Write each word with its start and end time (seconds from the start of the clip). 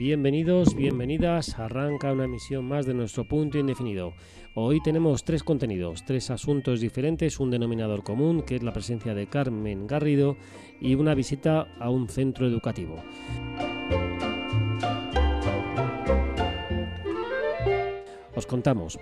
Bienvenidos, 0.00 0.74
bienvenidas. 0.74 1.58
Arranca 1.58 2.10
una 2.10 2.24
emisión 2.24 2.64
más 2.64 2.86
de 2.86 2.94
nuestro 2.94 3.28
punto 3.28 3.58
indefinido. 3.58 4.14
Hoy 4.54 4.80
tenemos 4.82 5.24
tres 5.24 5.44
contenidos, 5.44 6.06
tres 6.06 6.30
asuntos 6.30 6.80
diferentes, 6.80 7.38
un 7.38 7.50
denominador 7.50 8.02
común 8.02 8.40
que 8.40 8.56
es 8.56 8.62
la 8.62 8.72
presencia 8.72 9.12
de 9.12 9.26
Carmen 9.26 9.86
Garrido 9.86 10.38
y 10.80 10.94
una 10.94 11.14
visita 11.14 11.68
a 11.78 11.90
un 11.90 12.08
centro 12.08 12.46
educativo. 12.46 12.96
Os 18.34 18.46
contamos. 18.46 18.98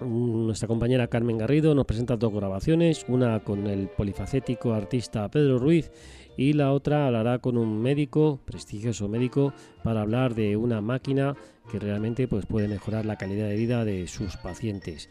Nuestra 0.00 0.66
compañera 0.66 1.06
Carmen 1.06 1.38
Garrido 1.38 1.74
nos 1.74 1.86
presenta 1.86 2.16
dos 2.16 2.32
grabaciones, 2.32 3.04
una 3.08 3.40
con 3.44 3.68
el 3.68 3.88
polifacético 3.88 4.72
artista 4.72 5.30
Pedro 5.30 5.58
Ruiz 5.58 5.92
y 6.36 6.52
la 6.52 6.72
otra 6.72 7.06
hablará 7.06 7.38
con 7.38 7.56
un 7.56 7.80
médico, 7.80 8.40
prestigioso 8.44 9.08
médico, 9.08 9.52
para 9.84 10.00
hablar 10.00 10.34
de 10.34 10.56
una 10.56 10.80
máquina 10.80 11.36
que 11.70 11.78
realmente 11.78 12.26
pues, 12.26 12.44
puede 12.44 12.66
mejorar 12.66 13.06
la 13.06 13.16
calidad 13.16 13.48
de 13.48 13.56
vida 13.56 13.84
de 13.84 14.08
sus 14.08 14.36
pacientes. 14.36 15.08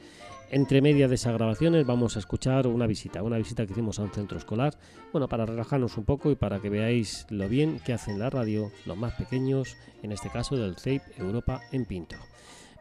Entre 0.52 0.82
medias 0.82 1.10
de 1.10 1.16
esas 1.16 1.34
grabaciones 1.34 1.86
vamos 1.88 2.18
a 2.18 2.20
escuchar 2.20 2.68
una 2.68 2.86
visita, 2.86 3.24
una 3.24 3.38
visita 3.38 3.66
que 3.66 3.72
hicimos 3.72 4.00
a 4.00 4.04
un 4.04 4.12
centro 4.12 4.38
escolar, 4.38 4.78
bueno, 5.14 5.30
para 5.30 5.46
relajarnos 5.46 5.98
un 5.98 6.04
poco 6.04 6.30
y 6.30 6.36
para 6.36 6.60
que 6.60 6.70
veáis 6.70 7.26
lo 7.30 7.48
bien 7.48 7.80
que 7.86 7.94
hacen 7.94 8.20
la 8.20 8.30
radio 8.30 8.70
los 8.86 8.98
más 8.98 9.14
pequeños, 9.14 9.78
en 10.04 10.12
este 10.12 10.30
caso 10.30 10.58
del 10.58 10.76
CEIP 10.76 11.02
Europa 11.18 11.62
en 11.72 11.86
Pinto. 11.86 12.18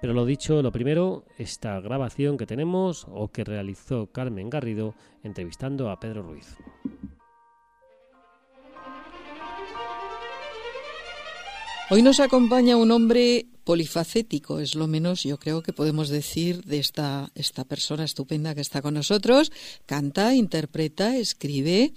Pero 0.03 0.15
lo 0.15 0.27
dicho, 0.27 0.63
lo 0.63 0.73
primero, 0.73 1.25
esta 1.39 1.81
grabación 1.81 2.37
que 2.37 2.45
tenemos 2.45 3.07
o 3.09 3.29
que 3.29 3.45
realizó 3.45 4.09
Carmen 4.11 4.51
Garrido 4.51 4.97
entrevistando 5.23 5.91
a 5.91 6.01
Pedro 6.01 6.25
Ruiz. 6.25 6.57
Hoy 11.89 12.03
nos 12.03 12.19
acompaña 12.19 12.77
un 12.77 12.91
hombre 12.91 13.47
polifacético, 13.63 14.59
es 14.59 14.75
lo 14.75 14.89
menos 14.89 15.23
yo 15.23 15.39
creo 15.39 15.63
que 15.63 15.73
podemos 15.73 16.09
decir 16.09 16.65
de 16.65 16.81
esta, 16.81 17.31
esta 17.37 17.65
persona 17.65 18.03
estupenda 18.03 18.57
que 18.57 18.61
está 18.61 18.83
con 18.83 18.95
nosotros. 18.95 19.53
Canta, 19.87 20.35
interpreta, 20.35 21.17
escribe, 21.17 21.93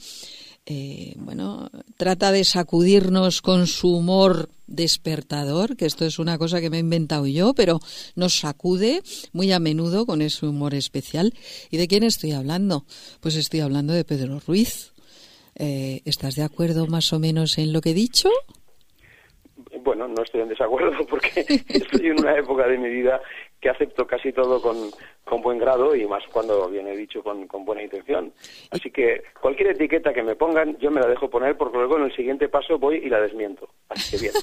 eh, 0.66 1.14
bueno, 1.18 1.70
trata 1.98 2.32
de 2.32 2.44
sacudirnos 2.44 3.42
con 3.42 3.68
su 3.68 3.98
humor 3.98 4.50
despertador, 4.68 5.78
que 5.78 5.86
esto 5.86 6.06
es 6.06 6.18
una 6.18 6.38
cosa 6.38 6.60
que 6.60 6.70
me 6.72 6.78
he 6.78 6.80
inventado 6.80 7.28
yo, 7.28 7.54
pero 7.54 7.80
nos 8.16 8.40
sacude 8.40 9.02
muy 9.32 9.52
a 9.52 9.60
menudo 9.60 10.06
con 10.06 10.22
ese 10.22 10.48
humor 10.48 10.74
especial. 10.74 11.34
¿Y 11.70 11.78
de 11.78 11.88
quién 11.88 12.04
estoy 12.04 12.32
hablando? 12.32 12.86
Pues 13.22 13.36
estoy 13.36 13.60
hablando 13.60 13.94
de 13.94 14.06
Pedro 14.06 14.40
Ruiz. 14.46 14.94
Eh, 15.56 16.02
¿Estás 16.06 16.36
de 16.36 16.44
acuerdo 16.44 16.88
más 16.88 17.14
o 17.14 17.20
menos 17.20 17.58
en 17.58 17.72
lo 17.72 17.82
que 17.82 17.92
he 17.92 17.94
dicho? 17.94 18.30
bueno, 19.86 20.08
no 20.08 20.24
estoy 20.24 20.42
en 20.42 20.50
desacuerdo 20.50 21.06
porque 21.06 21.46
estoy 21.70 22.08
en 22.08 22.20
una 22.20 22.38
época 22.38 22.68
de 22.68 22.78
mi 22.78 22.90
vida 22.90 23.22
que 23.62 23.70
acepto 23.70 24.06
casi 24.08 24.34
todo 24.34 24.62
con, 24.62 24.76
buen 25.42 25.58
grado 25.58 25.96
y 25.96 26.06
más 26.06 26.24
cuando 26.32 26.70
viene 26.70 26.96
dicho 26.96 27.24
con, 27.24 27.48
buena 27.66 27.84
intención. 27.84 28.34
Así 28.72 28.92
que 28.92 29.24
cualquier 29.40 29.70
etiqueta 29.70 30.14
que 30.14 30.24
me 30.24 30.36
pongan, 30.36 30.78
yo 30.80 30.92
me 30.92 31.02
la 31.02 31.08
dejo 31.08 31.30
poner 31.30 31.58
porque 31.58 31.78
luego 31.78 31.98
en 31.98 32.06
el 32.06 32.16
siguiente 32.16 32.50
paso 32.50 32.78
voy 32.78 32.98
y 32.98 33.10
la 33.10 33.22
desmiento. 33.22 33.70
Así 33.90 34.18
que 34.18 34.22
bien. 34.24 34.34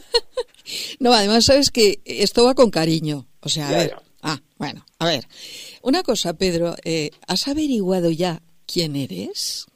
no, 1.01 1.13
además 1.13 1.45
sabes 1.45 1.71
que 1.71 2.01
esto 2.05 2.45
va 2.45 2.55
con 2.55 2.71
cariño. 2.71 3.27
O 3.41 3.49
sea, 3.49 3.69
a 3.69 3.73
ver. 3.73 3.97
Ah, 4.23 4.39
bueno, 4.59 4.85
a 4.99 5.07
ver. 5.07 5.25
Una 5.83 6.03
cosa, 6.03 6.35
Pedro, 6.35 6.75
eh, 6.85 7.11
¿has 7.27 7.49
averiguado 7.49 8.11
ya 8.11 8.41
quién 8.73 8.95
eres? 8.95 9.67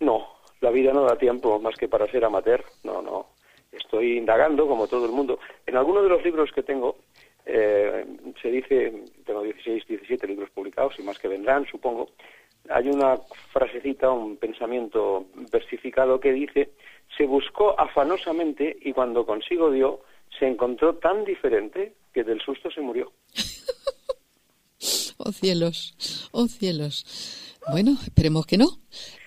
No, 0.00 0.26
la 0.60 0.70
vida 0.70 0.92
no 0.92 1.04
da 1.04 1.18
tiempo 1.18 1.58
más 1.60 1.76
que 1.76 1.88
para 1.88 2.10
ser 2.10 2.24
amateur. 2.24 2.64
No, 2.82 3.02
no 3.02 3.38
estoy 3.72 4.18
indagando, 4.18 4.66
como 4.66 4.86
todo 4.86 5.06
el 5.06 5.12
mundo. 5.12 5.38
En 5.66 5.76
algunos 5.76 6.02
de 6.02 6.08
los 6.08 6.22
libros 6.24 6.50
que 6.54 6.62
tengo, 6.62 6.96
eh, 7.50 8.04
se 8.42 8.50
dice, 8.50 8.92
tengo 9.24 9.42
16, 9.42 9.86
17 9.88 10.26
libros 10.26 10.50
publicados 10.50 10.94
y 10.98 11.02
más 11.02 11.18
que 11.18 11.28
vendrán, 11.28 11.66
supongo, 11.66 12.10
hay 12.68 12.88
una 12.88 13.16
frasecita, 13.52 14.10
un 14.10 14.36
pensamiento 14.36 15.26
versificado 15.50 16.20
que 16.20 16.32
dice, 16.32 16.72
se 17.16 17.24
buscó 17.24 17.78
afanosamente 17.80 18.76
y 18.82 18.92
cuando 18.92 19.24
consigo 19.24 19.70
dio, 19.70 20.00
se 20.38 20.46
encontró 20.46 20.96
tan 20.96 21.24
diferente 21.24 21.94
que 22.12 22.22
del 22.22 22.40
susto 22.42 22.70
se 22.70 22.82
murió. 22.82 23.12
oh 25.16 25.32
cielos, 25.32 26.28
oh 26.32 26.46
cielos. 26.48 27.56
Bueno, 27.70 27.92
esperemos 28.02 28.46
que 28.46 28.58
no. 28.58 28.66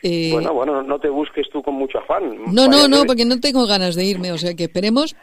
Eh, 0.04 0.30
bueno, 0.32 0.54
bueno, 0.54 0.82
no 0.84 1.00
te 1.00 1.10
busques 1.10 1.48
tú 1.52 1.62
con 1.62 1.76
mucho 1.76 2.00
afán. 2.00 2.38
No, 2.54 2.68
no, 2.68 2.88
no, 2.88 3.04
porque 3.06 3.26
no 3.26 3.40
tengo 3.40 3.66
ganas 3.66 3.96
de 3.96 4.06
irme, 4.06 4.32
o 4.32 4.38
sea 4.38 4.56
que 4.56 4.64
esperemos. 4.66 5.16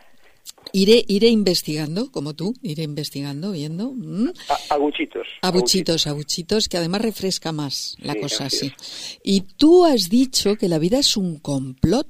Iré, 0.72 1.02
iré 1.08 1.28
investigando, 1.28 2.10
como 2.12 2.34
tú, 2.34 2.52
iré 2.62 2.82
investigando, 2.82 3.52
viendo. 3.52 3.92
Abuchitos. 4.70 5.26
Abuchitos, 5.42 6.06
abuchitos, 6.06 6.68
que 6.68 6.76
además 6.76 7.02
refresca 7.02 7.52
más 7.52 7.96
la 8.00 8.14
cosa 8.14 8.46
así. 8.46 8.72
Y 9.22 9.42
tú 9.56 9.84
has 9.86 10.10
dicho 10.10 10.56
que 10.56 10.68
la 10.68 10.78
vida 10.78 10.98
es 10.98 11.16
un 11.16 11.38
complot. 11.38 12.08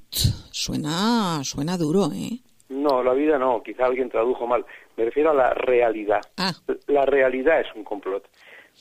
Suena, 0.51 1.41
suena 1.45 1.77
duro, 1.79 2.11
¿eh? 2.13 2.41
No, 2.69 3.03
la 3.03 3.15
vida 3.15 3.39
no, 3.39 3.63
quizá 3.63 3.87
alguien 3.87 4.11
tradujo 4.11 4.47
mal. 4.47 4.65
Me 4.97 5.05
refiero 5.05 5.31
a 5.31 5.35
la 5.35 5.55
realidad. 5.55 6.21
Ah. 6.37 6.53
La 6.89 7.07
realidad 7.07 7.61
es 7.61 7.69
un 7.75 7.85
complot. 7.85 8.29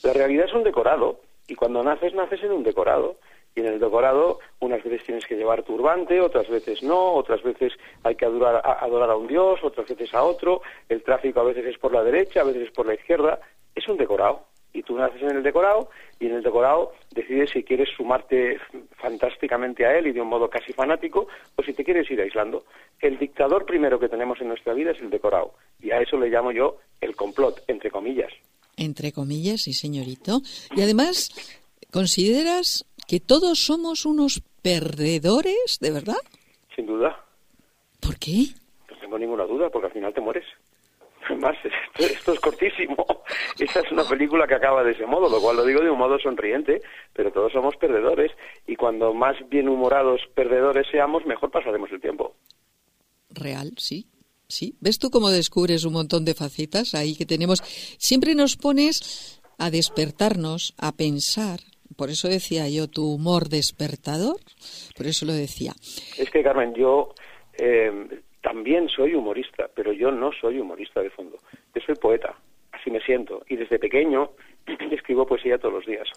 La 0.02 0.12
realidad 0.12 0.46
es 0.46 0.54
un 0.54 0.64
decorado 0.64 1.20
y 1.46 1.54
cuando 1.54 1.82
naces, 1.82 2.14
naces 2.14 2.42
en 2.42 2.52
un 2.52 2.62
decorado. 2.62 3.16
Y 3.58 3.60
en 3.60 3.66
el 3.66 3.80
decorado 3.80 4.38
unas 4.60 4.84
veces 4.84 5.02
tienes 5.02 5.26
que 5.26 5.34
llevar 5.34 5.64
turbante, 5.64 6.20
otras 6.20 6.48
veces 6.48 6.80
no, 6.80 7.14
otras 7.14 7.42
veces 7.42 7.72
hay 8.04 8.14
que 8.14 8.24
adorar 8.24 8.62
a, 8.64 8.84
adorar 8.84 9.10
a 9.10 9.16
un 9.16 9.26
dios, 9.26 9.58
otras 9.64 9.88
veces 9.88 10.14
a 10.14 10.22
otro. 10.22 10.62
El 10.88 11.02
tráfico 11.02 11.40
a 11.40 11.42
veces 11.42 11.66
es 11.66 11.76
por 11.76 11.92
la 11.92 12.04
derecha, 12.04 12.42
a 12.42 12.44
veces 12.44 12.68
es 12.68 12.70
por 12.70 12.86
la 12.86 12.94
izquierda. 12.94 13.40
Es 13.74 13.88
un 13.88 13.96
decorado. 13.96 14.44
Y 14.72 14.84
tú 14.84 14.96
naces 14.96 15.20
en 15.22 15.38
el 15.38 15.42
decorado 15.42 15.90
y 16.20 16.26
en 16.26 16.36
el 16.36 16.42
decorado 16.44 16.92
decides 17.10 17.50
si 17.50 17.64
quieres 17.64 17.88
sumarte 17.96 18.60
fantásticamente 18.96 19.84
a 19.84 19.98
él 19.98 20.06
y 20.06 20.12
de 20.12 20.20
un 20.20 20.28
modo 20.28 20.48
casi 20.48 20.72
fanático 20.72 21.26
o 21.56 21.62
si 21.64 21.72
te 21.72 21.82
quieres 21.82 22.08
ir 22.12 22.20
aislando. 22.20 22.62
El 23.00 23.18
dictador 23.18 23.66
primero 23.66 23.98
que 23.98 24.08
tenemos 24.08 24.40
en 24.40 24.46
nuestra 24.46 24.72
vida 24.72 24.92
es 24.92 25.00
el 25.00 25.10
decorado. 25.10 25.54
Y 25.82 25.90
a 25.90 26.00
eso 26.00 26.16
le 26.16 26.28
llamo 26.28 26.52
yo 26.52 26.76
el 27.00 27.16
complot, 27.16 27.64
entre 27.66 27.90
comillas 27.90 28.32
entre 28.78 29.12
comillas, 29.12 29.62
sí, 29.62 29.74
señorito. 29.74 30.40
Y 30.74 30.80
además, 30.82 31.30
¿consideras 31.90 32.86
que 33.08 33.18
todos 33.20 33.58
somos 33.58 34.04
unos 34.04 34.42
perdedores, 34.62 35.78
de 35.80 35.90
verdad? 35.90 36.22
Sin 36.76 36.86
duda. 36.86 37.24
¿Por 38.00 38.18
qué? 38.18 38.48
No 38.90 38.98
tengo 38.98 39.18
ninguna 39.18 39.44
duda, 39.44 39.70
porque 39.70 39.86
al 39.86 39.92
final 39.94 40.12
te 40.12 40.20
mueres. 40.20 40.44
Además, 41.26 41.56
esto, 41.98 42.32
es 42.34 42.40
cortísimo. 42.40 43.06
Esta 43.58 43.80
es 43.80 43.90
una 43.90 44.04
película 44.04 44.46
que 44.46 44.54
acaba 44.54 44.84
de 44.84 44.92
ese 44.92 45.06
modo, 45.06 45.28
lo 45.28 45.40
cual 45.40 45.56
lo 45.56 45.64
digo 45.64 45.80
de 45.80 45.90
un 45.90 45.98
modo 45.98 46.18
sonriente, 46.18 46.82
pero 47.14 47.32
todos 47.32 47.50
somos 47.50 47.76
perdedores 47.76 48.30
y 48.66 48.76
cuando 48.76 49.14
más 49.14 49.36
bien 49.48 49.68
humorados 49.68 50.20
perdedores 50.34 50.86
seamos, 50.90 51.24
mejor 51.24 51.50
pasaremos 51.50 51.90
el 51.90 52.00
tiempo. 52.00 52.36
Real, 53.30 53.72
sí. 53.78 54.06
Sí, 54.48 54.76
¿ves 54.80 54.98
tú 54.98 55.10
cómo 55.10 55.30
descubres 55.30 55.84
un 55.84 55.92
montón 55.92 56.24
de 56.24 56.34
facetas 56.34 56.94
ahí 56.94 57.14
que 57.14 57.26
tenemos? 57.26 57.62
Siempre 57.98 58.34
nos 58.34 58.56
pones 58.56 59.42
a 59.58 59.70
despertarnos, 59.70 60.74
a 60.78 60.92
pensar. 60.92 61.60
Por 61.98 62.10
eso 62.10 62.28
decía 62.28 62.68
yo 62.68 62.86
tu 62.86 63.14
humor 63.14 63.48
despertador, 63.48 64.36
por 64.96 65.06
eso 65.06 65.26
lo 65.26 65.32
decía. 65.32 65.72
Es 66.16 66.30
que, 66.30 66.44
Carmen, 66.44 66.72
yo 66.72 67.12
eh, 67.58 67.90
también 68.40 68.88
soy 68.88 69.14
humorista, 69.14 69.68
pero 69.74 69.92
yo 69.92 70.12
no 70.12 70.30
soy 70.40 70.60
humorista 70.60 71.02
de 71.02 71.10
fondo. 71.10 71.38
Yo 71.74 71.82
soy 71.84 71.96
poeta, 71.96 72.36
así 72.70 72.92
me 72.92 73.00
siento. 73.00 73.42
Y 73.48 73.56
desde 73.56 73.80
pequeño 73.80 74.30
escribo 74.92 75.26
poesía 75.26 75.58
todos 75.58 75.74
los 75.74 75.86
días. 75.86 76.08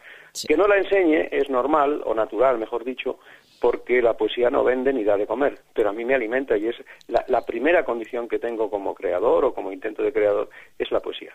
Que 0.47 0.57
no 0.57 0.67
la 0.67 0.77
enseñe 0.77 1.27
es 1.31 1.49
normal, 1.49 2.01
o 2.05 2.13
natural, 2.13 2.57
mejor 2.57 2.83
dicho, 2.83 3.19
porque 3.61 4.01
la 4.01 4.17
poesía 4.17 4.49
no 4.49 4.63
vende 4.63 4.91
ni 4.91 5.03
da 5.03 5.15
de 5.15 5.27
comer, 5.27 5.59
pero 5.73 5.89
a 5.89 5.93
mí 5.93 6.03
me 6.03 6.15
alimenta 6.15 6.57
y 6.57 6.67
es 6.67 6.75
la, 7.07 7.41
primera 7.45 7.85
condición 7.85 8.27
que 8.27 8.39
tengo 8.39 8.71
como 8.71 8.95
creador 8.95 9.45
o 9.45 9.53
como 9.53 9.71
intento 9.71 10.01
de 10.01 10.11
creador 10.11 10.49
es 10.79 10.91
la 10.91 10.99
poesía. 10.99 11.31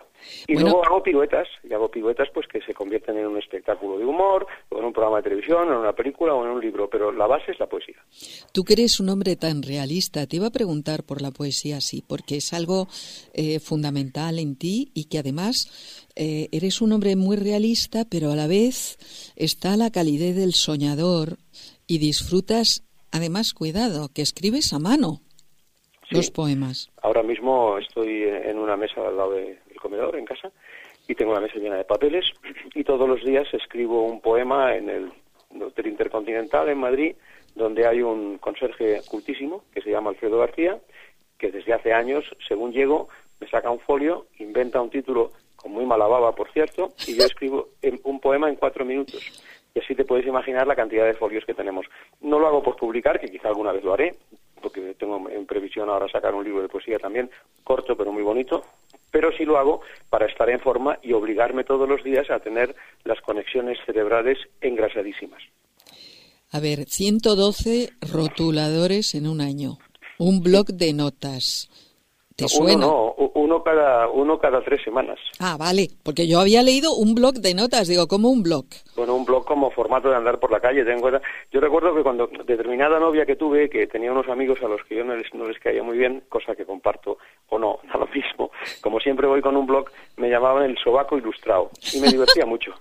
Y 0.49 0.59
luego 0.59 0.85
hago 0.85 1.05
piruetas, 1.05 1.47
y 1.63 1.73
hago 1.73 1.89
piruetas 1.89 2.29
pues 2.35 2.49
que 2.49 2.61
se 2.63 2.75
convierten 2.75 3.17
en 3.17 3.29
un 3.29 3.39
espectáculo 3.39 3.97
de 3.99 4.05
humor, 4.05 4.45
o 4.71 4.79
en 4.79 4.87
un 4.87 4.93
programa 4.93 5.19
de 5.19 5.23
televisión, 5.23 5.69
en 5.69 5.75
una 5.75 5.93
película 5.93 6.35
o 6.35 6.45
en 6.45 6.51
un 6.51 6.61
libro, 6.61 6.91
pero 6.91 7.13
la 7.13 7.29
base 7.29 7.53
es 7.53 7.61
la 7.61 7.67
poesía. 7.67 7.97
Tú 8.53 8.65
que 8.65 8.73
eres 8.73 8.99
un 8.99 9.09
hombre 9.09 9.37
tan 9.37 9.63
realista, 9.63 10.27
te 10.27 10.37
iba 10.37 10.49
a 10.49 10.51
preguntar 10.51 11.05
por 11.05 11.23
la 11.23 11.31
poesía, 11.31 11.81
sí, 11.81 12.03
porque 12.07 12.39
es 12.39 12.53
algo 12.53 12.89
eh, 13.35 13.61
fundamental 13.61 14.41
en 14.41 14.57
ti 14.57 14.91
y 14.95 15.05
que 15.05 15.21
además 15.21 16.06
eh, 16.17 16.49
eres 16.51 16.81
un 16.81 16.93
hombre 16.93 17.15
muy 17.15 17.37
realista, 17.37 18.05
pero 18.11 18.33
a 18.33 18.37
la 18.37 18.47
vez 18.47 18.99
está 19.37 19.77
la 19.77 19.91
calidez 19.91 20.35
del 20.35 20.55
soñador 20.55 21.37
y 21.87 21.99
disfrutas, 21.99 22.83
además, 23.13 23.53
cuidado, 23.53 24.09
que 24.13 24.23
escribes 24.23 24.73
a 24.73 24.79
mano 24.79 25.21
los 26.11 26.31
poemas. 26.31 26.91
Ahora 27.03 27.23
mismo 27.23 27.79
estoy 27.79 28.23
en 28.25 28.59
una 28.59 28.77
mesa 28.77 29.07
al 29.07 29.17
lado 29.17 29.33
del 29.33 29.59
comedor, 29.81 30.17
en 30.17 30.25
casa, 30.25 30.51
y 31.07 31.15
tengo 31.15 31.35
la 31.35 31.41
mesa 31.41 31.59
llena 31.59 31.77
de 31.77 31.85
papeles, 31.85 32.25
y 32.75 32.83
todos 32.85 33.09
los 33.09 33.23
días 33.25 33.47
escribo 33.53 34.03
un 34.07 34.21
poema 34.21 34.75
en 34.75 34.89
el 34.89 35.13
Hotel 35.63 35.89
Intercontinental 35.89 36.69
en 36.69 36.79
Madrid, 36.79 37.15
donde 37.55 37.87
hay 37.87 38.03
un 38.03 38.39
conserje 38.39 39.01
cultísimo 39.09 39.65
que 39.73 39.83
se 39.83 39.91
llama 39.91 40.11
Alfredo 40.11 40.39
García, 40.39 40.79
que 41.39 41.51
desde 41.51 41.73
hace 41.73 41.93
años, 41.93 42.25
según 42.47 42.73
llego, 42.73 43.09
me 43.41 43.49
saca 43.49 43.71
un 43.71 43.81
folio, 43.81 44.27
inventa 44.39 44.81
un 44.81 44.91
título 44.91 45.33
con 45.67 45.73
muy 45.73 45.85
mala 45.85 46.07
baba, 46.07 46.33
por 46.33 46.51
cierto, 46.53 46.93
y 47.09 47.17
yo 47.17 47.25
escribo 47.27 47.71
un 48.05 48.21
poema 48.21 48.49
en 48.49 48.55
cuatro 48.55 48.85
minutos. 48.85 49.21
Y 49.75 49.81
así 49.81 49.95
te 49.95 50.05
puedes 50.05 50.27
imaginar 50.27 50.67
la 50.67 50.77
cantidad 50.77 51.05
de 51.05 51.15
folios 51.15 51.45
que 51.45 51.55
tenemos. 51.55 51.87
No 52.21 52.39
lo 52.39 52.47
hago 52.47 52.63
por 52.63 52.77
publicar, 52.77 53.21
que 53.21 53.29
quizá 53.29 53.49
alguna 53.49 53.73
vez 53.73 53.85
lo 53.85 53.93
haré, 53.93 54.15
porque 54.63 54.95
tengo 54.95 55.29
en 55.29 55.45
previsión 55.45 55.91
ahora 55.91 56.09
sacar 56.09 56.35
un 56.35 56.45
libro 56.45 56.63
de 56.63 56.69
poesía 56.69 56.99
también, 56.99 57.31
corto 57.65 57.97
pero 57.97 58.13
muy 58.13 58.23
bonito, 58.23 58.65
pero 59.11 59.31
sí 59.37 59.45
lo 59.45 59.59
hago 59.59 59.83
para 60.09 60.27
estar 60.27 60.49
en 60.49 60.61
forma 60.61 60.99
y 61.03 61.13
obligarme 61.13 61.65
todos 61.65 61.89
los 61.89 62.03
días 62.03 62.31
a 62.31 62.41
tener 62.41 62.75
las 63.05 63.21
conexiones 63.21 63.79
cerebrales 63.85 64.39
engrasadísimas. 64.61 65.43
A 66.53 66.61
ver, 66.61 66.87
112 66.87 67.91
rotuladores 68.13 69.15
en 69.15 69.27
un 69.27 69.41
año, 69.41 69.79
un 70.19 70.43
blog 70.43 70.69
de 70.69 70.95
notas, 70.95 71.69
¿Te 72.37 72.49
suena? 72.49 72.87
Uno, 72.87 73.15
no, 73.19 73.31
uno 73.35 73.63
cada, 73.63 74.09
uno 74.11 74.39
cada 74.39 74.63
tres 74.63 74.83
semanas. 74.85 75.19
Ah, 75.41 75.57
vale, 75.59 75.89
porque 76.03 76.29
yo 76.29 76.39
había 76.39 76.63
leído 76.63 76.95
un 76.95 77.15
blog 77.15 77.37
de 77.37 77.55
notas, 77.55 77.89
digo, 77.89 78.07
¿cómo 78.07 78.29
un 78.29 78.43
blog? 78.43 78.67
Bueno, 78.95 79.15
un 79.15 79.25
blog 79.25 79.47
como 79.47 79.71
formato 79.71 80.11
de 80.11 80.17
andar 80.17 80.39
por 80.39 80.53
la 80.53 80.61
calle. 80.61 80.85
Tengo, 80.85 81.11
yo 81.51 81.61
recuerdo 81.61 81.95
que 81.95 82.03
cuando 82.03 82.29
determinada 82.47 83.01
novia 83.01 83.25
que 83.25 83.37
tuve, 83.37 83.71
que 83.71 83.87
tenía 83.87 84.13
unos 84.13 84.29
amigos 84.29 84.59
a 84.63 84.69
los 84.69 84.83
que 84.85 84.97
yo 84.97 85.05
no 85.05 85.17
les, 85.17 85.33
no 85.33 85.49
les 85.49 85.59
caía 85.59 85.83
muy 85.83 85.97
bien, 85.97 86.25
cosa 86.29 86.55
que 86.55 86.67
comparto 86.67 87.17
o 87.49 87.59
no, 87.59 87.79
a 87.91 87.97
lo 87.97 88.07
mismo, 88.09 88.51
como 88.83 89.01
siempre 89.01 89.27
voy 89.27 89.41
con 89.41 89.57
un 89.57 89.67
blog, 89.67 89.87
me 90.19 90.29
llamaban 90.29 90.65
el 90.65 90.77
sobaco 90.77 91.17
ilustrado 91.17 91.71
y 91.95 92.01
me 92.01 92.09
divertía 92.13 92.45
mucho. 92.45 92.75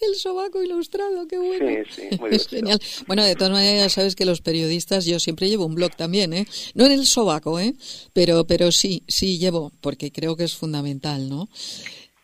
El 0.00 0.14
sobaco 0.14 0.62
ilustrado, 0.62 1.26
qué 1.26 1.38
bueno. 1.38 1.66
Sí, 1.90 2.08
sí, 2.10 2.18
muy 2.18 2.30
es 2.34 2.46
genial. 2.46 2.80
Bueno, 3.06 3.24
de 3.24 3.34
todas 3.34 3.52
maneras, 3.52 3.82
ya 3.82 3.88
sabes 3.88 4.14
que 4.16 4.24
los 4.24 4.40
periodistas, 4.40 5.04
yo 5.04 5.18
siempre 5.18 5.48
llevo 5.48 5.66
un 5.66 5.74
blog 5.74 5.94
también, 5.96 6.32
¿eh? 6.32 6.46
No 6.74 6.86
en 6.86 6.92
el 6.92 7.06
sobaco, 7.06 7.58
¿eh? 7.58 7.74
Pero, 8.12 8.46
pero 8.46 8.72
sí, 8.72 9.02
sí 9.08 9.38
llevo, 9.38 9.72
porque 9.80 10.12
creo 10.12 10.36
que 10.36 10.44
es 10.44 10.54
fundamental, 10.54 11.28
¿no? 11.28 11.48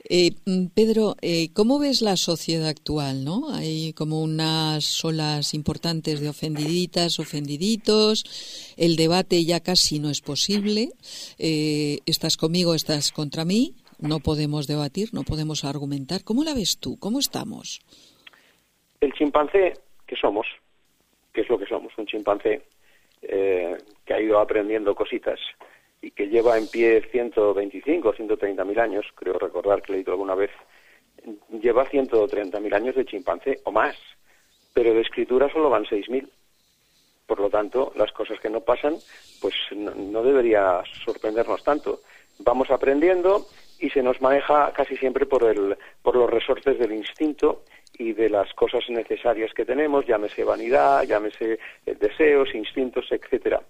Eh, 0.08 0.32
mm, 0.44 0.66
Pedro, 0.74 1.16
eh, 1.22 1.50
¿cómo 1.52 1.78
ves 1.78 2.02
la 2.02 2.16
sociedad 2.16 2.68
actual? 2.68 3.24
¿no? 3.24 3.50
Hay 3.50 3.92
como 3.94 4.20
unas 4.20 5.02
olas 5.04 5.54
importantes 5.54 6.20
de 6.20 6.28
ofendiditas, 6.28 7.18
ofendiditos. 7.18 8.24
El 8.76 8.96
debate 8.96 9.44
ya 9.44 9.60
casi 9.60 10.00
no 10.00 10.10
es 10.10 10.20
posible. 10.20 10.90
Eh, 11.38 12.00
estás 12.04 12.36
conmigo, 12.36 12.74
estás 12.74 13.12
contra 13.12 13.44
mí 13.44 13.74
no 14.02 14.20
podemos 14.20 14.66
debatir, 14.66 15.10
no 15.12 15.22
podemos 15.22 15.64
argumentar. 15.64 16.24
¿Cómo 16.24 16.44
la 16.44 16.54
ves 16.54 16.78
tú? 16.78 16.98
¿Cómo 16.98 17.18
estamos? 17.18 17.80
El 19.00 19.12
chimpancé 19.12 19.72
que 20.06 20.16
somos, 20.16 20.46
que 21.32 21.40
es 21.40 21.48
lo 21.48 21.58
que 21.58 21.66
somos, 21.66 21.92
un 21.96 22.06
chimpancé 22.06 22.62
eh, 23.22 23.76
que 24.04 24.14
ha 24.14 24.20
ido 24.20 24.38
aprendiendo 24.38 24.94
cositas 24.94 25.38
y 26.00 26.10
que 26.10 26.28
lleva 26.28 26.58
en 26.58 26.68
pie 26.68 27.02
125 27.10 28.08
o 28.08 28.12
130 28.12 28.64
mil 28.64 28.78
años, 28.78 29.06
creo 29.14 29.38
recordar 29.38 29.82
que 29.82 29.92
leído 29.92 30.12
alguna 30.12 30.34
vez, 30.34 30.50
lleva 31.60 31.88
130 31.88 32.58
mil 32.60 32.74
años 32.74 32.96
de 32.96 33.04
chimpancé 33.04 33.60
o 33.64 33.70
más, 33.70 33.96
pero 34.74 34.92
de 34.92 35.02
escritura 35.02 35.50
solo 35.52 35.70
van 35.70 35.86
6 35.88 36.08
mil. 36.10 36.28
Por 37.26 37.38
lo 37.40 37.48
tanto, 37.48 37.92
las 37.96 38.12
cosas 38.12 38.40
que 38.40 38.50
no 38.50 38.60
pasan, 38.60 38.96
pues 39.40 39.54
no 39.74 40.22
debería 40.22 40.82
sorprendernos 41.04 41.62
tanto. 41.62 42.00
Vamos 42.40 42.70
aprendiendo, 42.70 43.46
y 43.82 43.90
se 43.90 44.02
nos 44.02 44.22
maneja 44.22 44.72
casi 44.72 44.96
siempre 44.96 45.26
por, 45.26 45.42
el, 45.42 45.76
por 46.02 46.14
los 46.14 46.30
resortes 46.30 46.78
del 46.78 46.92
instinto 46.92 47.64
y 47.98 48.12
de 48.12 48.30
las 48.30 48.54
cosas 48.54 48.88
necesarias 48.88 49.52
que 49.52 49.64
tenemos, 49.64 50.06
llámese 50.06 50.44
vanidad, 50.44 51.02
llámese 51.02 51.58
eh, 51.84 51.94
deseos, 51.98 52.54
instintos, 52.54 53.10
etcétera. 53.10 53.60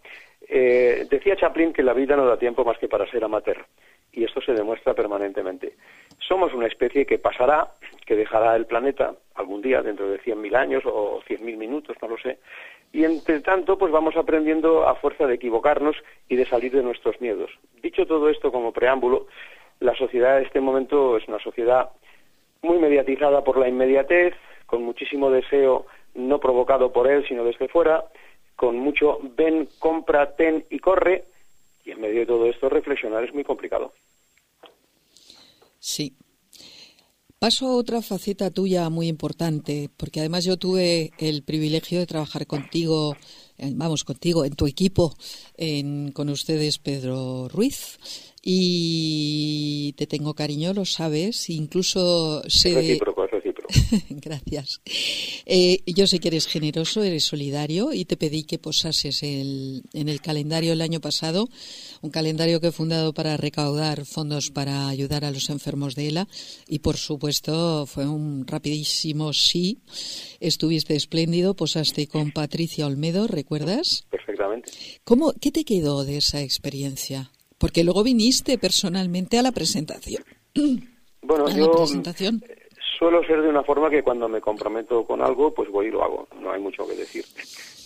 Eh, 0.47 1.07
decía 1.11 1.35
Chaplin 1.35 1.73
que 1.73 1.83
la 1.83 1.95
vida 1.95 2.15
no 2.15 2.27
da 2.27 2.37
tiempo 2.37 2.63
más 2.63 2.77
que 2.77 2.89
para 2.89 3.11
ser 3.11 3.25
amateur, 3.25 3.65
y 4.13 4.25
esto 4.25 4.43
se 4.43 4.53
demuestra 4.53 4.93
permanentemente. 4.93 5.77
Somos 6.19 6.53
una 6.53 6.67
especie 6.67 7.07
que 7.07 7.19
pasará, 7.19 7.69
que 8.05 8.15
dejará 8.15 8.55
el 8.55 8.67
planeta 8.67 9.15
algún 9.35 9.63
día, 9.63 9.81
dentro 9.81 10.11
de 10.11 10.21
100.000 10.21 10.55
años 10.55 10.83
o 10.85 11.23
100.000 11.27 11.57
minutos, 11.57 11.97
no 12.03 12.09
lo 12.09 12.19
sé, 12.19 12.39
y 12.93 13.05
entre 13.05 13.41
tanto, 13.41 13.79
pues 13.79 13.91
vamos 13.91 14.15
aprendiendo 14.17 14.87
a 14.87 14.95
fuerza 14.95 15.27
de 15.27 15.37
equivocarnos 15.37 15.97
y 16.29 16.37
de 16.37 16.45
salir 16.45 16.73
de 16.73 16.83
nuestros 16.83 17.19
miedos. 17.23 17.51
Dicho 17.83 18.07
todo 18.07 18.29
esto 18.29 18.53
como 18.53 18.73
preámbulo, 18.73 19.27
la 19.81 19.95
sociedad 19.97 20.39
en 20.39 20.47
este 20.47 20.61
momento 20.61 21.17
es 21.17 21.27
una 21.29 21.39
sociedad 21.41 21.91
muy 22.63 22.79
mediatizada 22.79 23.43
por 23.43 23.59
la 23.59 23.69
inmediatez, 23.69 24.35
con 24.67 24.83
muchísimo 24.83 25.31
deseo 25.31 25.87
no 26.15 26.39
provocado 26.39 26.93
por 26.93 27.11
él, 27.11 27.25
sino 27.27 27.45
desde 27.45 27.69
fuera, 27.69 28.05
con 28.55 28.79
mucho 28.79 29.19
ven, 29.37 29.69
compra, 29.79 30.35
ten 30.37 30.65
y 30.71 30.79
corre, 30.79 31.25
y 31.85 31.91
en 31.91 32.01
medio 32.01 32.21
de 32.21 32.27
todo 32.27 32.47
esto 32.47 32.69
reflexionar 32.69 33.25
es 33.25 33.35
muy 33.35 33.45
complicado. 33.45 33.93
Sí. 35.79 36.15
Paso 37.41 37.67
a 37.67 37.77
otra 37.77 38.03
faceta 38.03 38.53
tuya 38.53 38.89
muy 38.89 39.09
importante, 39.09 39.91
porque 39.97 40.21
además 40.21 40.45
yo 40.45 40.57
tuve 40.57 41.11
el 41.19 41.43
privilegio 41.43 41.99
de 41.99 42.07
trabajar 42.07 42.47
contigo, 42.47 43.17
vamos, 43.59 44.05
contigo, 44.05 44.45
en 44.45 44.55
tu 44.55 44.69
equipo, 44.69 45.13
con 46.15 46.29
ustedes, 46.29 46.79
Pedro 46.79 47.49
Ruiz, 47.49 48.32
y 48.45 49.93
te 49.97 50.09
tengo 50.09 50.35
cariño, 50.35 50.75
lo 50.75 50.85
sabes, 50.85 51.49
incluso 51.49 52.43
sé... 52.49 52.75
Recíproco, 52.75 53.25
recíproco. 53.29 53.73
Gracias. 54.11 54.81
Eh, 55.47 55.83
yo 55.87 56.09
sé 56.09 56.19
que 56.19 56.27
eres 56.27 56.49
generoso, 56.49 57.05
eres 57.05 57.25
solidario 57.25 57.93
y 57.93 58.05
te 58.05 58.17
pedí 58.17 58.43
que 58.43 58.59
posases 58.59 59.23
el, 59.23 59.85
en 59.93 60.09
el 60.09 60.21
calendario 60.21 60.73
el 60.73 60.81
año 60.81 61.01
pasado, 61.01 61.49
un 62.01 62.11
calendario 62.11 62.61
que 62.61 62.69
he 62.69 62.73
fundado 62.73 63.15
para 63.15 63.37
recaudar 63.37 64.05
fondos 64.07 64.51
para 64.51 64.89
ayudar 64.89 65.25
a 65.25 65.31
los 65.31 65.49
enfermos 65.49 65.95
de 65.95 66.09
ELA 66.09 66.29
y 66.67 66.81
por 66.81 66.97
supuesto 66.97 67.87
fue 67.87 68.09
un 68.09 68.45
rapidísimo 68.49 69.33
sí. 69.33 69.79
Estuviste 70.41 70.97
espléndido, 70.97 71.55
posaste 71.55 72.09
con 72.09 72.33
Patricia 72.33 72.87
Olmedo, 72.87 73.29
¿recuerdas? 73.29 74.05
Perfectamente. 74.11 74.73
¿Cómo, 75.05 75.33
¿Qué 75.41 75.53
te 75.53 75.65
quedó 75.65 76.05
de 76.05 76.17
esa 76.17 76.41
experiencia? 76.41 77.31
Porque 77.63 77.85
luego 77.85 78.03
viniste 78.03 78.59
personalmente 78.59 79.39
a 79.39 79.43
la 79.43 79.53
presentación. 79.53 80.25
Bueno, 81.25 81.49
yo 81.51 81.71
presentación. 81.71 82.43
suelo 82.99 83.23
ser 83.23 83.43
de 83.43 83.49
una 83.49 83.63
forma 83.63 83.89
que 83.89 84.03
cuando 84.03 84.29
me 84.29 84.41
comprometo 84.41 85.05
con 85.05 85.23
algo, 85.23 85.55
pues 85.55 85.71
voy 85.71 85.87
y 85.87 85.91
lo 85.93 86.03
hago. 86.03 86.27
No 86.41 86.51
hay 86.51 86.61
mucho 86.61 86.85
que 86.85 86.97
decir. 86.97 87.25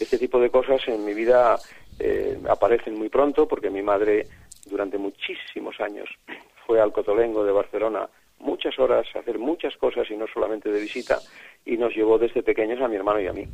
Este 0.01 0.17
tipo 0.17 0.41
de 0.41 0.49
cosas 0.49 0.81
en 0.89 1.05
mi 1.05 1.13
vida 1.13 1.59
eh, 1.99 2.41
aparecen 2.49 2.99
muy 2.99 3.11
pronto 3.11 3.47
porque 3.47 3.69
mi 3.69 3.83
madre 3.83 4.27
durante 4.65 4.97
muchísimos 4.97 5.79
años 5.81 6.09
fue 6.67 6.81
al 6.81 6.95
Cotolengo 6.95 7.45
de 7.45 7.53
Barcelona 7.53 8.09
muchas 8.39 8.79
horas 8.79 9.07
a 9.15 9.19
hacer 9.19 9.39
muchas 9.39 9.77
cosas 9.77 10.11
y 10.11 10.17
no 10.17 10.27
solamente 10.33 10.71
de 10.71 10.81
visita 10.81 11.19
y 11.67 11.77
nos 11.77 11.95
llevó 11.95 12.19
desde 12.19 12.43
pequeños 12.43 12.81
a 12.81 12.89
mi 12.89 12.97
hermano 12.97 13.21
y 13.21 13.27
a 13.27 13.33
mí. 13.35 13.45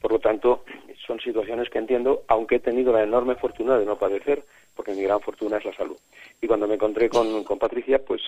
Por 0.00 0.12
lo 0.12 0.18
tanto, 0.18 0.64
son 1.06 1.20
situaciones 1.20 1.68
que 1.70 1.78
entiendo, 1.78 2.22
aunque 2.28 2.56
he 2.56 2.60
tenido 2.60 2.92
la 2.92 3.02
enorme 3.02 3.36
fortuna 3.36 3.78
de 3.78 3.84
no 3.84 3.98
padecer, 3.98 4.44
porque 4.78 4.94
mi 4.94 5.02
gran 5.02 5.20
fortuna 5.20 5.56
es 5.56 5.64
la 5.64 5.74
salud. 5.74 5.96
Y 6.40 6.46
cuando 6.46 6.68
me 6.68 6.74
encontré 6.74 7.08
con, 7.08 7.42
con 7.42 7.58
Patricia, 7.58 7.98
pues 7.98 8.22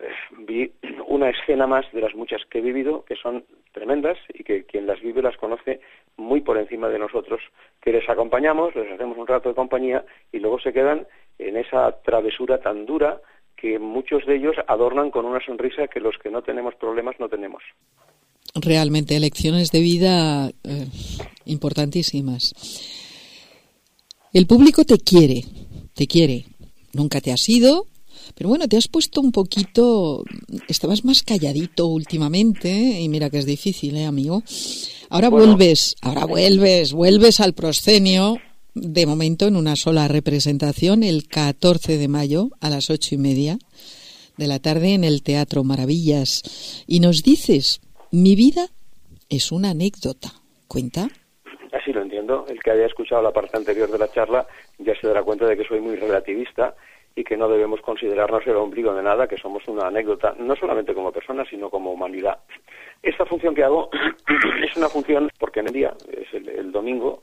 eh, 0.00 0.08
vi 0.36 0.72
una 1.06 1.30
escena 1.30 1.68
más 1.68 1.86
de 1.92 2.00
las 2.00 2.12
muchas 2.12 2.44
que 2.50 2.58
he 2.58 2.60
vivido, 2.60 3.04
que 3.04 3.14
son 3.14 3.44
tremendas 3.70 4.18
y 4.34 4.42
que 4.42 4.64
quien 4.64 4.88
las 4.88 5.00
vive 5.00 5.22
las 5.22 5.36
conoce 5.36 5.78
muy 6.16 6.40
por 6.40 6.58
encima 6.58 6.88
de 6.88 6.98
nosotros, 6.98 7.40
que 7.80 7.92
les 7.92 8.08
acompañamos, 8.08 8.74
les 8.74 8.90
hacemos 8.90 9.16
un 9.16 9.28
rato 9.28 9.48
de 9.48 9.54
compañía 9.54 10.04
y 10.32 10.40
luego 10.40 10.58
se 10.58 10.72
quedan 10.72 11.06
en 11.38 11.56
esa 11.56 11.92
travesura 12.02 12.58
tan 12.58 12.84
dura 12.84 13.20
que 13.54 13.78
muchos 13.78 14.26
de 14.26 14.38
ellos 14.38 14.56
adornan 14.66 15.12
con 15.12 15.24
una 15.24 15.38
sonrisa 15.38 15.86
que 15.86 16.00
los 16.00 16.18
que 16.18 16.32
no 16.32 16.42
tenemos 16.42 16.74
problemas 16.74 17.14
no 17.20 17.28
tenemos. 17.28 17.62
Realmente, 18.56 19.20
lecciones 19.20 19.70
de 19.70 19.80
vida 19.80 20.48
eh, 20.48 20.86
importantísimas. 21.44 22.54
El 24.36 24.46
público 24.46 24.84
te 24.84 24.98
quiere, 24.98 25.44
te 25.96 26.06
quiere. 26.06 26.44
Nunca 26.92 27.20
te 27.20 27.32
has 27.32 27.48
ido, 27.48 27.86
pero 28.34 28.48
bueno, 28.48 28.68
te 28.68 28.76
has 28.76 28.86
puesto 28.86 29.20
un 29.20 29.32
poquito, 29.32 30.24
estabas 30.68 31.04
más 31.04 31.22
calladito 31.22 31.86
últimamente, 31.86 33.00
y 33.00 33.08
mira 33.08 33.30
que 33.30 33.38
es 33.38 33.46
difícil, 33.46 33.96
¿eh, 33.96 34.04
amigo? 34.04 34.42
Ahora 35.08 35.30
vuelves, 35.30 35.96
ahora 36.02 36.26
vuelves, 36.26 36.92
vuelves 36.92 37.40
al 37.40 37.54
proscenio, 37.54 38.38
de 38.74 39.06
momento 39.06 39.46
en 39.46 39.56
una 39.56 39.74
sola 39.74 40.06
representación, 40.06 41.02
el 41.02 41.26
14 41.28 41.96
de 41.96 42.08
mayo 42.08 42.50
a 42.60 42.68
las 42.68 42.90
ocho 42.90 43.14
y 43.14 43.18
media 43.18 43.58
de 44.36 44.46
la 44.46 44.58
tarde 44.58 44.92
en 44.92 45.02
el 45.02 45.22
Teatro 45.22 45.64
Maravillas. 45.64 46.42
Y 46.86 47.00
nos 47.00 47.22
dices, 47.22 47.80
mi 48.10 48.34
vida 48.34 48.70
es 49.30 49.50
una 49.50 49.70
anécdota. 49.70 50.34
¿Cuenta? 50.68 51.08
El 52.48 52.62
que 52.62 52.70
haya 52.70 52.86
escuchado 52.86 53.22
la 53.22 53.32
parte 53.32 53.56
anterior 53.56 53.90
de 53.90 53.98
la 53.98 54.10
charla 54.10 54.46
ya 54.78 54.92
se 55.00 55.06
dará 55.06 55.22
cuenta 55.22 55.46
de 55.46 55.56
que 55.56 55.64
soy 55.64 55.80
muy 55.80 55.96
relativista 55.96 56.74
y 57.14 57.24
que 57.24 57.36
no 57.36 57.48
debemos 57.48 57.80
considerarnos 57.80 58.46
el 58.46 58.56
ombligo 58.56 58.92
de 58.94 59.02
nada, 59.02 59.26
que 59.26 59.38
somos 59.38 59.62
una 59.68 59.86
anécdota, 59.88 60.34
no 60.38 60.54
solamente 60.56 60.92
como 60.94 61.10
personas, 61.12 61.46
sino 61.48 61.70
como 61.70 61.92
humanidad. 61.92 62.38
Esta 63.02 63.24
función 63.24 63.54
que 63.54 63.64
hago 63.64 63.88
es 64.68 64.76
una 64.76 64.88
función, 64.88 65.30
porque 65.38 65.60
en 65.60 65.68
el 65.68 65.72
día, 65.72 65.94
es 66.10 66.26
el, 66.34 66.70
domingo, 66.72 67.22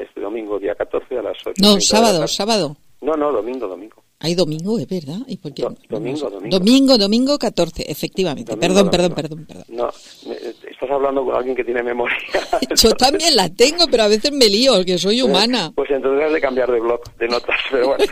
este 0.00 0.20
domingo, 0.20 0.58
día 0.58 0.74
14, 0.74 1.18
a 1.18 1.22
las 1.22 1.38
8. 1.46 1.52
No, 1.62 1.80
sábado, 1.80 2.26
sábado. 2.28 2.76
No, 3.00 3.14
no, 3.16 3.32
domingo, 3.32 3.66
domingo. 3.66 4.02
Hay 4.20 4.34
domingo, 4.34 4.78
es 4.78 4.88
verdad. 4.88 5.18
¿Y 5.26 5.36
por 5.36 5.52
qué? 5.52 5.62
Do- 5.62 5.74
domingo, 5.90 6.30
domingo. 6.30 6.58
Domingo, 6.58 6.98
domingo 6.98 7.38
14, 7.38 7.84
efectivamente. 7.90 8.52
Domingo, 8.54 8.90
perdón, 8.90 8.90
perdón, 8.90 9.10
domingo. 9.10 9.46
perdón, 9.46 9.46
perdón. 9.46 9.64
No, 9.68 9.90
me- 10.28 10.63
estás 10.74 10.90
hablando 10.90 11.24
con 11.24 11.34
alguien 11.34 11.56
que 11.56 11.64
tiene 11.64 11.82
memoria. 11.82 12.16
Yo 12.76 12.90
también 12.92 13.34
la 13.36 13.48
tengo, 13.48 13.86
pero 13.90 14.04
a 14.04 14.08
veces 14.08 14.32
me 14.32 14.46
lío, 14.46 14.84
que 14.84 14.98
soy 14.98 15.22
humana. 15.22 15.72
Pues 15.74 15.90
entonces 15.90 16.26
has 16.26 16.32
de 16.32 16.40
cambiar 16.40 16.70
de 16.70 16.80
blog, 16.80 17.00
de 17.16 17.28
notas, 17.28 17.58
pero 17.70 17.88
bueno, 17.88 18.04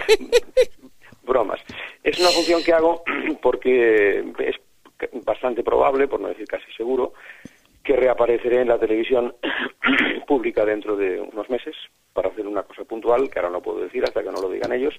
bromas. 1.24 1.60
Es 2.02 2.18
una 2.18 2.30
función 2.30 2.62
que 2.62 2.72
hago 2.72 3.02
porque 3.42 4.24
es 4.38 4.56
bastante 5.24 5.62
probable, 5.62 6.08
por 6.08 6.20
no 6.20 6.28
decir 6.28 6.46
casi 6.46 6.70
seguro, 6.76 7.12
que 7.82 7.96
reapareceré 7.96 8.60
en 8.60 8.68
la 8.68 8.78
televisión 8.78 9.34
pública 10.26 10.64
dentro 10.64 10.96
de 10.96 11.20
unos 11.20 11.50
meses 11.50 11.74
para 12.12 12.28
hacer 12.28 12.46
una 12.46 12.62
cosa 12.62 12.84
puntual, 12.84 13.28
que 13.30 13.38
ahora 13.38 13.50
no 13.50 13.62
puedo 13.62 13.80
decir 13.80 14.04
hasta 14.04 14.22
que 14.22 14.30
no 14.30 14.40
lo 14.40 14.50
digan 14.50 14.72
ellos. 14.72 14.94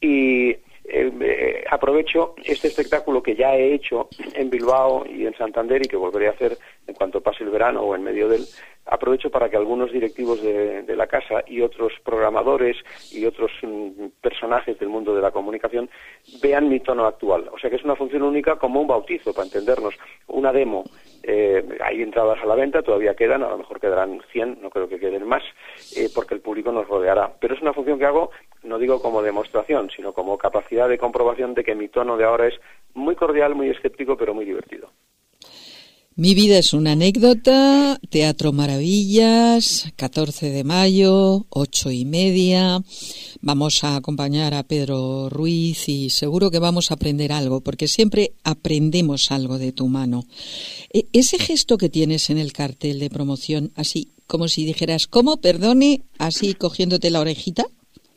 Y 0.00 0.54
eh, 0.84 1.12
eh, 1.20 1.64
aprovecho 1.70 2.34
este 2.44 2.68
espectáculo 2.68 3.22
que 3.22 3.36
ya 3.36 3.54
he 3.54 3.74
hecho 3.74 4.08
en 4.34 4.50
Bilbao 4.50 5.06
y 5.06 5.26
en 5.26 5.34
Santander 5.36 5.84
y 5.84 5.88
que 5.88 5.96
volveré 5.96 6.28
a 6.28 6.32
hacer 6.32 6.58
en 6.86 6.94
cuanto 6.94 7.20
pase 7.20 7.44
el 7.44 7.50
verano 7.50 7.82
o 7.82 7.94
en 7.94 8.02
medio 8.02 8.28
del 8.28 8.44
aprovecho 8.86 9.30
para 9.30 9.48
que 9.48 9.56
algunos 9.56 9.92
directivos 9.92 10.42
de, 10.42 10.84
la 10.96 11.06
casa 11.06 11.42
y 11.46 11.62
otros 11.62 11.92
programadores 12.04 12.76
y 13.10 13.24
otros 13.24 13.50
mm, 13.62 14.06
personajes 14.20 14.78
del 14.78 14.88
mundo 14.88 15.14
de 15.14 15.22
la 15.22 15.30
comunicación 15.30 15.88
vean 16.42 16.68
mi 16.68 16.80
tono 16.80 17.06
actual. 17.06 17.48
O 17.52 17.58
sea 17.58 17.70
que 17.70 17.76
es 17.76 17.84
una 17.84 17.96
función 17.96 18.22
única 18.22 18.56
como 18.56 18.80
un 18.80 18.86
bautizo, 18.86 19.32
para 19.32 19.46
entendernos. 19.46 19.94
Una 20.26 20.52
demo, 20.52 20.84
eh, 21.22 21.64
hay 21.80 22.02
entradas 22.02 22.38
a 22.42 22.46
la 22.46 22.54
venta, 22.54 22.82
todavía 22.82 23.14
quedan, 23.14 23.42
a 23.42 23.48
lo 23.48 23.58
mejor 23.58 23.80
quedarán 23.80 24.20
100, 24.32 24.58
no 24.60 24.70
creo 24.70 24.88
que 24.88 24.98
queden 24.98 25.26
más, 25.26 25.42
eh, 25.96 26.08
porque 26.14 26.34
el 26.34 26.40
público 26.40 26.72
nos 26.72 26.88
rodeará. 26.88 27.32
Pero 27.40 27.54
es 27.54 27.62
una 27.62 27.72
función 27.72 27.98
que 27.98 28.06
hago, 28.06 28.30
no 28.62 28.78
digo 28.78 29.00
como 29.00 29.22
demostración, 29.22 29.90
sino 29.94 30.12
como 30.12 30.36
capacidad 30.36 30.88
de 30.88 30.98
comprobación 30.98 31.54
de 31.54 31.64
que 31.64 31.74
mi 31.74 31.88
tono 31.88 32.16
de 32.16 32.24
ahora 32.24 32.48
es 32.48 32.54
muy 32.94 33.14
cordial, 33.14 33.54
muy 33.54 33.70
escéptico, 33.70 34.16
pero 34.16 34.34
muy 34.34 34.44
divertido. 34.44 34.90
Mi 36.14 36.34
vida 36.34 36.58
es 36.58 36.74
una 36.74 36.92
anécdota, 36.92 37.98
Teatro 38.10 38.52
Maravillas, 38.52 39.90
14 39.96 40.50
de 40.50 40.62
mayo, 40.62 41.46
ocho 41.48 41.90
y 41.90 42.04
media. 42.04 42.80
Vamos 43.40 43.82
a 43.82 43.96
acompañar 43.96 44.52
a 44.52 44.62
Pedro 44.62 45.30
Ruiz 45.30 45.88
y 45.88 46.10
seguro 46.10 46.50
que 46.50 46.58
vamos 46.58 46.90
a 46.90 46.94
aprender 46.94 47.32
algo, 47.32 47.62
porque 47.62 47.88
siempre 47.88 48.32
aprendemos 48.44 49.32
algo 49.32 49.58
de 49.58 49.72
tu 49.72 49.88
mano. 49.88 50.24
E- 50.92 51.06
ese 51.14 51.38
gesto 51.38 51.78
que 51.78 51.88
tienes 51.88 52.28
en 52.28 52.36
el 52.36 52.52
cartel 52.52 53.00
de 53.00 53.08
promoción, 53.08 53.70
así 53.74 54.08
como 54.26 54.48
si 54.48 54.66
dijeras, 54.66 55.06
¿cómo? 55.06 55.38
Perdone, 55.40 56.02
así 56.18 56.52
cogiéndote 56.52 57.10
la 57.10 57.20
orejita. 57.20 57.64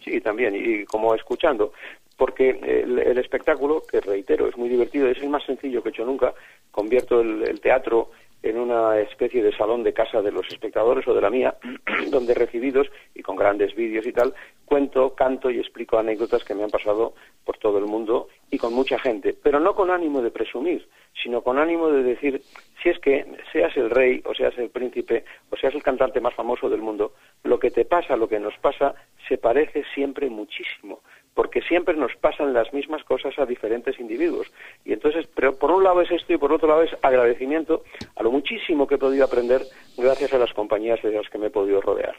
Sí, 0.04 0.20
también, 0.20 0.54
y 0.54 0.84
como 0.86 1.16
escuchando, 1.16 1.72
porque 2.18 2.50
el, 2.50 3.00
el 3.00 3.18
espectáculo, 3.18 3.84
que 3.90 4.02
reitero, 4.02 4.50
es 4.50 4.58
muy 4.58 4.68
divertido, 4.70 5.08
es 5.08 5.18
el 5.20 5.30
más 5.30 5.46
sencillo 5.46 5.82
que 5.82 5.90
he 5.90 5.92
hecho 5.92 6.06
nunca, 6.06 6.34
convierto 6.76 7.22
el, 7.22 7.62
teatro 7.62 8.10
en 8.44 8.58
una 8.58 9.00
especie 9.00 9.42
de 9.42 9.56
salón 9.56 9.82
de 9.82 9.94
casa 9.94 10.22
de 10.22 10.32
los 10.32 10.46
espectadores 10.50 11.08
o 11.08 11.14
de 11.14 11.22
la 11.22 11.30
mía, 11.30 11.56
donde 12.12 12.34
recibidos 12.34 12.88
y 13.16 13.22
con 13.22 13.38
grandes 13.38 13.74
vídeos 13.76 14.06
y 14.06 14.12
tal, 14.12 14.34
cuento, 14.66 15.16
canto 15.16 15.50
y 15.50 15.58
explico 15.58 15.98
anécdotas 15.98 16.44
que 16.44 16.54
me 16.54 16.64
han 16.64 16.70
pasado 16.70 17.14
por 17.46 17.58
todo 17.60 17.78
el 17.78 17.86
mundo 17.86 18.28
y 18.52 18.58
con 18.58 18.74
mucha 18.74 19.00
gente, 19.00 19.34
pero 19.42 19.62
no 19.62 19.74
con 19.74 19.90
ánimo 19.90 20.22
de 20.22 20.32
presumir, 20.32 20.86
sino 21.24 21.42
con 21.42 21.60
ánimo 21.60 21.90
de 21.90 22.04
decir, 22.04 22.42
si 22.84 22.90
es 22.90 23.00
que 23.00 23.26
seas 23.54 23.76
el 23.78 23.90
rey 23.90 24.22
o 24.26 24.36
seas 24.36 24.58
el 24.58 24.70
príncipe 24.70 25.24
o 25.50 25.56
seas 25.56 25.74
el 25.76 25.82
cantante 25.82 26.20
más 26.20 26.34
famoso 26.34 26.70
del 26.70 26.82
mundo, 26.82 27.14
lo 27.44 27.58
que 27.58 27.72
te 27.72 27.86
pasa, 27.86 28.18
lo 28.18 28.28
que 28.28 28.40
nos 28.42 28.58
pasa, 28.58 28.96
se 29.30 29.38
parece 29.38 29.86
siempre 29.94 30.30
muchísimo 30.30 31.00
porque 31.36 31.62
siempre 31.62 31.96
nos 31.96 32.16
pasan 32.16 32.54
las 32.54 32.74
mismas 32.74 33.04
cosas 33.04 33.38
a 33.38 33.46
diferentes 33.46 34.00
individuos. 34.00 34.48
Y 34.86 34.94
entonces, 34.94 35.28
pero 35.36 35.56
por 35.60 35.70
un 35.70 35.84
lado 35.84 36.02
es 36.02 36.10
esto 36.10 36.34
y 36.34 36.38
por 36.38 36.52
otro 36.52 36.70
lado 36.70 36.82
es 36.82 36.92
agradecimiento 37.02 37.84
a 38.16 38.24
lo 38.24 38.32
muchísimo 38.32 38.88
que 38.88 38.96
he 38.96 38.98
podido 38.98 39.26
aprender 39.26 39.62
gracias 39.98 40.34
a 40.34 40.40
las 40.40 40.54
compañías 40.54 41.02
de 41.04 41.12
las 41.12 41.30
que 41.30 41.38
me 41.38 41.48
he 41.48 41.52
podido 41.52 41.82
rodear. 41.82 42.16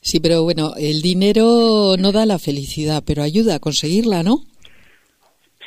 Sí, 0.00 0.20
pero 0.20 0.44
bueno, 0.44 0.70
el 0.78 1.02
dinero 1.02 1.96
no 1.98 2.12
da 2.12 2.24
la 2.24 2.38
felicidad, 2.38 3.02
pero 3.04 3.22
ayuda 3.22 3.56
a 3.56 3.60
conseguirla, 3.60 4.22
¿no? 4.22 4.36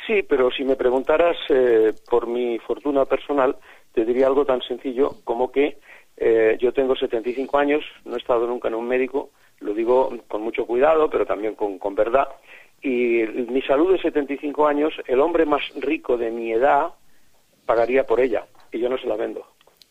Sí, 0.06 0.22
pero 0.28 0.50
si 0.50 0.64
me 0.64 0.74
preguntaras 0.74 1.36
eh, 1.50 1.92
por 2.10 2.26
mi 2.26 2.58
fortuna 2.58 3.04
personal, 3.04 3.54
te 3.92 4.04
diría 4.04 4.26
algo 4.26 4.44
tan 4.44 4.62
sencillo 4.62 5.16
como 5.24 5.52
que 5.52 5.78
eh, 6.16 6.56
yo 6.58 6.72
tengo 6.72 6.96
75 6.96 7.56
años, 7.58 7.84
no 8.04 8.16
he 8.16 8.18
estado 8.18 8.46
nunca 8.46 8.68
en 8.68 8.74
un 8.74 8.88
médico, 8.88 9.30
lo 9.60 9.74
digo 9.74 10.12
con 10.28 10.42
mucho 10.42 10.66
cuidado, 10.66 11.08
pero 11.08 11.24
también 11.24 11.54
con, 11.54 11.78
con 11.78 11.94
verdad, 11.94 12.28
y 12.82 13.22
mi 13.50 13.62
salud 13.62 13.92
de 13.92 14.00
75 14.02 14.66
años, 14.66 14.92
el 15.06 15.20
hombre 15.20 15.46
más 15.46 15.62
rico 15.76 16.16
de 16.16 16.30
mi 16.30 16.52
edad 16.52 16.88
pagaría 17.66 18.04
por 18.06 18.20
ella, 18.20 18.46
y 18.72 18.80
yo 18.80 18.88
no 18.88 18.98
se 18.98 19.06
la 19.06 19.16
vendo. 19.16 19.44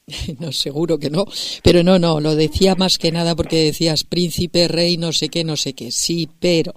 No, 0.40 0.52
seguro 0.52 0.98
que 0.98 1.10
no. 1.10 1.26
Pero 1.64 1.84
no, 1.84 1.98
no, 2.00 2.20
lo 2.20 2.36
decía 2.36 2.76
más 2.76 2.98
que 2.98 3.12
nada 3.12 3.36
porque 3.36 3.58
decías 3.64 4.04
príncipe, 4.04 4.68
rey, 4.68 4.98
no 4.98 5.14
sé 5.14 5.30
qué, 5.30 5.44
no 5.44 5.56
sé 5.56 5.74
qué. 5.74 5.92
Sí, 5.92 6.28
pero. 6.40 6.74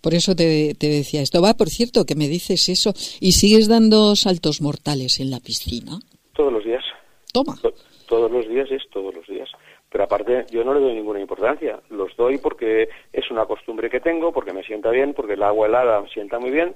Por 0.00 0.14
eso 0.14 0.34
te, 0.34 0.74
te 0.74 0.88
decía 0.88 1.20
esto. 1.20 1.42
Va, 1.42 1.54
por 1.54 1.68
cierto, 1.68 2.06
que 2.06 2.14
me 2.14 2.28
dices 2.28 2.68
eso 2.68 2.94
y 3.20 3.32
sigues 3.32 3.68
dando 3.68 4.14
saltos 4.16 4.62
mortales 4.62 5.20
en 5.20 5.30
la 5.30 5.40
piscina. 5.40 5.98
Todos 6.34 6.52
los 6.52 6.64
días. 6.64 6.84
Toma. 7.32 7.58
To- 7.60 7.74
Todos 8.06 8.30
los 8.30 8.48
días 8.48 8.68
es 8.70 8.82
todos 8.90 9.14
los 9.14 9.26
días. 9.26 9.48
Pero 9.90 10.04
aparte, 10.04 10.46
yo 10.50 10.64
no 10.64 10.74
le 10.74 10.80
doy 10.80 10.94
ninguna 10.94 11.20
importancia. 11.20 11.80
Los 11.88 12.14
doy 12.16 12.38
porque 12.38 12.88
es 13.12 13.30
una 13.30 13.46
costumbre 13.46 13.88
que 13.88 14.00
tengo, 14.00 14.32
porque 14.32 14.52
me 14.52 14.62
sienta 14.62 14.90
bien, 14.90 15.14
porque 15.14 15.34
el 15.34 15.42
agua 15.42 15.66
helada 15.66 16.00
me 16.02 16.08
sienta 16.08 16.38
muy 16.38 16.50
bien 16.50 16.74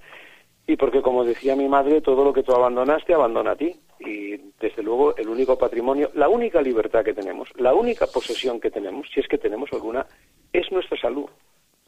y 0.66 0.76
porque, 0.76 1.02
como 1.02 1.24
decía 1.24 1.56
mi 1.56 1.68
madre, 1.68 2.00
todo 2.00 2.24
lo 2.24 2.32
que 2.32 2.42
tú 2.42 2.52
abandonaste, 2.52 3.14
abandona 3.14 3.52
a 3.52 3.56
ti. 3.56 3.74
Y 4.00 4.36
desde 4.60 4.82
luego, 4.82 5.16
el 5.16 5.28
único 5.28 5.58
patrimonio, 5.58 6.10
la 6.14 6.28
única 6.28 6.60
libertad 6.60 7.04
que 7.04 7.14
tenemos, 7.14 7.48
la 7.56 7.74
única 7.74 8.06
posesión 8.06 8.60
que 8.60 8.70
tenemos, 8.70 9.06
si 9.12 9.20
es 9.20 9.28
que 9.28 9.38
tenemos 9.38 9.70
alguna, 9.72 10.06
es 10.52 10.70
nuestra 10.72 10.98
salud. 11.00 11.26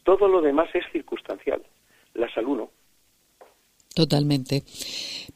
Todo 0.03 0.29
lo 0.29 0.41
demás 0.41 0.69
es 0.75 0.85
circunstancial. 0.93 1.63
La 2.15 2.33
salud 2.33 2.57
no. 2.59 2.71
Totalmente. 3.95 4.65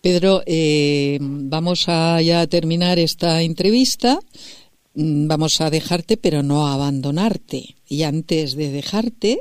Pedro, 0.02 0.42
eh, 0.46 1.18
vamos 1.20 1.88
a 1.88 2.20
ya 2.20 2.46
terminar 2.48 2.98
esta 2.98 3.42
entrevista. 3.42 4.18
Mm, 4.94 5.28
Vamos 5.28 5.60
a 5.60 5.70
dejarte, 5.70 6.16
pero 6.16 6.42
no 6.42 6.66
a 6.66 6.74
abandonarte. 6.74 7.76
Y 7.88 8.02
antes 8.02 8.56
de 8.56 8.70
dejarte, 8.70 9.40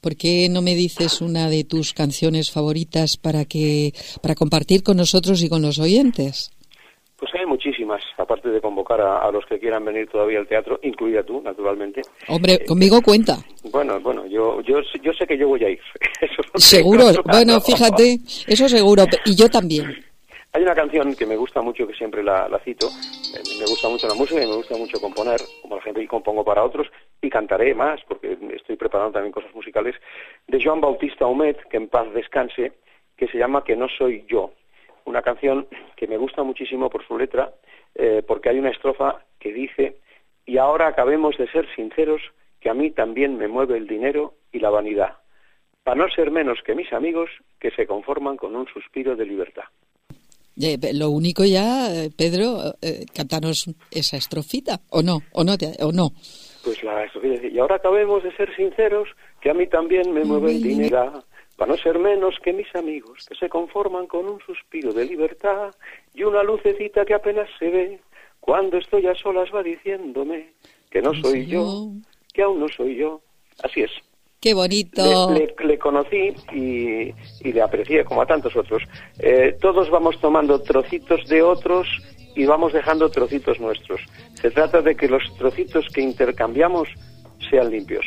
¿por 0.00 0.16
qué 0.16 0.48
no 0.50 0.62
me 0.62 0.74
dices 0.74 1.20
una 1.20 1.48
de 1.48 1.64
tus 1.64 1.92
canciones 1.94 2.50
favoritas 2.50 3.16
para 3.16 3.44
que 3.44 3.92
para 4.22 4.34
compartir 4.34 4.82
con 4.82 4.96
nosotros 4.96 5.42
y 5.42 5.48
con 5.48 5.62
los 5.62 5.78
oyentes? 5.78 6.50
Pues 7.18 7.30
hay 7.38 7.46
muchísimas, 7.46 8.02
aparte 8.18 8.48
de 8.48 8.60
convocar 8.60 9.00
a, 9.00 9.18
a 9.18 9.30
los 9.30 9.46
que 9.46 9.56
quieran 9.60 9.84
venir 9.84 10.08
todavía 10.10 10.40
al 10.40 10.48
teatro, 10.48 10.80
incluida 10.82 11.22
tú, 11.22 11.40
naturalmente. 11.40 12.02
Hombre, 12.26 12.64
conmigo 12.64 13.00
cuenta. 13.00 13.38
Bueno, 13.70 14.00
bueno, 14.00 14.26
yo, 14.26 14.60
yo, 14.62 14.80
yo 15.04 15.12
sé 15.12 15.24
que 15.24 15.38
yo 15.38 15.46
voy 15.46 15.62
a 15.62 15.70
ir. 15.70 15.78
Eso 16.20 16.42
no 16.52 16.58
Seguro. 16.58 17.12
Bueno, 17.24 17.54
no. 17.54 17.60
fíjate, 17.60 18.18
eso 18.48 18.68
seguro. 18.68 19.04
Y 19.24 19.36
yo 19.36 19.48
también. 19.48 20.04
Hay 20.54 20.62
una 20.62 20.74
canción 20.74 21.16
que 21.16 21.24
me 21.24 21.36
gusta 21.36 21.62
mucho, 21.62 21.86
que 21.86 21.94
siempre 21.94 22.22
la, 22.22 22.46
cito. 22.62 22.88
Me 23.58 23.64
gusta 23.64 23.88
mucho 23.88 24.06
la 24.06 24.14
música 24.14 24.42
y 24.42 24.46
me 24.46 24.56
gusta 24.56 24.76
mucho 24.76 25.00
componer, 25.00 25.40
como 25.62 25.76
la 25.76 25.82
gente 25.82 26.02
y 26.02 26.06
compongo 26.06 26.44
para 26.44 26.62
otros, 26.62 26.88
y 27.22 27.30
cantaré 27.30 27.74
más, 27.74 28.02
porque 28.06 28.36
estoy 28.54 28.76
preparando 28.76 29.12
también 29.12 29.32
cosas 29.32 29.54
musicales, 29.54 29.96
de 30.46 30.62
Joan 30.62 30.82
Bautista 30.82 31.26
Humet, 31.26 31.56
que 31.68 31.78
en 31.78 31.88
paz 31.88 32.12
descanse, 32.12 32.74
que 33.16 33.28
se 33.28 33.38
llama 33.38 33.64
Que 33.64 33.76
no 33.76 33.88
soy 33.88 34.26
yo. 34.28 34.52
Una 35.06 35.22
canción 35.22 35.66
que 35.96 36.06
me 36.06 36.18
gusta 36.18 36.42
muchísimo 36.42 36.90
por 36.90 37.06
su 37.06 37.16
letra, 37.16 37.50
eh, 37.94 38.22
porque 38.26 38.50
hay 38.50 38.58
una 38.58 38.70
estrofa 38.70 39.24
que 39.38 39.54
dice, 39.54 40.00
y 40.44 40.58
ahora 40.58 40.86
acabemos 40.86 41.38
de 41.38 41.50
ser 41.50 41.66
sinceros, 41.74 42.20
que 42.60 42.68
a 42.68 42.74
mí 42.74 42.90
también 42.90 43.38
me 43.38 43.48
mueve 43.48 43.78
el 43.78 43.86
dinero 43.86 44.34
y 44.52 44.58
la 44.58 44.68
vanidad, 44.68 45.16
para 45.82 45.96
no 45.96 46.10
ser 46.10 46.30
menos 46.30 46.62
que 46.62 46.74
mis 46.74 46.92
amigos 46.92 47.30
que 47.58 47.70
se 47.70 47.86
conforman 47.86 48.36
con 48.36 48.54
un 48.54 48.66
suspiro 48.66 49.16
de 49.16 49.24
libertad. 49.24 49.64
Eh, 50.60 50.78
Lo 50.94 51.10
único 51.10 51.44
ya, 51.44 51.92
eh, 51.94 52.10
Pedro, 52.16 52.74
eh, 52.82 53.06
cantanos 53.14 53.66
esa 53.90 54.16
estrofita, 54.16 54.80
¿o 54.90 55.02
no? 55.02 55.22
¿O 55.32 55.44
no? 55.44 55.56
te- 55.56 55.76
¿O 55.82 55.92
no? 55.92 56.10
Pues 56.64 56.82
la 56.82 57.04
estrofita 57.04 57.46
y 57.46 57.58
ahora 57.58 57.76
acabemos 57.76 58.22
de 58.22 58.34
ser 58.36 58.54
sinceros, 58.54 59.08
que 59.40 59.50
a 59.50 59.54
mí 59.54 59.66
también 59.66 60.12
me 60.12 60.24
mueve 60.24 60.52
el 60.52 60.62
dinero, 60.62 61.24
para 61.56 61.72
no 61.72 61.78
ser 61.78 61.98
menos 61.98 62.34
que 62.42 62.52
mis 62.52 62.72
amigos, 62.74 63.26
que 63.28 63.34
se 63.34 63.48
conforman 63.48 64.06
con 64.06 64.26
un 64.26 64.40
suspiro 64.40 64.92
de 64.92 65.04
libertad 65.04 65.74
y 66.14 66.22
una 66.24 66.42
lucecita 66.42 67.04
que 67.04 67.14
apenas 67.14 67.48
se 67.58 67.68
ve, 67.70 68.00
cuando 68.40 68.76
estoy 68.78 69.06
a 69.06 69.14
solas 69.14 69.48
va 69.54 69.62
diciéndome 69.62 70.52
que 70.90 71.00
no 71.00 71.12
soy 71.22 71.46
yo, 71.46 71.88
que 72.32 72.42
aún 72.42 72.60
no 72.60 72.68
soy 72.68 72.96
yo. 72.96 73.20
Así 73.62 73.82
es. 73.82 73.90
Qué 74.42 74.52
bonito. 74.54 75.30
Le, 75.32 75.38
le- 75.46 75.54
le 75.68 75.78
conocí 75.78 76.34
y, 76.52 77.14
y 77.48 77.52
le 77.52 77.62
aprecié 77.62 78.04
como 78.04 78.20
a 78.22 78.26
tantos 78.26 78.54
otros. 78.56 78.82
Eh, 79.20 79.56
todos 79.60 79.88
vamos 79.88 80.20
tomando 80.20 80.60
trocitos 80.60 81.26
de 81.28 81.42
otros 81.42 81.86
y 82.34 82.44
vamos 82.44 82.72
dejando 82.72 83.08
trocitos 83.08 83.60
nuestros. 83.60 84.00
Se 84.40 84.50
trata 84.50 84.82
de 84.82 84.96
que 84.96 85.06
los 85.06 85.22
trocitos 85.38 85.86
que 85.94 86.00
intercambiamos 86.02 86.88
sean 87.50 87.70
limpios. 87.70 88.04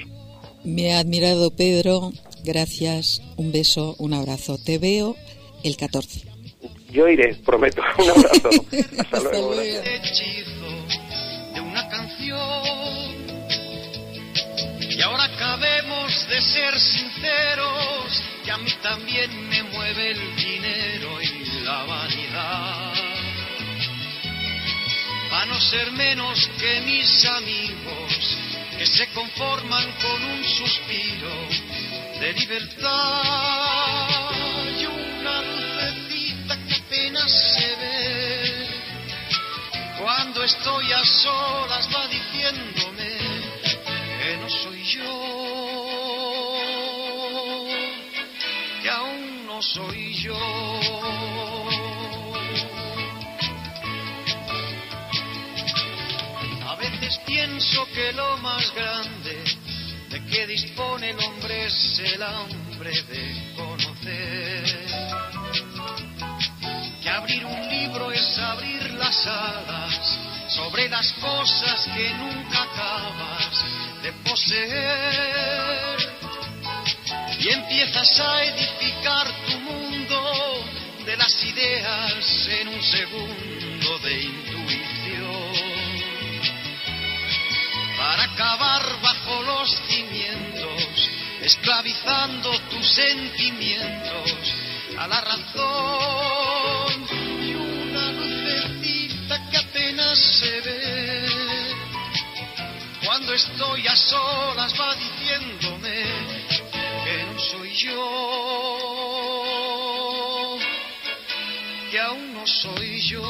Me 0.66 0.94
ha 0.94 1.00
admirado 1.00 1.56
Pedro 1.56 2.12
Gracias, 2.44 3.22
un 3.38 3.52
beso, 3.52 3.96
un 3.98 4.14
abrazo. 4.14 4.58
Te 4.64 4.78
veo 4.78 5.16
el 5.64 5.78
14. 5.78 6.28
Yo 6.92 7.08
iré, 7.08 7.34
prometo. 7.44 7.82
Un 7.98 8.10
abrazo. 8.10 8.50
Hasta, 9.00 9.20
luego. 9.22 9.54
Ahora 15.06 15.26
acabemos 15.26 16.28
de 16.28 16.42
ser 16.42 16.80
sinceros, 16.80 18.24
que 18.44 18.52
a 18.52 18.58
mí 18.58 18.72
también 18.82 19.50
me 19.50 19.62
mueve 19.64 20.12
el 20.12 20.36
dinero 20.36 21.22
y 21.22 21.46
la 21.64 21.84
vanidad. 21.84 22.94
A 25.32 25.46
no 25.46 25.60
ser 25.62 25.92
menos 25.92 26.50
que 26.58 26.82
mis 26.82 27.26
amigos, 27.26 28.38
que 28.78 28.86
se 28.86 29.08
conforman 29.10 29.92
con 30.02 30.24
un 30.24 30.44
suspiro 30.44 31.48
de 32.20 32.34
libertad 32.34 34.10
y 34.80 34.86
una 34.86 35.42
lucecita 35.42 36.58
que 36.68 36.76
apenas 36.76 37.32
se 37.32 37.76
ve. 37.76 38.68
Cuando 40.00 40.44
estoy 40.44 40.92
a 40.94 41.04
solas 41.04 41.90
va 41.94 42.08
diciéndome 42.08 43.18
que 44.20 44.38
no 44.38 44.50
soy 44.50 44.75
yo, 44.86 46.62
que 48.82 48.90
aún 48.90 49.46
no 49.48 49.62
soy 49.62 50.14
yo. 50.14 50.38
A 56.68 56.76
veces 56.76 57.20
pienso 57.26 57.88
que 57.94 58.14
lo 58.14 58.38
más 58.38 58.74
grande 58.76 59.44
de 60.10 60.26
que 60.26 60.48
dispone 60.48 61.10
el 61.10 61.20
hombre 61.20 61.66
es 61.66 62.00
el 62.00 62.22
hambre 62.22 62.92
de 63.04 63.54
conocer. 63.56 64.66
Que 67.02 67.10
abrir 67.10 67.46
un 67.46 67.70
libro 67.70 68.12
es 68.12 68.38
abrir 68.38 68.92
las 68.94 69.26
alas 69.26 70.20
sobre 70.50 70.88
las 70.90 71.12
cosas 71.14 71.86
que 71.96 72.14
nunca 72.14 72.64
acabas 72.64 73.85
de 74.06 74.14
poseer. 74.30 75.98
Y 77.40 77.50
empiezas 77.50 78.20
a 78.20 78.44
edificar 78.44 79.28
tu 79.48 79.60
mundo 79.60 80.66
de 81.06 81.18
las 81.18 81.44
ideas 81.44 82.48
en 82.48 82.68
un 82.68 82.84
segundo 82.84 84.00
de 84.00 84.22
intuición 84.22 85.26
para 87.98 88.24
acabar 88.24 89.02
bajo 89.02 89.42
los 89.42 89.76
cimientos, 89.88 91.10
esclavizando 91.42 92.52
tus 92.70 92.88
sentimientos 92.88 94.34
a 95.00 95.08
la 95.08 95.22
razón 95.22 97.08
y 97.42 97.54
una 97.56 98.12
lucecita 98.12 99.50
que 99.50 99.58
apenas 99.58 100.20
se 100.20 100.62
ve. 100.62 101.35
Cuando 103.18 103.34
estoy 103.34 103.88
a 103.88 103.96
solas 103.96 104.74
va 104.78 104.94
diciéndome 104.94 106.04
que 107.06 107.24
no 107.24 107.40
soy 107.40 107.74
yo, 107.74 109.38
que 111.92 112.00
aún 112.02 112.34
no 112.34 112.46
soy 112.46 113.00
yo. 113.00 113.24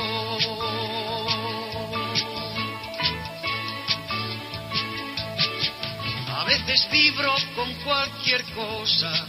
A 6.35 6.43
veces 6.45 6.87
vibro 6.91 7.35
con 7.55 7.71
cualquier 7.83 8.43
cosa, 8.55 9.27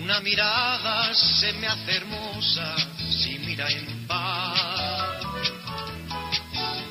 una 0.00 0.18
mirada 0.18 1.14
se 1.14 1.52
me 1.52 1.68
hace 1.68 1.98
hermosa 1.98 2.74
si 3.12 3.38
mira 3.38 3.68
en 3.70 4.08
paz. 4.08 5.20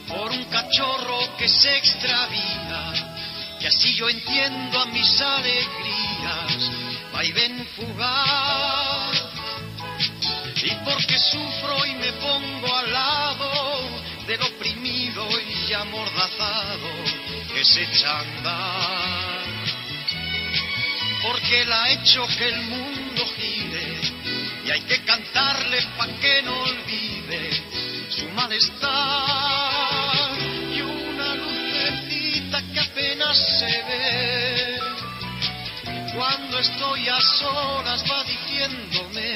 Por 0.08 0.32
un 0.32 0.46
cachorro 0.46 1.36
que 1.38 1.50
se 1.50 1.76
extravía, 1.78 2.53
y 3.64 3.66
así 3.66 3.94
yo 3.96 4.10
entiendo 4.10 4.78
a 4.78 4.86
mis 4.88 5.22
alegrías, 5.22 6.72
va 7.16 7.24
y 7.24 7.32
ven 7.32 7.66
fugaz. 7.78 9.24
Y 10.64 10.76
porque 10.84 11.18
sufro 11.18 11.86
y 11.86 11.96
me 11.96 12.12
pongo 12.14 12.76
al 12.76 12.92
lado 12.92 13.90
del 14.28 14.42
oprimido 14.42 15.28
y 15.40 15.74
amordazado 15.74 16.90
que 17.54 17.64
se 17.64 17.84
echa 17.84 18.18
a 18.18 18.20
andar 18.20 19.44
porque 21.22 21.62
él 21.62 21.72
ha 21.72 21.90
hecho 21.90 22.28
que 22.38 22.50
el 22.50 22.62
mundo 22.64 23.26
gire 23.38 23.98
y 24.66 24.72
hay 24.72 24.82
que 24.82 25.04
cantarle 25.06 25.82
pa' 25.98 26.08
que 26.20 26.42
no 26.42 26.64
olvide 26.64 27.50
su 28.10 28.28
malestar 28.30 30.03
se 33.34 33.66
ve 33.66 34.80
cuando 36.16 36.60
estoy 36.60 37.08
a 37.10 37.20
solas 37.20 38.04
va 38.10 38.24
diciéndome 38.24 39.34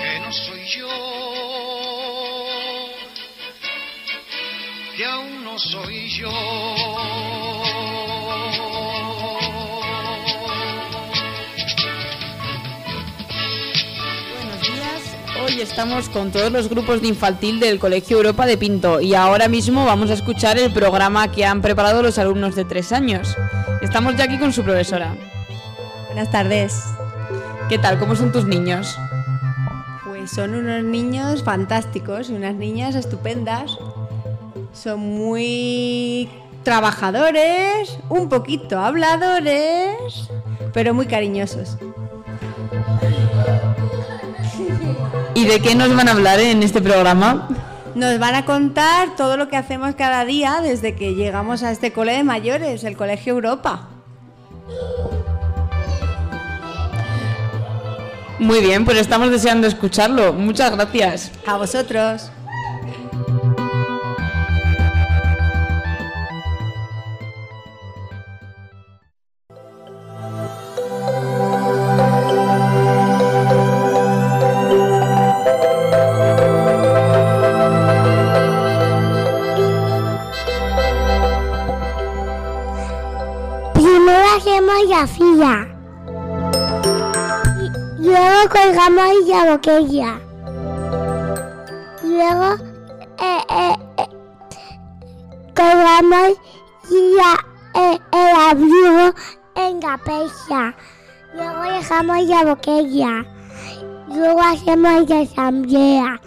que 0.00 0.20
no 0.20 0.32
soy 0.32 0.66
yo 0.66 0.88
que 4.96 5.04
aún 5.04 5.44
no 5.44 5.58
soy 5.58 6.08
yo 6.08 7.63
Hoy 15.54 15.60
estamos 15.60 16.08
con 16.08 16.32
todos 16.32 16.50
los 16.50 16.68
grupos 16.68 17.00
de 17.00 17.06
infantil 17.06 17.60
del 17.60 17.78
Colegio 17.78 18.16
Europa 18.16 18.44
de 18.44 18.58
Pinto 18.58 19.00
y 19.00 19.14
ahora 19.14 19.46
mismo 19.46 19.84
vamos 19.84 20.10
a 20.10 20.14
escuchar 20.14 20.58
el 20.58 20.72
programa 20.72 21.30
que 21.30 21.44
han 21.44 21.62
preparado 21.62 22.02
los 22.02 22.18
alumnos 22.18 22.56
de 22.56 22.64
tres 22.64 22.90
años. 22.90 23.36
Estamos 23.80 24.16
ya 24.16 24.24
aquí 24.24 24.36
con 24.36 24.52
su 24.52 24.64
profesora. 24.64 25.14
Buenas 26.06 26.32
tardes. 26.32 26.82
¿Qué 27.68 27.78
tal? 27.78 28.00
¿Cómo 28.00 28.16
son 28.16 28.32
tus 28.32 28.46
niños? 28.46 28.98
Pues 30.04 30.32
son 30.32 30.56
unos 30.56 30.82
niños 30.82 31.44
fantásticos 31.44 32.30
y 32.30 32.32
unas 32.32 32.56
niñas 32.56 32.96
estupendas. 32.96 33.78
Son 34.72 34.98
muy 34.98 36.28
trabajadores, 36.64 37.96
un 38.08 38.28
poquito 38.28 38.80
habladores, 38.80 39.94
pero 40.72 40.94
muy 40.94 41.06
cariñosos. 41.06 41.76
¿Y 45.34 45.46
de 45.46 45.60
qué 45.60 45.74
nos 45.74 45.94
van 45.94 46.08
a 46.08 46.12
hablar 46.12 46.40
en 46.40 46.62
este 46.62 46.80
programa? 46.80 47.48
Nos 47.94 48.18
van 48.18 48.34
a 48.34 48.44
contar 48.44 49.16
todo 49.16 49.36
lo 49.36 49.48
que 49.48 49.56
hacemos 49.56 49.94
cada 49.94 50.24
día 50.24 50.60
desde 50.62 50.94
que 50.94 51.14
llegamos 51.14 51.62
a 51.62 51.70
este 51.70 51.92
cole 51.92 52.12
de 52.12 52.24
mayores, 52.24 52.84
el 52.84 52.96
Colegio 52.96 53.34
Europa. 53.34 53.88
Muy 58.38 58.60
bien, 58.60 58.84
pues 58.84 58.98
estamos 58.98 59.30
deseando 59.30 59.66
escucharlo. 59.66 60.32
Muchas 60.32 60.72
gracias. 60.72 61.30
A 61.46 61.56
vosotros. 61.56 62.30
Y 85.34 85.40
luego 88.06 88.48
colgamos 88.50 89.26
la 89.26 89.50
boquilla. 89.50 90.20
Y 92.04 92.06
luego 92.06 92.54
eh, 93.18 93.42
eh, 93.50 93.76
eh, 93.98 94.08
colgamos 95.56 96.38
eh, 97.74 97.98
el 98.12 98.36
abrigo 98.48 99.12
en 99.56 99.80
la 99.80 99.98
pecha. 99.98 100.76
Luego 101.34 101.62
dejamos 101.62 102.26
la 102.28 102.44
boquilla. 102.44 103.24
Luego 104.06 104.40
hacemos 104.40 105.08
la 105.08 105.20
asamblea. 105.20 106.20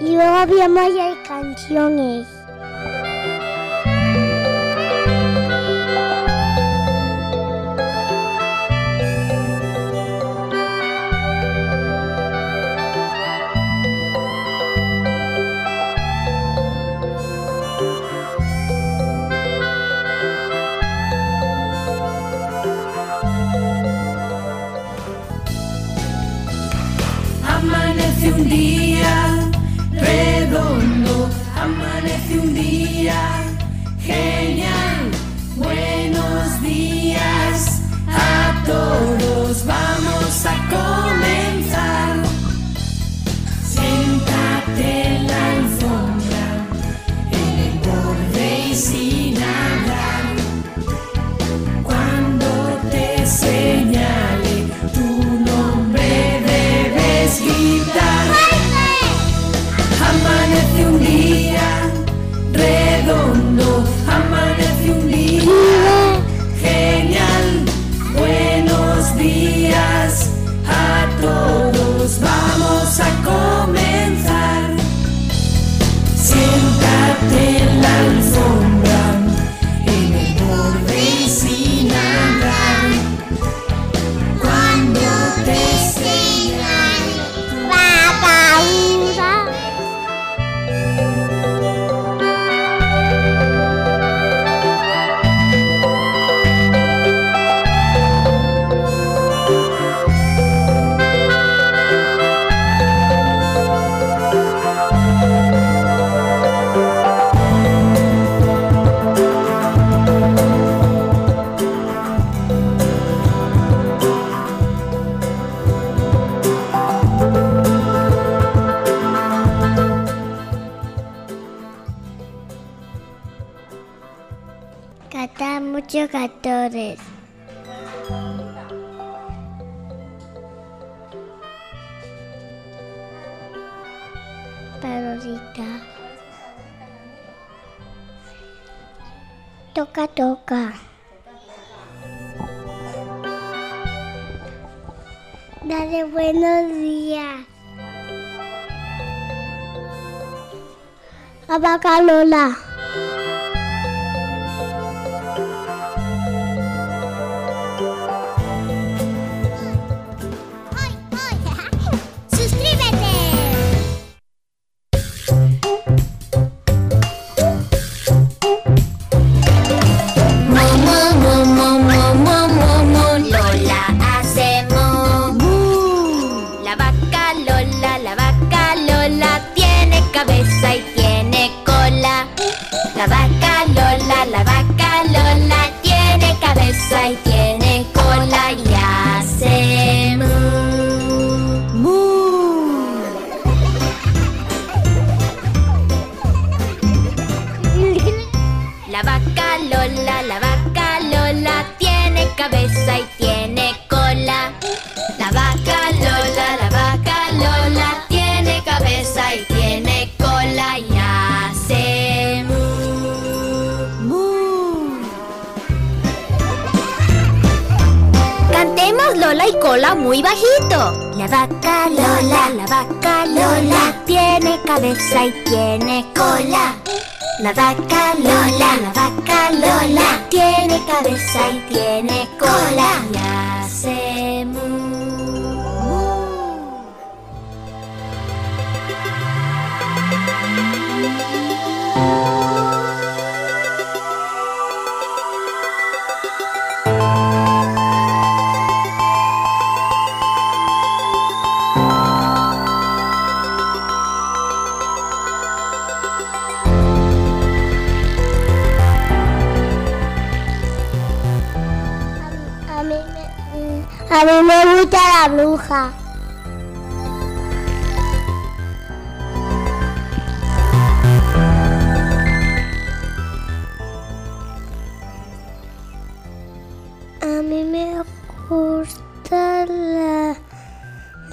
Y 0.00 0.14
luego 0.14 0.46
vemos 0.46 0.94
las 0.94 1.16
canciones. 1.26 2.39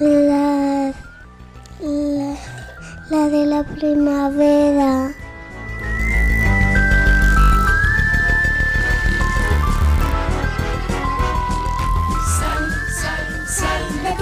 la, 0.00 0.92
la, 1.80 2.36
la 3.10 3.28
de 3.28 3.46
la 3.46 3.64
primavera. 3.64 5.10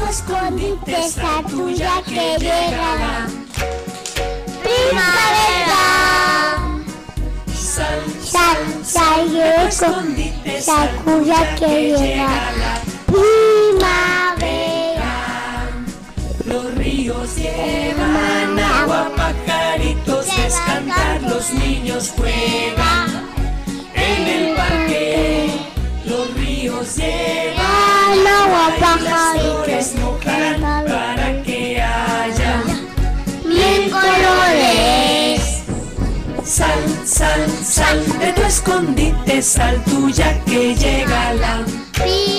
escondite 0.08 1.06
esa 1.06 1.42
tuya 1.42 2.02
que 2.04 2.36
llegará. 2.38 3.26
Primavera. 4.62 5.84
Sal, 7.54 8.02
sal, 8.22 8.56
sal, 8.82 9.30
sal, 9.30 9.68
escondite 9.68 10.58
esa 10.58 10.88
tuya 11.04 11.54
que 11.56 11.96
llegará. 11.98 12.75
llevan 17.34 18.58
agua, 18.58 19.10
pajaritos 19.16 20.26
es 20.38 20.54
cantar, 20.66 21.22
los 21.22 21.52
niños 21.52 22.12
juegan 22.16 23.28
en 23.94 24.26
el 24.26 24.54
parque. 24.54 25.50
Los 26.04 26.34
ríos 26.34 26.96
llevan 26.96 28.26
agua, 28.26 28.70
pajaritos 28.78 29.94
no 29.94 30.18
para 30.18 31.42
que 31.42 31.82
haya 31.82 32.62
mil 33.44 33.90
colores. 33.90 35.62
Sal, 36.44 36.78
sal, 37.04 37.50
sal 37.64 38.04
de 38.20 38.32
tu 38.32 38.42
escondite, 38.42 39.42
sal 39.42 39.82
tuya 39.84 40.38
que 40.44 40.76
llega 40.76 41.34
la 41.34 41.64
vida. 42.04 42.35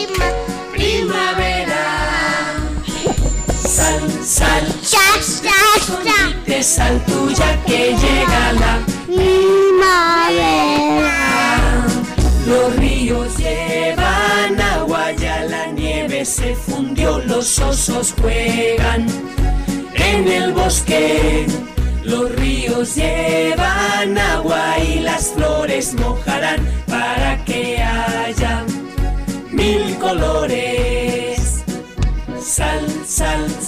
sal 6.64 7.00
tuya 7.06 7.64
que 7.66 7.96
llega 7.96 8.54
la 8.54 8.80
primavera. 9.06 9.48
Los 12.48 12.76
ríos 12.78 13.38
llevan 13.38 14.60
agua, 14.60 15.12
ya 15.12 15.44
la 15.44 15.68
nieve 15.68 16.26
se 16.26 16.56
fundió, 16.56 17.20
los 17.20 17.60
osos 17.60 18.14
juegan 18.20 19.06
en 19.96 20.28
el 20.28 20.54
bosque. 20.54 21.46
Los 22.04 22.34
ríos 22.36 22.96
llevan 22.96 24.18
agua 24.18 24.80
y 24.80 25.00
las 25.02 25.34
flores 25.34 25.94
mojarán 25.96 26.66
para 26.88 27.44
que 27.44 27.84
haya 27.84 28.64
mil 29.52 29.98
colores 30.00 30.77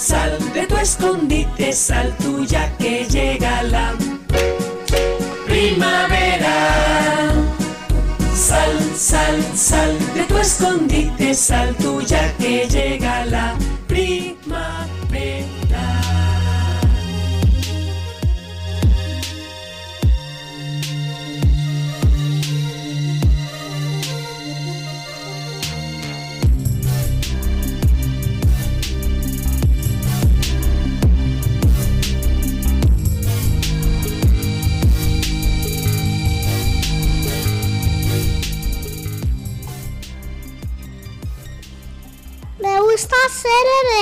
sal, 0.10 0.40
de 0.54 0.66
tu 0.66 0.76
escondite, 0.76 1.72
sal 1.72 2.16
tuya 2.18 2.76
que 2.80 3.06
llega 3.06 3.62
la 3.64 3.94
primavera. 5.46 6.56
Sal, 8.34 8.74
sal, 8.96 9.38
sal 9.56 9.98
de 10.16 10.24
tu 10.24 10.38
escondite, 10.38 11.36
sal 11.36 11.76
tuya 11.76 12.34
que 12.40 12.68
llega 12.68 13.26
la 13.26 13.54
primavera. 13.54 13.79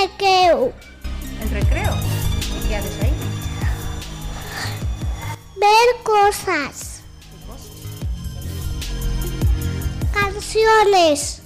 Recreo. 0.08 0.72
¿El 1.42 1.50
recreo? 1.50 1.94
¿Y 2.56 2.68
qué 2.68 2.76
haces 2.76 3.02
ahí? 3.02 3.12
Ver 5.56 6.02
cosas. 6.02 7.02
Canciones. 10.12 11.37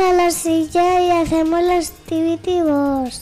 A 0.00 0.12
la 0.12 0.30
silla 0.30 1.02
y 1.02 1.10
hacemos 1.10 1.62
las 1.62 1.90
activity 1.90 2.62
box. 2.62 3.21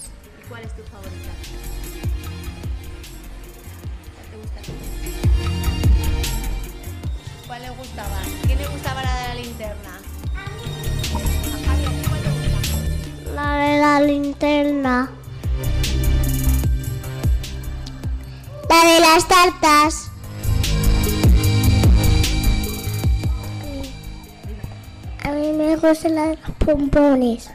Los 25.92 26.57
pompones. 26.59 27.50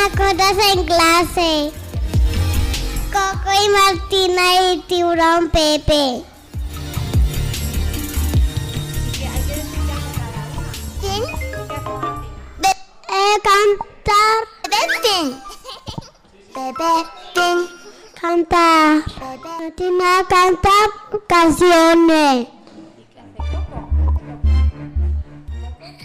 Mascotas 0.00 0.56
en 0.72 0.84
clase. 0.86 1.72
Coco 3.12 3.50
y 3.52 3.68
Martina 3.68 4.72
y 4.72 4.78
Tiburón 4.88 5.50
Pepe. 5.50 6.24
¿Quién? 11.00 11.22
Eh, 13.08 13.36
cantar. 13.44 14.40
Pepe. 14.62 15.18
Pepe. 16.54 17.50
Cantar. 18.18 19.04
Martina 19.44 20.24
canta 20.30 20.76
canciones. 21.28 22.48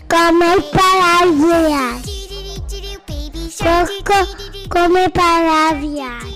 Come 0.10 0.56
paradias. 0.74 2.05
Porco 3.66 4.68
come 4.70 5.10
paraviare. 5.10 6.36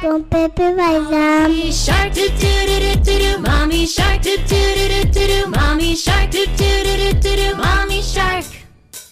Tom 0.00 0.22
Pepe 0.22 0.72
vai 0.74 0.98
lá. 0.98 1.42
Mommy 1.42 1.70
shark 1.70 2.14
do 2.14 2.26
do 2.30 2.52
do 2.66 2.76
do 2.80 2.96
do 3.04 3.18
do. 3.18 3.38
Mommy 3.42 3.86
shark 3.86 4.22
do 4.22 4.38
do 4.38 4.48
do 4.48 4.88
do 4.88 5.04
do 5.12 5.26
do. 5.26 5.50
Mommy 5.50 5.94
shark 5.94 6.30
do 6.30 6.46
do 6.46 6.54
do 6.56 6.96
do 6.96 7.20
do 7.20 7.36
do. 7.36 7.56
Mommy 7.58 8.02
shark. 8.02 8.46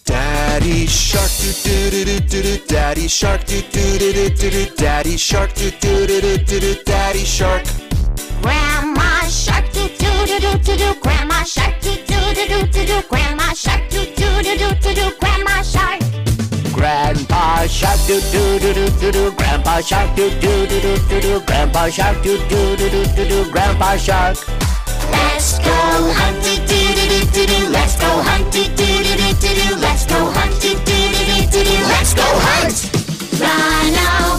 Daddy 0.03 0.87
shark 0.87 1.29
do 1.37 1.53
do 1.53 1.91
do 1.91 2.05
do 2.05 2.41
do 2.41 2.41
do. 2.41 2.65
Daddy 2.73 3.07
shark 3.07 3.45
do 3.45 3.61
do 3.61 3.99
do 3.99 4.13
do 4.13 4.29
do 4.35 4.49
do. 4.49 4.75
Daddy 4.75 5.15
shark 5.15 5.53
do 5.53 5.69
do 5.69 6.07
do 6.07 6.21
do 6.21 6.37
do 6.43 6.59
do. 6.59 6.83
Daddy 6.85 7.23
shark. 7.23 7.65
Grandma 8.41 9.29
shark 9.29 9.71
do 9.73 9.87
do 9.89 10.25
do 10.25 10.39
do 10.41 10.57
do 10.63 10.75
do. 10.75 10.99
Grandma 11.01 11.43
shark 11.43 11.79
do 11.81 11.91
do 11.91 12.17
do 12.33 12.65
do 12.73 12.85
do. 12.87 13.07
Grandma 13.07 13.53
shark 13.53 13.87
do 13.91 14.05
do 14.15 14.41
do 14.41 14.57
do 14.57 14.73
do 14.81 14.93
do. 14.95 15.17
Grandma 15.19 15.61
shark. 15.61 16.06
Grandpa 16.87 17.67
Shark 17.67 17.99
do 18.07 18.15
do 18.31 18.59
do 18.59 18.73
do 18.73 18.89
do 19.01 19.11
do 19.11 19.31
Grandpa 19.35 19.81
Shark 19.81 20.15
do 20.15 20.29
do 20.39 20.67
do 20.67 20.79
do 20.79 20.95
do 21.09 21.19
do 21.19 21.41
Grandpa 21.41 21.89
Shark 21.89 22.23
do 22.23 22.37
do 22.47 22.77
do 22.77 22.89
do 22.89 23.03
do 23.13 23.27
do 23.27 23.51
Grandpa 23.51 23.97
Shark 23.97 24.37
Let's 25.11 25.59
go 25.59 25.75
hunty 26.15 26.55
do 26.63 26.79
do 26.95 27.03
do 27.11 27.19
do 27.33 27.45
do 27.45 27.69
Let's 27.71 27.97
go 27.97 28.07
hunty 28.23 28.69
do 28.69 28.87
do 29.03 29.17
do 29.19 29.27
do 29.35 29.51
do 29.59 29.75
Let's 29.81 30.05
go 30.05 30.31
hunty 30.31 30.75
do 30.87 30.95
do 31.11 31.25
do 31.27 31.43
do 31.51 31.63
do 31.65 31.75
Let's 31.91 32.13
go 32.13 32.23
hunt 32.23 32.77
Rhino. 33.35 34.36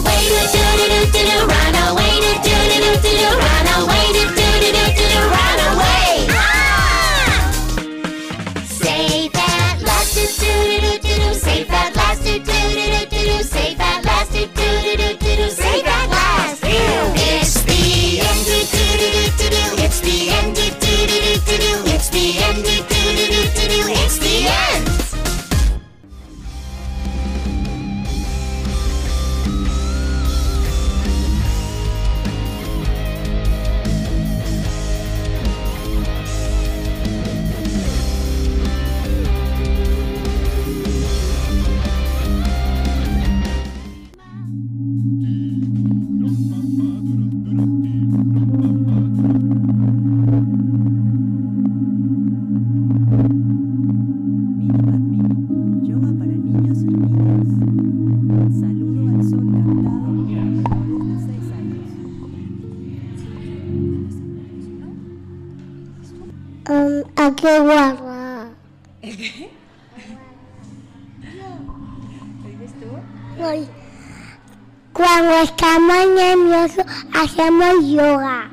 Hacemos 77.49 77.87
yoga. 77.89 78.49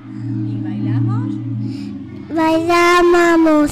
¿Y 0.46 0.60
bailamos? 0.62 1.34
Bailamos 2.34 3.70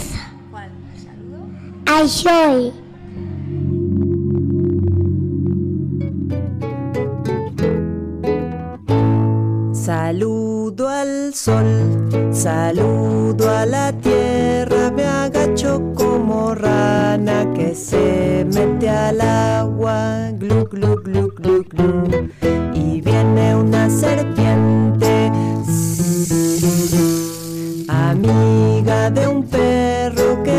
¿Cuál? 0.51 0.71
¿El 0.95 1.01
saludo? 1.01 1.47
al 1.87 2.09
sol. 2.09 2.84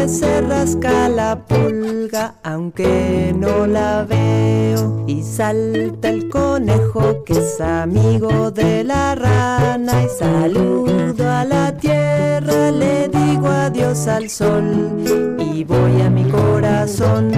Se 0.07 0.41
rasca 0.41 1.09
la 1.09 1.45
pulga, 1.45 2.35
aunque 2.43 3.33
no 3.35 3.65
la 3.65 4.03
veo, 4.03 5.03
y 5.07 5.23
salta 5.23 6.09
el 6.09 6.29
conejo 6.29 7.23
que 7.23 7.33
es 7.33 7.59
amigo 7.59 8.51
de 8.51 8.83
la 8.83 9.15
rana, 9.15 10.03
y 10.03 10.07
saludo 10.09 11.29
a 11.29 11.43
la 11.43 11.75
tierra, 11.75 12.71
le 12.71 13.07
digo 13.07 13.47
adiós 13.47 14.07
al 14.07 14.29
sol, 14.29 15.35
y 15.39 15.63
voy 15.63 16.01
a 16.01 16.09
mi 16.09 16.23
corazón. 16.25 17.31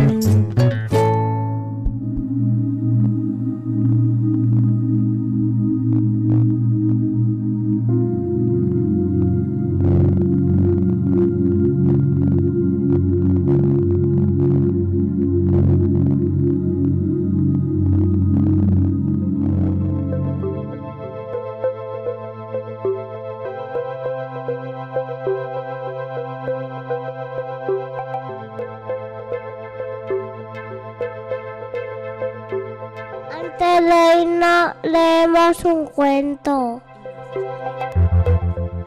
Leemos 34.84 35.64
un 35.66 35.86
cuento. 35.86 36.82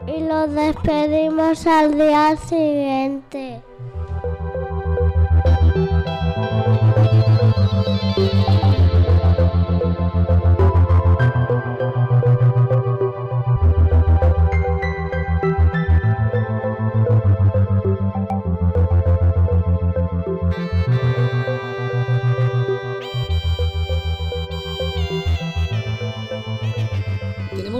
Y 0.07 0.21
lo 0.21 0.47
despedimos 0.47 1.65
al 1.67 1.95
día 1.95 2.35
siguiente. 2.37 3.61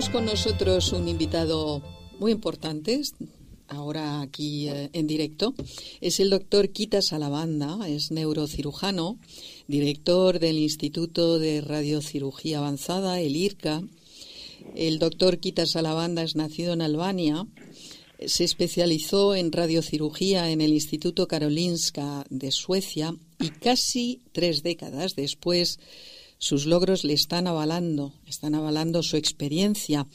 Tenemos 0.02 0.20
con 0.20 0.26
nosotros 0.26 0.94
un 0.94 1.08
invitado 1.08 1.84
muy 2.18 2.32
importante, 2.32 3.04
ahora 3.68 4.22
aquí 4.22 4.68
eh, 4.68 4.90
en 4.94 5.06
directo. 5.06 5.54
Es 6.00 6.20
el 6.20 6.32
doctor 6.32 6.70
Quita 6.70 7.04
Salavanda, 7.04 7.88
es 7.88 8.10
neurocirujano, 8.10 9.20
director 9.68 10.40
del 10.40 10.58
Instituto 10.58 11.38
de 11.38 11.62
Radiocirugía 11.62 12.58
Avanzada, 12.58 13.20
el 13.20 13.36
IRCA. 13.36 13.84
El 14.76 14.98
doctor 14.98 15.38
Quita 15.38 15.68
Salavanda 15.68 16.24
es 16.24 16.36
nacido 16.36 16.74
en 16.74 16.82
Albania. 16.82 17.46
Se 18.26 18.44
especializó 18.44 19.36
en 19.36 19.52
radiocirugía 19.52 20.50
en 20.50 20.62
el 20.62 20.74
Instituto 20.74 21.28
Karolinska 21.28 22.26
de 22.32 22.50
Suecia 22.50 23.16
y 23.40 23.50
casi 23.50 24.24
tres 24.32 24.64
décadas 24.64 25.16
después 25.16 25.78
sus 26.42 26.66
logros 26.66 27.04
le 27.04 27.14
están 27.14 27.46
avalando, 27.46 28.14
están 28.26 28.56
avalando 28.56 29.04
su 29.04 29.16
experiencia. 29.16 30.08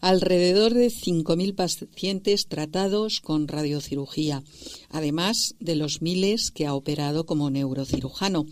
Alrededor 0.00 0.74
de 0.74 0.86
5.000 0.86 1.56
pacientes 1.56 2.46
tratados 2.46 3.20
con 3.20 3.48
radiocirugía, 3.48 4.44
además 4.90 5.56
de 5.58 5.74
los 5.74 6.00
miles 6.00 6.52
que 6.52 6.66
ha 6.66 6.74
operado 6.74 7.26
como 7.26 7.50
neurocirujano. 7.50 8.46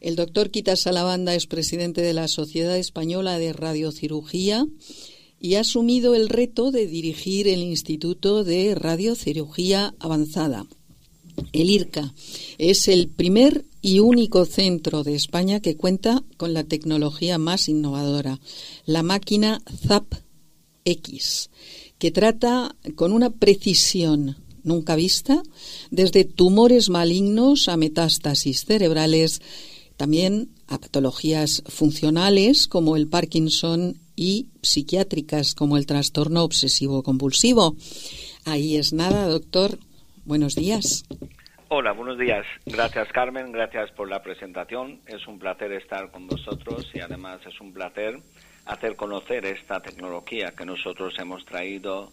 El 0.00 0.14
doctor 0.14 0.50
Quita 0.50 0.76
Salavanda 0.76 1.34
es 1.34 1.48
presidente 1.48 2.02
de 2.02 2.14
la 2.14 2.28
Sociedad 2.28 2.78
Española 2.78 3.36
de 3.40 3.52
Radiocirugía 3.52 4.64
y 5.40 5.54
ha 5.54 5.60
asumido 5.60 6.14
el 6.14 6.28
reto 6.28 6.70
de 6.70 6.86
dirigir 6.86 7.48
el 7.48 7.62
Instituto 7.62 8.44
de 8.44 8.76
Radiocirugía 8.76 9.92
Avanzada. 9.98 10.68
El 11.52 11.70
IRCA 11.70 12.14
es 12.58 12.88
el 12.88 13.08
primer 13.08 13.64
y 13.80 14.00
único 14.00 14.44
centro 14.44 15.04
de 15.04 15.14
España 15.14 15.60
que 15.60 15.76
cuenta 15.76 16.24
con 16.36 16.52
la 16.54 16.64
tecnología 16.64 17.38
más 17.38 17.68
innovadora, 17.68 18.40
la 18.84 19.02
máquina 19.02 19.62
ZAP 19.86 20.14
X, 20.84 21.50
que 21.98 22.10
trata 22.10 22.76
con 22.96 23.12
una 23.12 23.30
precisión 23.30 24.36
nunca 24.64 24.96
vista 24.96 25.42
desde 25.90 26.24
tumores 26.24 26.90
malignos 26.90 27.68
a 27.68 27.76
metástasis 27.76 28.64
cerebrales, 28.64 29.40
también 29.96 30.50
a 30.66 30.78
patologías 30.78 31.62
funcionales 31.66 32.66
como 32.68 32.96
el 32.96 33.08
Parkinson 33.08 34.00
y 34.14 34.48
psiquiátricas 34.62 35.54
como 35.54 35.76
el 35.76 35.86
trastorno 35.86 36.42
obsesivo 36.44 37.02
compulsivo. 37.02 37.76
Ahí 38.44 38.76
es 38.76 38.92
nada, 38.92 39.28
doctor. 39.28 39.78
Buenos 40.28 40.54
días. 40.54 41.06
Hola, 41.68 41.92
buenos 41.92 42.18
días. 42.18 42.44
Gracias 42.66 43.08
Carmen, 43.14 43.50
gracias 43.50 43.90
por 43.92 44.10
la 44.10 44.22
presentación. 44.22 45.00
Es 45.06 45.26
un 45.26 45.38
placer 45.38 45.72
estar 45.72 46.10
con 46.10 46.26
vosotros 46.26 46.86
y 46.92 47.00
además 47.00 47.40
es 47.46 47.58
un 47.62 47.72
placer 47.72 48.20
hacer 48.66 48.94
conocer 48.94 49.46
esta 49.46 49.80
tecnología 49.80 50.52
que 50.54 50.66
nosotros 50.66 51.14
hemos 51.18 51.46
traído 51.46 52.12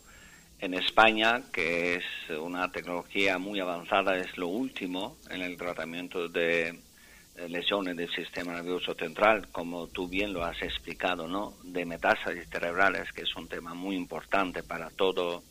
en 0.62 0.76
España, 0.76 1.42
que 1.52 1.96
es 1.96 2.06
una 2.40 2.72
tecnología 2.72 3.38
muy 3.38 3.60
avanzada, 3.60 4.16
es 4.16 4.38
lo 4.38 4.48
último 4.48 5.18
en 5.30 5.42
el 5.42 5.58
tratamiento 5.58 6.30
de 6.30 6.80
lesiones 7.50 7.98
del 7.98 8.10
sistema 8.16 8.54
nervioso 8.54 8.94
central, 8.94 9.50
como 9.52 9.88
tú 9.88 10.08
bien 10.08 10.32
lo 10.32 10.46
has 10.46 10.62
explicado, 10.62 11.28
¿no? 11.28 11.56
De 11.66 11.84
metástasis 11.84 12.48
cerebrales, 12.50 13.12
que 13.12 13.24
es 13.24 13.36
un 13.36 13.50
tema 13.50 13.74
muy 13.74 13.98
importante 13.98 14.64
para 14.64 14.90
todo 14.90 15.44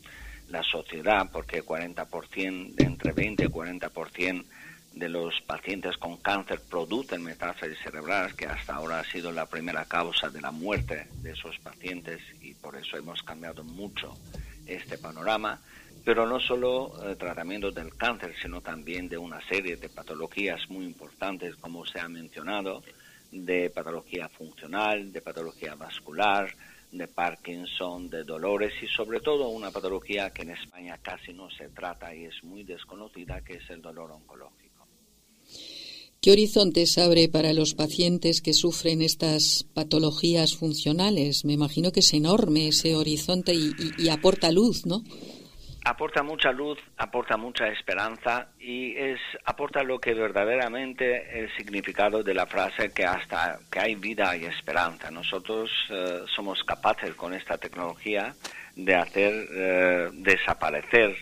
la 0.55 0.63
sociedad, 0.63 1.29
porque 1.33 1.65
40%, 1.65 2.75
de 2.75 2.85
entre 2.85 3.13
20 3.13 3.45
y 3.45 3.49
40% 3.49 4.45
de 4.93 5.09
los 5.09 5.41
pacientes 5.41 5.97
con 5.99 6.17
cáncer 6.19 6.61
producen 6.71 7.25
metástasis 7.25 7.79
cerebrales, 7.83 8.35
que 8.35 8.47
hasta 8.47 8.77
ahora 8.77 9.01
ha 9.01 9.05
sido 9.05 9.33
la 9.33 9.47
primera 9.47 9.85
causa 9.85 10.31
de 10.31 10.41
la 10.41 10.53
muerte 10.53 11.09
de 11.23 11.33
esos 11.33 11.59
pacientes 11.59 12.21
y 12.41 12.55
por 12.55 12.77
eso 12.77 12.97
hemos 12.97 13.21
cambiado 13.25 13.65
mucho 13.65 14.17
este 14.65 14.97
panorama. 14.97 15.61
Pero 16.05 16.25
no 16.27 16.39
solo 16.39 16.93
eh, 17.03 17.17
tratamiento 17.17 17.73
del 17.73 17.97
cáncer, 17.97 18.35
sino 18.41 18.61
también 18.61 19.09
de 19.09 19.19
una 19.19 19.41
serie 19.49 19.77
de 19.77 19.89
patologías 19.89 20.61
muy 20.69 20.85
importantes, 20.85 21.57
como 21.57 21.85
se 21.85 21.99
ha 21.99 22.09
mencionado, 22.09 22.85
de 23.33 23.71
patología 23.71 24.29
funcional, 24.29 25.13
de 25.13 25.21
patología 25.21 25.75
vascular, 25.75 26.55
de 26.97 27.09
Parkinson, 27.09 28.09
de 28.09 28.25
dolores 28.25 28.73
y 28.83 28.87
sobre 28.87 29.21
todo 29.21 29.49
una 29.49 29.71
patología 29.71 30.31
que 30.31 30.43
en 30.43 30.51
España 30.51 30.99
casi 31.03 31.33
no 31.33 31.49
se 31.51 31.69
trata 31.69 32.15
y 32.15 32.25
es 32.25 32.43
muy 32.45 32.63
desconocida, 32.65 33.43
que 33.43 33.55
es 33.55 33.69
el 33.71 33.83
dolor 33.83 34.11
oncológico. 34.13 34.87
¿Qué 36.21 36.31
horizontes 36.33 36.97
abre 36.97 37.29
para 37.29 37.53
los 37.53 37.75
pacientes 37.75 38.41
que 38.41 38.55
sufren 38.55 39.03
estas 39.03 39.67
patologías 39.75 40.55
funcionales? 40.55 41.45
Me 41.45 41.53
imagino 41.53 41.93
que 41.93 42.01
es 42.01 42.15
enorme 42.15 42.69
ese 42.69 42.97
horizonte 42.97 43.53
y, 43.55 43.73
y- 43.79 44.05
y 44.05 44.09
aporta 44.09 44.51
luz, 44.51 44.87
¿no? 44.87 45.05
Aporta 45.87 46.23
mucha 46.23 46.51
luz, 46.51 46.79
aporta 46.97 47.37
mucha 47.37 47.69
esperanza 47.69 48.49
y 48.59 48.97
es 48.97 49.21
aporta 49.45 49.83
lo 49.83 50.01
que 50.01 50.15
verdaderamente 50.15 51.39
el 51.39 51.55
significado 51.57 52.23
de 52.23 52.33
la 52.33 52.47
frase 52.47 52.91
que 52.91 53.05
hasta 53.05 53.59
que 53.71 53.81
hay 53.81 53.95
vida 53.95 54.31
hay 54.31 54.47
esperanza. 54.47 55.11
Nosotros 55.11 55.71
eh, 55.91 56.23
somos 56.35 56.65
capaces 56.65 57.15
con 57.15 57.35
esta 57.35 57.59
tecnología 57.59 58.35
de 58.75 58.95
hacer 58.95 59.47
eh, 59.53 60.09
desaparecer 60.15 61.15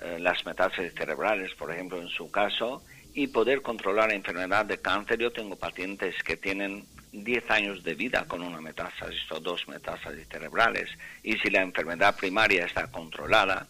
eh, 0.00 0.16
las 0.18 0.46
metástasis 0.46 0.94
cerebrales, 0.94 1.52
por 1.54 1.70
ejemplo, 1.70 2.00
en 2.00 2.08
su 2.08 2.30
caso, 2.30 2.82
y 3.12 3.26
poder 3.26 3.60
controlar 3.60 4.08
la 4.08 4.14
enfermedad 4.14 4.64
de 4.64 4.78
cáncer. 4.78 5.18
Yo 5.18 5.30
tengo 5.30 5.56
pacientes 5.56 6.14
que 6.22 6.38
tienen 6.38 6.86
10 7.12 7.50
años 7.50 7.84
de 7.84 7.94
vida 7.94 8.24
con 8.26 8.40
una 8.40 8.62
metástasis 8.62 9.30
o 9.30 9.40
dos 9.40 9.68
metástasis 9.68 10.26
cerebrales, 10.26 10.88
y 11.22 11.34
si 11.36 11.50
la 11.50 11.60
enfermedad 11.60 12.16
primaria 12.16 12.64
está 12.64 12.90
controlada, 12.90 13.66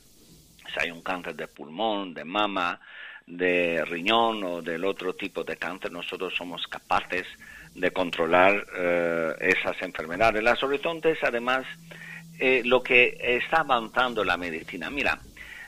si 0.72 0.80
hay 0.80 0.90
un 0.90 1.02
cáncer 1.02 1.34
de 1.34 1.48
pulmón, 1.48 2.14
de 2.14 2.24
mama, 2.24 2.80
de 3.26 3.84
riñón 3.84 4.42
o 4.44 4.62
del 4.62 4.84
otro 4.84 5.14
tipo 5.14 5.42
de 5.42 5.56
cáncer, 5.56 5.90
nosotros 5.90 6.34
somos 6.36 6.66
capaces 6.66 7.26
de 7.74 7.90
controlar 7.90 8.64
eh, 8.76 9.34
esas 9.40 9.80
enfermedades. 9.82 10.42
Las 10.42 10.62
horizontes, 10.62 11.18
además, 11.22 11.66
eh, 12.38 12.62
lo 12.64 12.82
que 12.82 13.16
está 13.20 13.60
avanzando 13.60 14.24
la 14.24 14.36
medicina. 14.36 14.90
Mira, 14.90 15.18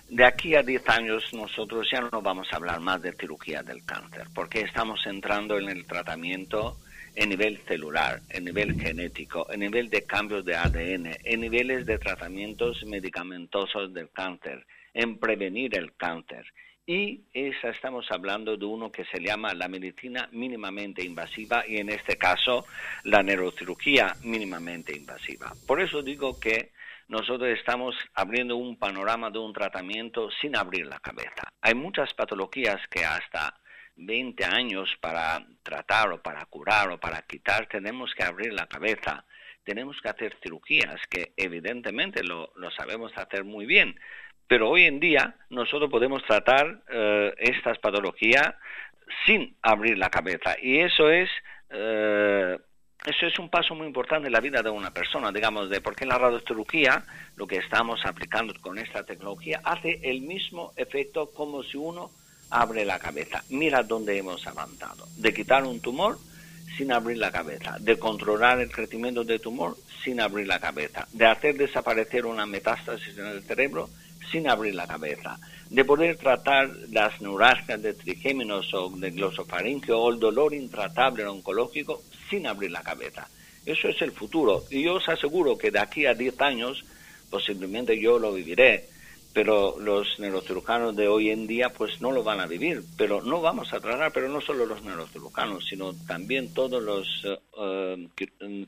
de 0.09 0.25
aquí 0.25 0.55
a 0.55 0.63
10 0.63 0.89
años 0.89 1.35
nosotros 1.35 1.87
ya 1.91 2.01
no 2.01 2.23
vamos 2.23 2.49
a 2.53 2.57
hablar 2.57 2.81
más 2.81 3.03
de 3.03 3.13
cirugía 3.13 3.63
del 3.63 3.85
cáncer, 3.85 4.27
porque 4.35 4.61
estamos 4.61 5.05
entrando 5.07 5.59
en 5.59 5.69
el 5.69 5.85
tratamiento 5.85 6.79
en 7.15 7.31
nivel 7.31 7.59
celular, 7.67 8.21
en 8.31 8.45
nivel 8.45 8.81
genético, 8.81 9.51
en 9.51 9.61
nivel 9.61 9.91
de 9.91 10.05
cambios 10.05 10.45
de 10.45 10.57
ADN, 10.57 11.17
en 11.25 11.41
niveles 11.41 11.85
de 11.85 11.99
tratamientos 11.99 12.85
medicamentosos 12.85 13.93
del 13.93 14.09
cáncer, 14.11 14.65
en 14.99 15.19
prevenir 15.19 15.79
el 15.79 15.95
cáncer. 15.95 16.45
Y 16.85 17.23
esa 17.33 17.69
estamos 17.69 18.11
hablando 18.11 18.57
de 18.57 18.65
uno 18.65 18.91
que 18.91 19.05
se 19.05 19.21
llama 19.21 19.55
la 19.55 19.69
medicina 19.69 20.29
mínimamente 20.33 21.05
invasiva 21.05 21.65
y 21.69 21.77
en 21.77 21.91
este 21.91 22.17
caso 22.17 22.67
la 23.05 23.23
neurocirugía 23.23 24.17
mínimamente 24.25 24.97
invasiva. 24.97 25.53
Por 25.67 25.81
eso 25.81 26.03
digo 26.03 26.41
que 26.41 26.73
nosotros 27.07 27.49
estamos 27.51 27.95
abriendo 28.15 28.57
un 28.57 28.77
panorama 28.77 29.31
de 29.31 29.39
un 29.39 29.53
tratamiento 29.53 30.31
sin 30.41 30.57
abrir 30.57 30.87
la 30.87 30.99
cabeza. 30.99 31.53
Hay 31.61 31.75
muchas 31.75 32.13
patologías 32.15 32.81
que 32.91 33.05
hasta 33.05 33.55
20 33.95 34.45
años 34.47 34.91
para 35.01 35.47
tratar 35.63 36.11
o 36.13 36.23
para 36.23 36.45
curar 36.47 36.91
o 36.91 36.99
para 36.99 37.23
quitar 37.23 37.69
tenemos 37.69 38.15
que 38.15 38.25
abrir 38.25 38.53
la 38.53 38.67
cabeza. 38.67 39.25
Tenemos 39.63 40.01
que 40.01 40.09
hacer 40.09 40.35
cirugías 40.43 41.01
que 41.11 41.35
evidentemente 41.37 42.25
lo, 42.25 42.51
sabemos 42.77 43.13
hacer 43.17 43.45
muy 43.45 43.67
bien. 43.67 44.01
Pero 44.49 44.71
hoy 44.71 44.85
en 44.85 44.99
día 44.99 45.37
nosotros 45.51 45.91
podemos 45.91 46.25
tratar 46.25 46.81
eh, 46.91 47.35
estas 47.39 47.79
patologías 47.79 48.55
sin 49.27 49.55
abrir 49.63 49.99
la 49.99 50.11
cabeza. 50.11 50.57
Y 50.61 50.79
eso 50.79 51.11
es 51.11 51.29
eh, 51.71 52.59
eso 53.07 53.27
es 53.27 53.39
un 53.39 53.49
paso 53.49 53.75
muy 53.75 53.87
importante 53.87 54.27
en 54.27 54.33
la 54.33 54.41
vida 54.41 54.61
de 54.61 54.71
una 54.71 54.91
persona, 54.91 55.31
digamos, 55.31 55.71
de 55.71 55.81
porque 55.81 56.05
la 56.05 56.19
radiocirugía, 56.19 57.05
lo 57.37 57.47
que 57.47 57.57
estamos 57.57 58.05
aplicando 58.05 58.53
con 58.61 58.77
esta 58.77 59.05
tecnología, 59.05 59.61
hace 59.65 60.01
el 60.03 60.23
mismo 60.23 60.73
efecto 60.77 61.31
como 61.31 61.63
si 61.63 61.77
uno 61.77 62.11
abre 62.51 62.85
la 62.85 62.99
cabeza. 62.99 63.45
Mira 63.51 63.83
dónde 63.83 64.19
hemos 64.19 64.47
avanzado. 64.47 65.07
De 65.17 65.33
quitar 65.33 65.65
un 65.65 65.81
tumor 65.81 66.19
sin 66.77 66.91
abrir 66.91 67.19
la 67.19 67.31
cabeza, 67.31 67.77
de 67.79 67.99
controlar 67.99 68.61
el 68.61 68.71
crecimiento 68.71 69.23
del 69.23 69.41
tumor 69.41 69.77
sin 70.03 70.21
abrir 70.21 70.47
la 70.47 70.59
cabeza, 70.59 71.07
de 71.13 71.27
hacer 71.27 71.57
desaparecer 71.57 72.27
una 72.27 72.47
metástasis 72.47 73.17
en 73.17 73.27
el 73.27 73.43
cerebro 73.43 73.89
sin 74.31 74.49
abrir 74.49 74.75
la 74.75 74.87
cabeza, 74.87 75.39
de 75.71 75.85
poder 75.85 76.17
tratar 76.17 76.71
las 76.91 77.21
neuralgias 77.21 77.83
de 77.83 77.95
trigéminos 77.95 78.73
o 78.75 78.91
de 78.91 79.11
glosofaringio 79.11 79.99
o 79.99 80.13
el 80.13 80.19
dolor 80.19 80.55
intratable 80.55 81.27
oncológico 81.27 82.03
sin 82.29 82.47
abrir 82.47 82.71
la 82.71 82.83
cabeza. 82.83 83.29
Eso 83.67 83.89
es 83.89 84.01
el 84.01 84.13
futuro. 84.13 84.65
Y 84.71 84.85
yo 84.85 84.95
os 84.95 85.09
aseguro 85.09 85.59
que 85.59 85.71
de 85.71 85.79
aquí 85.79 86.07
a 86.07 86.15
10 86.15 86.41
años, 86.41 86.85
posiblemente 87.31 88.01
yo 88.01 88.19
lo 88.19 88.33
viviré, 88.33 88.89
pero 89.35 89.79
los 89.79 90.19
neurocirujanos 90.19 90.97
de 90.97 91.07
hoy 91.07 91.31
en 91.31 91.47
día 91.47 91.69
pues 91.69 92.01
no 92.01 92.11
lo 92.11 92.25
van 92.25 92.41
a 92.41 92.47
vivir. 92.47 92.83
Pero 92.97 93.21
no 93.21 93.43
vamos 93.43 93.73
a 93.73 93.81
tratar, 93.81 94.11
pero 94.13 94.29
no 94.29 94.41
solo 94.41 94.65
los 94.65 94.83
neurocirujanos, 94.83 95.67
sino 95.67 95.93
también 96.07 96.55
todos 96.55 96.83
los 96.83 97.27
eh, 97.27 98.09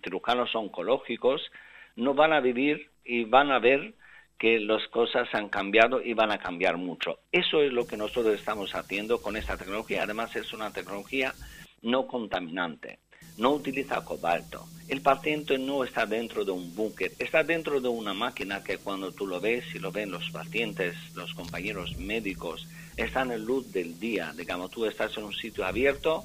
cirujanos 0.03 0.55
oncológicos 0.55 1.51
no 1.97 2.15
van 2.15 2.33
a 2.33 2.41
vivir 2.41 2.91
y 3.05 3.25
van 3.25 3.51
a 3.51 3.59
ver 3.59 3.95
que 4.41 4.59
las 4.59 4.89
cosas 4.89 5.29
han 5.35 5.51
cambiado 5.51 6.01
y 6.03 6.15
van 6.15 6.33
a 6.33 6.39
cambiar 6.39 6.79
mucho. 6.79 7.19
Eso 7.31 7.61
es 7.61 7.71
lo 7.71 7.87
que 7.87 7.99
nosotros 7.99 8.35
estamos 8.35 8.75
haciendo 8.75 9.21
con 9.21 9.37
esta 9.37 9.59
tecnología. 9.59 10.05
Además 10.05 10.35
es 10.35 10.55
una 10.55 10.73
tecnología 10.73 11.35
no 11.83 12.07
contaminante, 12.07 13.01
no 13.37 13.51
utiliza 13.51 14.03
cobalto. 14.03 14.67
El 14.89 15.03
paciente 15.03 15.59
no 15.59 15.85
está 15.85 16.07
dentro 16.07 16.47
de 16.47 16.53
un 16.53 16.75
búnker, 16.75 17.13
está 17.19 17.45
dentro 17.45 17.83
de 17.83 17.89
una 17.89 18.15
máquina 18.15 18.65
que 18.65 18.79
cuando 18.79 19.13
tú 19.13 19.27
lo 19.27 19.41
ves 19.41 19.75
y 19.75 19.79
lo 19.79 19.93
ven 19.93 20.11
los 20.11 20.31
pacientes, 20.31 20.97
los 21.15 21.35
compañeros 21.35 21.99
médicos, 21.99 22.67
están 22.97 23.33
en 23.33 23.45
luz 23.45 23.71
del 23.73 24.01
día. 24.01 24.33
Digamos, 24.35 24.71
tú 24.71 24.87
estás 24.87 25.15
en 25.19 25.25
un 25.25 25.35
sitio 25.35 25.67
abierto, 25.67 26.25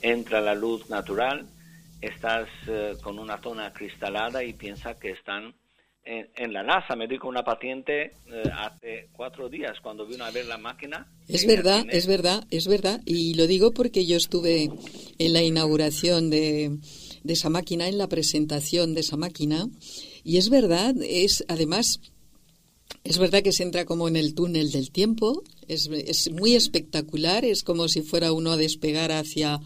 entra 0.00 0.40
la 0.40 0.54
luz 0.54 0.88
natural, 0.88 1.46
estás 2.00 2.48
eh, 2.66 2.96
con 3.02 3.18
una 3.18 3.36
zona 3.36 3.70
cristalada 3.74 4.42
y 4.44 4.54
piensa 4.54 4.98
que 4.98 5.10
están 5.10 5.52
en, 6.04 6.52
la 6.52 6.62
NASA. 6.62 6.96
Me 6.96 7.06
dijo 7.06 7.28
una 7.28 7.42
paciente 7.42 8.14
eh, 8.26 8.42
hace 8.52 9.08
cuatro 9.12 9.48
días 9.48 9.78
cuando 9.82 10.06
vino 10.06 10.24
a 10.24 10.30
ver 10.30 10.46
la 10.46 10.58
máquina. 10.58 11.06
Es 11.28 11.46
verdad, 11.46 11.86
es 11.90 12.06
verdad, 12.06 12.46
es 12.50 12.66
verdad. 12.66 13.00
Y 13.04 13.34
lo 13.34 13.46
digo 13.46 13.72
porque 13.72 14.06
yo 14.06 14.16
estuve 14.16 14.70
en 15.18 15.32
la 15.32 15.42
inauguración 15.42 16.30
de, 16.30 16.78
de 17.22 17.32
esa 17.32 17.50
máquina, 17.50 17.88
en 17.88 17.98
la 17.98 18.08
presentación 18.08 18.94
de 18.94 19.00
esa 19.00 19.16
máquina. 19.16 19.66
Y 20.24 20.36
es 20.36 20.50
verdad, 20.50 20.94
es 21.02 21.44
además 21.48 22.00
es 23.04 23.18
verdad 23.18 23.42
que 23.42 23.52
se 23.52 23.62
entra 23.62 23.84
como 23.84 24.08
en 24.08 24.16
el 24.16 24.34
túnel 24.34 24.70
del 24.70 24.90
tiempo, 24.90 25.42
es, 25.68 25.88
es 25.88 26.30
muy 26.32 26.54
espectacular, 26.54 27.44
es 27.44 27.62
como 27.62 27.88
si 27.88 28.02
fuera 28.02 28.32
uno 28.32 28.52
a 28.52 28.56
despegar 28.56 29.10
hacia 29.10 29.60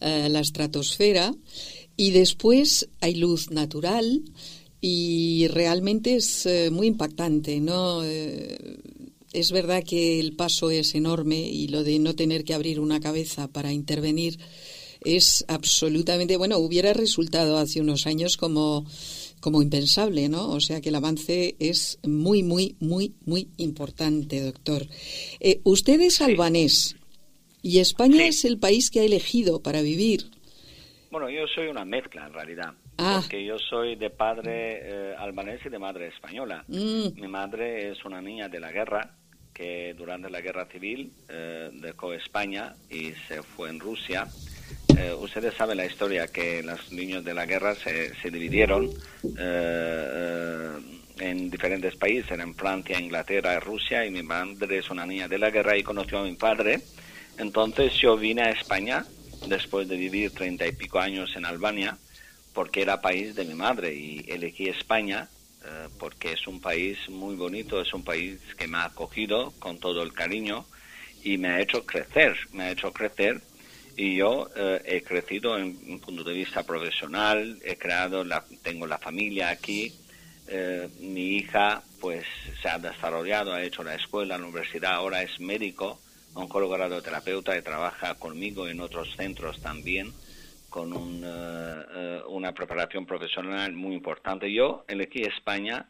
eh, 0.00 0.28
la 0.30 0.40
estratosfera 0.40 1.34
y 1.96 2.10
después 2.10 2.88
hay 3.00 3.14
luz 3.14 3.50
natural, 3.50 4.22
y 4.80 5.48
realmente 5.48 6.16
es 6.16 6.46
eh, 6.46 6.70
muy 6.70 6.86
impactante, 6.86 7.60
¿no? 7.60 8.02
Eh, 8.04 8.78
es 9.32 9.52
verdad 9.52 9.84
que 9.84 10.20
el 10.20 10.34
paso 10.34 10.70
es 10.70 10.94
enorme 10.94 11.38
y 11.38 11.68
lo 11.68 11.84
de 11.84 11.98
no 11.98 12.14
tener 12.14 12.44
que 12.44 12.54
abrir 12.54 12.80
una 12.80 13.00
cabeza 13.00 13.48
para 13.48 13.72
intervenir 13.72 14.38
es 15.04 15.44
absolutamente, 15.48 16.36
bueno, 16.36 16.58
hubiera 16.58 16.92
resultado 16.92 17.58
hace 17.58 17.80
unos 17.80 18.06
años 18.06 18.36
como, 18.36 18.86
como 19.40 19.62
impensable, 19.62 20.28
¿no? 20.28 20.50
O 20.50 20.60
sea 20.60 20.80
que 20.80 20.88
el 20.88 20.94
avance 20.94 21.54
es 21.58 21.98
muy, 22.02 22.42
muy, 22.42 22.76
muy, 22.80 23.14
muy 23.24 23.48
importante, 23.58 24.40
doctor. 24.40 24.86
Eh, 25.40 25.60
usted 25.64 26.00
es 26.00 26.20
albanés 26.20 26.96
y 27.62 27.78
España 27.80 28.26
es 28.26 28.44
el 28.44 28.58
país 28.58 28.90
que 28.90 29.00
ha 29.00 29.04
elegido 29.04 29.62
para 29.62 29.82
vivir. 29.82 30.30
Bueno, 31.10 31.30
yo 31.30 31.46
soy 31.54 31.68
una 31.68 31.84
mezcla 31.84 32.26
en 32.26 32.32
realidad. 32.32 32.74
Ah. 32.98 33.18
Porque 33.20 33.44
yo 33.44 33.58
soy 33.58 33.96
de 33.96 34.10
padre 34.10 34.80
eh, 34.82 35.14
albanés 35.18 35.60
y 35.64 35.68
de 35.68 35.78
madre 35.78 36.08
española. 36.08 36.64
Mm. 36.68 37.20
Mi 37.20 37.28
madre 37.28 37.90
es 37.90 38.04
una 38.04 38.22
niña 38.22 38.48
de 38.48 38.60
la 38.60 38.72
guerra 38.72 39.10
que 39.52 39.94
durante 39.94 40.30
la 40.30 40.40
guerra 40.40 40.66
civil 40.66 41.12
eh, 41.28 41.70
dejó 41.74 42.12
España 42.12 42.74
y 42.90 43.12
se 43.28 43.42
fue 43.42 43.70
en 43.70 43.80
Rusia. 43.80 44.26
Eh, 44.96 45.12
ustedes 45.12 45.54
saben 45.54 45.76
la 45.76 45.86
historia 45.86 46.28
que 46.28 46.62
los 46.62 46.90
niños 46.92 47.24
de 47.24 47.34
la 47.34 47.44
guerra 47.46 47.74
se, 47.74 48.14
se 48.16 48.30
dividieron 48.30 48.90
en 51.18 51.50
diferentes 51.50 51.96
países, 51.96 52.38
en 52.38 52.54
Francia, 52.54 53.00
Inglaterra, 53.00 53.58
Rusia, 53.60 54.04
y 54.04 54.10
mi 54.10 54.22
madre 54.22 54.78
es 54.78 54.90
una 54.90 55.06
niña 55.06 55.28
de 55.28 55.38
la 55.38 55.50
guerra 55.50 55.76
y 55.76 55.82
conoció 55.82 56.18
a 56.18 56.24
mi 56.24 56.34
padre. 56.34 56.80
Entonces 57.38 57.94
yo 57.94 58.16
vine 58.16 58.42
a 58.42 58.50
España 58.50 59.04
después 59.48 59.88
de 59.88 59.96
vivir 59.96 60.32
treinta 60.32 60.66
y 60.66 60.72
pico 60.72 60.98
años 60.98 61.34
en 61.36 61.44
Albania 61.44 61.96
porque 62.56 62.80
era 62.80 63.02
país 63.02 63.34
de 63.34 63.44
mi 63.44 63.52
madre. 63.52 63.94
Y 63.94 64.24
elegí 64.28 64.66
España 64.70 65.28
eh, 65.62 65.88
porque 65.98 66.32
es 66.32 66.46
un 66.46 66.58
país 66.58 66.96
muy 67.10 67.36
bonito, 67.36 67.82
es 67.82 67.92
un 67.92 68.02
país 68.02 68.40
que 68.56 68.66
me 68.66 68.78
ha 68.78 68.86
acogido 68.86 69.52
con 69.58 69.78
todo 69.78 70.02
el 70.02 70.14
cariño 70.14 70.64
y 71.22 71.36
me 71.36 71.48
ha 71.48 71.60
hecho 71.60 71.84
crecer, 71.84 72.34
me 72.52 72.64
ha 72.64 72.70
hecho 72.70 72.94
crecer. 72.94 73.42
Y 73.94 74.16
yo 74.16 74.48
eh, 74.56 74.80
he 74.86 75.02
crecido 75.02 75.58
en 75.58 75.78
un 75.86 76.00
punto 76.00 76.24
de 76.24 76.32
vista 76.32 76.62
profesional, 76.62 77.58
he 77.62 77.76
creado, 77.76 78.24
la, 78.24 78.42
tengo 78.62 78.86
la 78.86 78.98
familia 78.98 79.50
aquí, 79.50 79.92
eh, 80.48 80.88
mi 81.00 81.36
hija 81.36 81.82
pues 82.00 82.24
se 82.62 82.68
ha 82.70 82.78
desarrollado, 82.78 83.52
ha 83.52 83.62
hecho 83.62 83.82
la 83.82 83.96
escuela, 83.96 84.38
la 84.38 84.44
universidad, 84.44 84.94
ahora 84.94 85.22
es 85.22 85.40
médico, 85.40 86.00
oncólogo 86.32 86.76
radioterapeuta 86.76 87.56
y 87.56 87.62
trabaja 87.62 88.14
conmigo 88.14 88.66
en 88.66 88.80
otros 88.80 89.14
centros 89.14 89.60
también 89.60 90.14
con 90.76 91.22
eh, 91.24 92.20
una 92.28 92.52
preparación 92.52 93.06
profesional 93.06 93.72
muy 93.72 93.94
importante. 93.94 94.52
Yo 94.52 94.84
elegí 94.88 95.22
España 95.22 95.88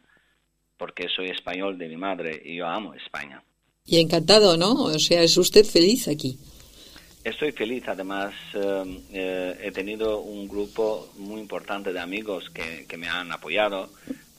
porque 0.77 1.09
soy 1.13 1.29
español 1.29 1.77
de 1.77 1.89
mi 1.89 1.97
madre 1.97 2.41
y 2.45 2.55
yo 2.55 2.67
amo 2.67 2.93
España. 2.93 3.43
Y 3.85 3.99
encantado, 3.99 4.55
¿no? 4.55 4.71
O 4.83 4.97
sea, 4.99 5.23
¿es 5.23 5.35
usted 5.35 5.65
feliz 5.65 6.07
aquí? 6.07 6.39
Estoy 7.21 7.51
feliz, 7.51 7.83
además 7.87 8.33
eh, 8.53 9.03
eh, 9.11 9.57
he 9.61 9.71
tenido 9.71 10.21
un 10.21 10.47
grupo 10.47 11.09
muy 11.17 11.41
importante 11.41 11.91
de 11.91 11.99
amigos 11.99 12.49
que, 12.51 12.85
que 12.87 12.95
me 12.95 13.09
han 13.09 13.29
apoyado. 13.33 13.89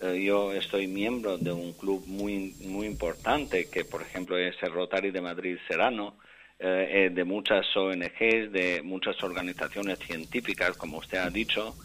Eh, 0.00 0.22
yo 0.24 0.54
estoy 0.54 0.86
miembro 0.86 1.36
de 1.36 1.52
un 1.52 1.74
club 1.74 2.04
muy, 2.06 2.54
muy 2.60 2.86
importante 2.86 3.68
que, 3.68 3.84
por 3.84 4.00
ejemplo, 4.00 4.38
es 4.38 4.54
el 4.62 4.72
Rotary 4.72 5.10
de 5.10 5.20
Madrid 5.20 5.58
Serrano, 5.68 6.14
eh, 6.58 7.06
eh, 7.06 7.10
de 7.10 7.24
muchas 7.24 7.64
ONGs, 7.76 8.52
de 8.52 8.80
muchas 8.84 9.22
organizaciones 9.22 9.98
científicas, 10.00 10.76
como 10.76 10.98
usted 10.98 11.18
ha 11.18 11.30
dicho, 11.30 11.76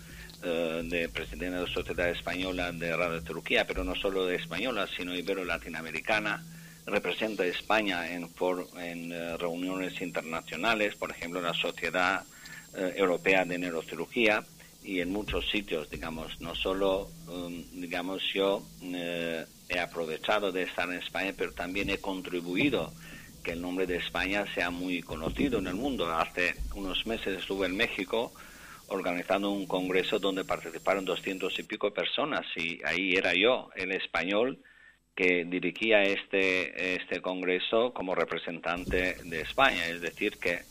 eh, 0.43 0.81
de 0.85 1.09
presidente 1.09 1.51
de 1.55 1.61
la 1.67 1.67
Sociedad 1.73 2.09
Española 2.09 2.71
de 2.71 2.95
Radio 2.95 3.21
Turquía, 3.23 3.65
pero 3.67 3.83
no 3.83 3.95
solo 3.95 4.25
de 4.25 4.35
española, 4.35 4.87
sino 4.95 5.15
ibero-latinoamericana. 5.15 6.43
Representa 6.85 7.43
a 7.43 7.47
España 7.47 8.11
en, 8.11 8.27
for- 8.29 8.67
en 8.77 9.11
eh, 9.11 9.37
reuniones 9.37 10.01
internacionales, 10.01 10.95
por 10.95 11.11
ejemplo, 11.11 11.39
la 11.41 11.53
Sociedad 11.53 12.23
eh, 12.75 12.93
Europea 12.97 13.45
de 13.45 13.57
Neurocirugía 13.57 14.43
y 14.83 14.99
en 14.99 15.11
muchos 15.11 15.49
sitios, 15.49 15.89
digamos, 15.89 16.41
no 16.41 16.53
solo, 16.55 17.09
um, 17.27 17.63
digamos, 17.79 18.21
yo 18.33 18.61
he 18.81 19.79
aprovechado 19.79 20.51
de 20.51 20.63
estar 20.63 20.89
en 20.89 20.99
España, 20.99 21.33
pero 21.37 21.53
también 21.53 21.89
he 21.89 21.99
contribuido 21.99 22.91
que 23.43 23.51
el 23.51 23.61
nombre 23.61 23.85
de 23.85 23.97
España 23.97 24.45
sea 24.53 24.69
muy 24.69 25.01
conocido 25.01 25.59
en 25.59 25.67
el 25.67 25.75
mundo. 25.75 26.11
Hace 26.11 26.55
unos 26.75 27.05
meses 27.05 27.37
estuve 27.37 27.67
en 27.67 27.75
México 27.75 28.31
organizando 28.87 29.51
un 29.51 29.65
congreso 29.65 30.19
donde 30.19 30.45
participaron 30.45 31.05
doscientos 31.05 31.57
y 31.59 31.63
pico 31.63 31.93
personas 31.93 32.45
y 32.55 32.79
ahí 32.85 33.13
era 33.15 33.33
yo, 33.33 33.69
el 33.75 33.91
español, 33.91 34.59
que 35.15 35.45
dirigía 35.45 36.01
este, 36.03 36.95
este 36.95 37.21
congreso 37.21 37.93
como 37.93 38.15
representante 38.15 39.15
de 39.23 39.41
España. 39.41 39.87
Es 39.87 40.01
decir, 40.01 40.37
que 40.37 40.61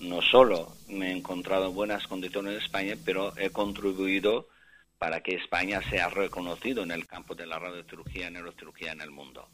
no 0.00 0.22
solo 0.22 0.72
me 0.88 1.08
he 1.08 1.16
encontrado 1.16 1.68
en 1.68 1.74
buenas 1.74 2.06
condiciones 2.06 2.52
en 2.52 2.60
España, 2.60 2.94
pero 3.04 3.36
he 3.36 3.50
contribuido 3.50 4.48
para 4.98 5.22
que 5.22 5.36
España 5.36 5.80
sea 5.90 6.08
reconocido 6.08 6.82
en 6.82 6.90
el 6.90 7.06
campo 7.06 7.34
de 7.34 7.46
la 7.46 7.58
radiocirugía 7.58 8.28
y 8.28 8.32
neurocirugía 8.32 8.92
en 8.92 9.00
el 9.00 9.10
mundo. 9.10 9.48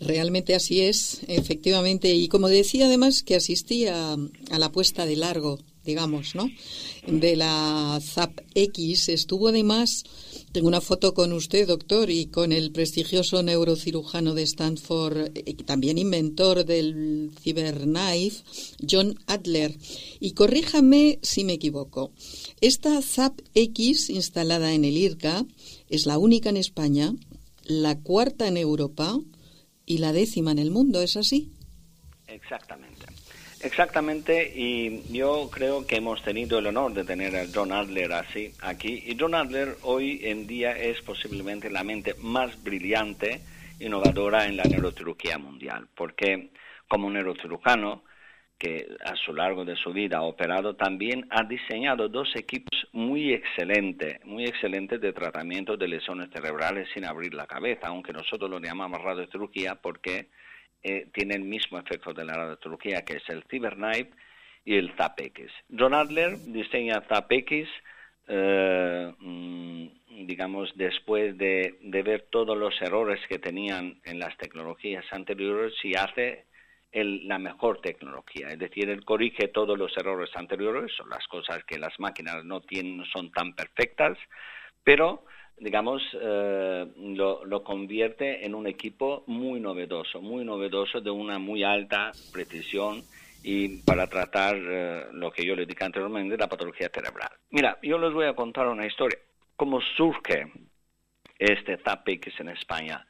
Realmente 0.00 0.54
así 0.54 0.82
es, 0.82 1.22
efectivamente. 1.28 2.12
Y 2.14 2.28
como 2.28 2.48
decía 2.48 2.86
además 2.86 3.22
que 3.22 3.36
asistía 3.36 4.14
a 4.14 4.58
la 4.58 4.72
puesta 4.72 5.06
de 5.06 5.16
largo, 5.16 5.58
digamos, 5.84 6.34
¿no? 6.34 6.50
De 7.06 7.36
la 7.36 7.98
ZAP 8.02 8.40
X. 8.54 9.08
Estuvo 9.08 9.48
además, 9.48 10.04
tengo 10.54 10.68
una 10.68 10.80
foto 10.80 11.14
con 11.14 11.32
usted, 11.32 11.66
doctor, 11.66 12.10
y 12.10 12.26
con 12.26 12.52
el 12.52 12.70
prestigioso 12.70 13.42
neurocirujano 13.42 14.34
de 14.34 14.44
Stanford, 14.44 15.32
eh, 15.34 15.56
también 15.64 15.98
inventor 15.98 16.64
del 16.64 17.32
Cyberknife, 17.42 18.44
John 18.88 19.18
Adler. 19.26 19.76
Y 20.20 20.34
corríjame 20.34 21.18
si 21.22 21.42
me 21.42 21.54
equivoco. 21.54 22.12
Esta 22.60 23.02
ZAP 23.02 23.40
X 23.54 24.10
instalada 24.10 24.74
en 24.74 24.84
el 24.84 24.96
IRCA 24.96 25.44
es 25.88 26.06
la 26.06 26.18
única 26.18 26.50
en 26.50 26.56
España, 26.56 27.12
la 27.64 27.98
cuarta 27.98 28.46
en 28.46 28.56
Europa 28.56 29.18
y 29.86 29.98
la 29.98 30.12
décima 30.12 30.52
en 30.52 30.60
el 30.60 30.70
mundo, 30.70 31.02
¿es 31.02 31.16
así? 31.16 31.50
Exactamente. 32.28 32.93
Exactamente, 33.64 34.52
y 34.54 35.10
yo 35.10 35.48
creo 35.50 35.86
que 35.86 35.96
hemos 35.96 36.22
tenido 36.22 36.58
el 36.58 36.66
honor 36.66 36.92
de 36.92 37.02
tener 37.02 37.34
a 37.34 37.46
John 37.52 37.72
Adler 37.72 38.12
así 38.12 38.52
aquí. 38.60 39.02
Y 39.06 39.16
John 39.18 39.34
Adler 39.34 39.76
hoy 39.84 40.20
en 40.22 40.46
día 40.46 40.72
es 40.72 41.00
posiblemente 41.00 41.70
la 41.70 41.82
mente 41.82 42.14
más 42.20 42.62
brillante, 42.62 43.40
innovadora 43.80 44.44
en 44.44 44.58
la 44.58 44.64
neurocirugía 44.64 45.38
mundial, 45.38 45.88
porque 45.96 46.50
como 46.88 47.08
neurocirujano, 47.08 48.04
que 48.58 48.86
a 49.02 49.16
su 49.16 49.32
largo 49.32 49.64
de 49.64 49.76
su 49.76 49.94
vida 49.94 50.18
ha 50.18 50.22
operado, 50.24 50.76
también 50.76 51.26
ha 51.30 51.44
diseñado 51.44 52.10
dos 52.10 52.36
equipos 52.36 52.86
muy 52.92 53.32
excelentes, 53.32 54.22
muy 54.26 54.44
excelentes 54.44 55.00
de 55.00 55.14
tratamiento 55.14 55.78
de 55.78 55.88
lesiones 55.88 56.28
cerebrales 56.30 56.86
sin 56.92 57.06
abrir 57.06 57.32
la 57.32 57.46
cabeza, 57.46 57.86
aunque 57.88 58.12
nosotros 58.12 58.50
lo 58.50 58.60
llamamos 58.60 59.00
radiocirugía 59.00 59.76
porque 59.76 60.28
eh, 60.84 61.06
tiene 61.14 61.34
el 61.34 61.44
mismo 61.44 61.78
efecto 61.78 62.12
de 62.12 62.26
la 62.26 62.34
radiocirugía, 62.34 63.06
que 63.06 63.16
es 63.16 63.28
el 63.30 63.42
Cyberknife 63.44 64.10
y 64.66 64.76
el 64.76 64.94
ZAPX. 64.96 65.50
John 65.78 65.94
Adler 65.94 66.36
diseña 66.46 67.00
ZAPX, 67.08 67.68
eh, 68.28 69.14
mm, 69.18 69.86
digamos, 70.26 70.70
después 70.76 71.38
de, 71.38 71.78
ver 71.80 72.26
todos 72.30 72.58
los 72.58 72.74
errores 72.82 73.18
que 73.30 73.38
tenían 73.38 73.98
en 74.04 74.18
las 74.18 74.36
tecnologías 74.36 75.06
anteriores 75.10 75.72
y 75.82 75.94
hace 75.96 76.44
la 76.92 77.38
mejor 77.38 77.80
tecnología. 77.80 78.48
Es 78.48 78.58
decir, 78.58 78.90
él 78.90 79.06
corrige 79.06 79.48
todos 79.48 79.78
los 79.78 79.96
errores 79.96 80.30
anteriores, 80.34 80.92
son 80.94 81.08
las 81.08 81.26
cosas 81.28 81.64
que 81.64 81.78
las 81.78 81.98
máquinas 81.98 82.44
no 82.44 82.60
tienen, 82.60 82.98
no 82.98 83.04
son 83.06 83.32
tan 83.32 83.54
perfectas, 83.54 84.18
pero 84.84 85.24
digamos, 85.58 86.02
eh, 86.20 86.86
lo, 86.96 87.62
convierte 87.62 88.44
en 88.44 88.54
un 88.54 88.66
equipo 88.66 89.24
muy 89.26 89.60
novedoso, 89.60 90.20
muy 90.20 90.44
novedoso, 90.44 91.00
de 91.00 91.10
una 91.10 91.38
muy 91.38 91.64
alta 91.64 92.12
precisión 92.32 93.02
y 93.42 93.82
para 93.82 94.06
tratar 94.06 94.56
eh, 94.56 95.06
lo 95.12 95.30
que 95.30 95.44
yo 95.44 95.54
le 95.54 95.66
dije 95.66 95.84
anteriormente, 95.84 96.36
la 96.36 96.48
patología 96.48 96.90
cerebral. 96.92 97.30
Mira, 97.50 97.78
yo 97.82 97.98
les 97.98 98.12
voy 98.12 98.26
a 98.26 98.34
contar 98.34 98.66
una 98.68 98.86
historia. 98.86 99.18
¿Cómo 99.56 99.80
surge 99.96 100.50
este 101.38 101.76
ZAPX 101.78 102.40
en 102.40 102.48
España? 102.48 103.06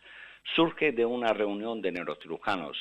Surge 0.55 0.93
de 0.93 1.07
una 1.07 1.33
reunión 1.33 1.81
de 1.81 1.93
neurocirujanos 1.93 2.77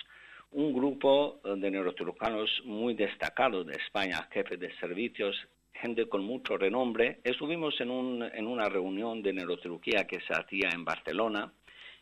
un 0.54 0.72
grupo 0.72 1.42
de 1.44 1.72
neurocirujanos 1.72 2.62
muy 2.66 2.94
destacados 2.94 3.66
de 3.66 3.74
España, 3.74 4.28
jefes 4.32 4.60
de 4.60 4.74
servicios, 4.78 5.36
gente 5.84 6.08
con 6.08 6.24
mucho 6.24 6.58
renombre. 6.58 7.20
Estuvimos 7.26 7.80
en, 7.82 7.92
un, 7.92 8.24
en 8.24 8.48
una 8.48 8.70
reunión 8.70 9.22
de 9.22 9.34
neurocirugía 9.34 10.08
que 10.08 10.22
se 10.22 10.34
hacía 10.34 10.70
en 10.74 10.86
Barcelona 10.86 11.52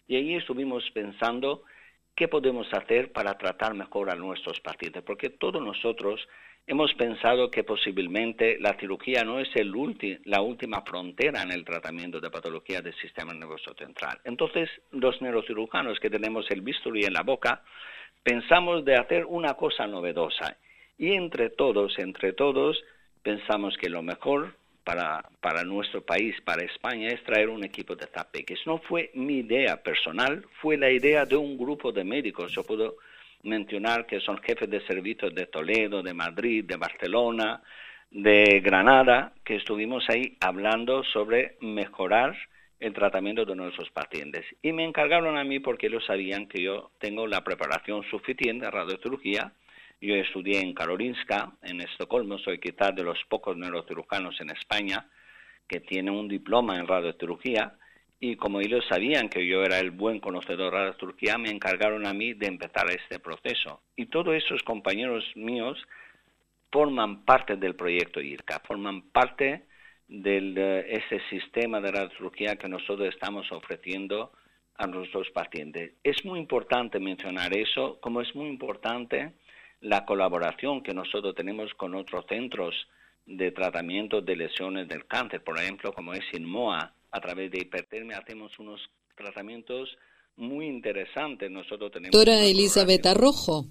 y 0.07 0.15
allí 0.17 0.36
estuvimos 0.36 0.84
pensando 0.91 1.63
qué 2.15 2.27
podemos 2.27 2.67
hacer 2.73 3.11
para 3.11 3.38
tratar 3.39 3.73
mejor 3.73 4.11
a 4.11 4.15
nuestros 4.15 4.59
pacientes, 4.59 5.01
porque 5.01 5.32
todos 5.32 5.61
nosotros 5.63 6.21
hemos 6.67 6.93
pensado 6.93 7.49
que 7.49 7.63
posiblemente 7.63 8.59
la 8.59 8.77
cirugía 8.79 9.23
no 9.23 9.39
es 9.39 9.49
el 9.55 9.73
ulti- 9.73 10.19
la 10.25 10.41
última 10.41 10.84
frontera 10.84 11.41
en 11.41 11.51
el 11.51 11.65
tratamiento 11.65 12.19
de 12.19 12.29
patologías 12.29 12.84
del 12.84 12.93
sistema 12.95 13.34
nervioso 13.34 13.73
central. 13.73 14.19
Entonces, 14.25 14.69
los 14.91 15.19
neurocirujanos 15.23 15.99
que 15.99 16.11
tenemos 16.11 16.45
el 16.51 16.61
bisturí 16.61 17.03
en 17.05 17.13
la 17.13 17.23
boca, 17.23 17.63
pensamos 18.21 18.86
de 18.86 18.93
hacer 18.93 19.25
una 19.25 19.55
cosa 19.55 19.88
novedosa 19.88 20.55
y 20.99 21.13
entre 21.13 21.49
todos, 21.49 21.97
entre 21.97 22.34
todos, 22.34 22.77
pensamos 23.24 23.78
que 23.78 23.89
lo 23.89 24.01
mejor 24.01 24.55
para, 24.84 25.63
nuestro 25.63 26.01
país, 26.01 26.36
para 26.41 26.63
España, 26.63 27.09
es 27.09 27.24
traer 27.24 27.49
un 27.49 27.63
equipo 27.63 27.95
de 27.95 28.07
ZAPX. 28.07 28.65
No 28.65 28.80
fue 28.80 29.11
mi 29.13 29.39
idea 29.39 29.82
personal, 29.82 30.45
fue 30.61 30.78
la 30.78 30.89
idea 30.89 31.26
de 31.26 31.36
un 31.36 31.57
grupo 31.57 31.91
de 31.91 32.03
médicos. 32.03 32.51
Yo 32.51 32.63
puedo 32.63 32.97
mencionar 33.43 34.05
que 34.05 34.19
son 34.19 34.38
jefes 34.38 34.69
de 34.69 34.86
servicios 34.86 35.34
de 35.34 35.45
Toledo, 35.45 36.03
de 36.03 36.13
Madrid, 36.13 36.65
de 36.65 36.78
Barcelona, 36.78 37.61
de 38.09 38.59
Granada, 38.59 39.34
que 39.45 39.55
estuvimos 39.55 40.03
ahí 40.09 40.36
hablando 40.41 41.03
sobre 41.03 41.57
mejorar 41.61 42.36
el 42.80 42.93
tratamiento 42.93 43.45
de 43.45 43.55
nuestros 43.55 43.89
pacientes. 43.91 44.45
Y 44.61 44.74
me 44.74 44.84
encargaron 44.84 45.38
a 45.38 45.43
mí 45.43 45.59
porque 45.59 45.88
ellos 45.88 46.03
sabían 46.05 46.47
que 46.47 46.63
yo 46.63 46.91
tengo 46.99 47.28
la 47.28 47.43
preparación 47.43 48.03
suficiente 48.09 48.65
de 48.65 48.72
radiocirugía. 48.72 49.53
Yo 50.01 50.15
estudié 50.15 50.61
en 50.61 50.73
Karolinska, 50.73 51.51
en 51.61 51.79
Estocolmo, 51.79 52.39
soy 52.39 52.57
quizás 52.57 52.95
de 52.95 53.03
los 53.03 53.19
pocos 53.29 53.55
neurocirujanos 53.55 54.41
en 54.41 54.49
España 54.49 55.05
que 55.67 55.79
tienen 55.79 56.15
un 56.15 56.27
diploma 56.27 56.75
en 56.77 56.87
radiocirugía. 56.87 57.75
Y 58.19 58.35
como 58.35 58.61
ellos 58.61 58.83
sabían 58.89 59.29
que 59.29 59.45
yo 59.45 59.61
era 59.63 59.77
el 59.77 59.91
buen 59.91 60.19
conocedor 60.19 60.71
de 60.73 60.77
radiocirugía, 60.79 61.37
me 61.37 61.51
encargaron 61.51 62.07
a 62.07 62.13
mí 62.13 62.33
de 62.33 62.47
empezar 62.47 62.89
este 62.89 63.19
proceso. 63.19 63.83
Y 63.95 64.07
todos 64.07 64.33
esos 64.33 64.63
compañeros 64.63 65.23
míos 65.35 65.77
forman 66.71 67.23
parte 67.23 67.55
del 67.55 67.75
proyecto 67.75 68.21
IRCA, 68.21 68.59
forman 68.65 69.03
parte 69.11 69.65
de 70.07 70.85
ese 70.89 71.21
sistema 71.29 71.79
de 71.79 71.91
radiocirugía 71.91 72.55
que 72.55 72.67
nosotros 72.67 73.07
estamos 73.07 73.51
ofreciendo 73.51 74.31
a 74.77 74.87
nuestros 74.87 75.29
pacientes. 75.29 75.93
Es 76.03 76.25
muy 76.25 76.39
importante 76.39 76.99
mencionar 76.99 77.55
eso, 77.55 77.99
como 78.01 78.21
es 78.21 78.33
muy 78.33 78.49
importante 78.49 79.33
la 79.82 80.05
colaboración 80.05 80.82
que 80.84 80.93
nosotros 80.93 81.36
tenemos 81.36 81.73
con 81.75 81.95
otros 81.95 82.25
centros 82.29 82.73
de 83.25 83.51
tratamiento 83.51 84.21
de 84.21 84.36
lesiones 84.36 84.88
del 84.88 85.05
cáncer, 85.05 85.43
por 85.43 85.59
ejemplo, 85.59 85.93
como 85.93 86.13
es 86.13 86.23
INMOA, 86.34 86.93
a 87.11 87.19
través 87.19 87.51
de 87.51 87.59
hipertermia 87.59 88.17
hacemos 88.19 88.57
unos 88.59 88.79
tratamientos 89.15 89.89
muy 90.38 90.67
interesantes. 90.67 91.49
Nosotros 91.51 91.91
tenemos 91.91 92.11
Doctora 92.11 92.43
Elizabeth 92.45 93.05
Arrojo, 93.05 93.65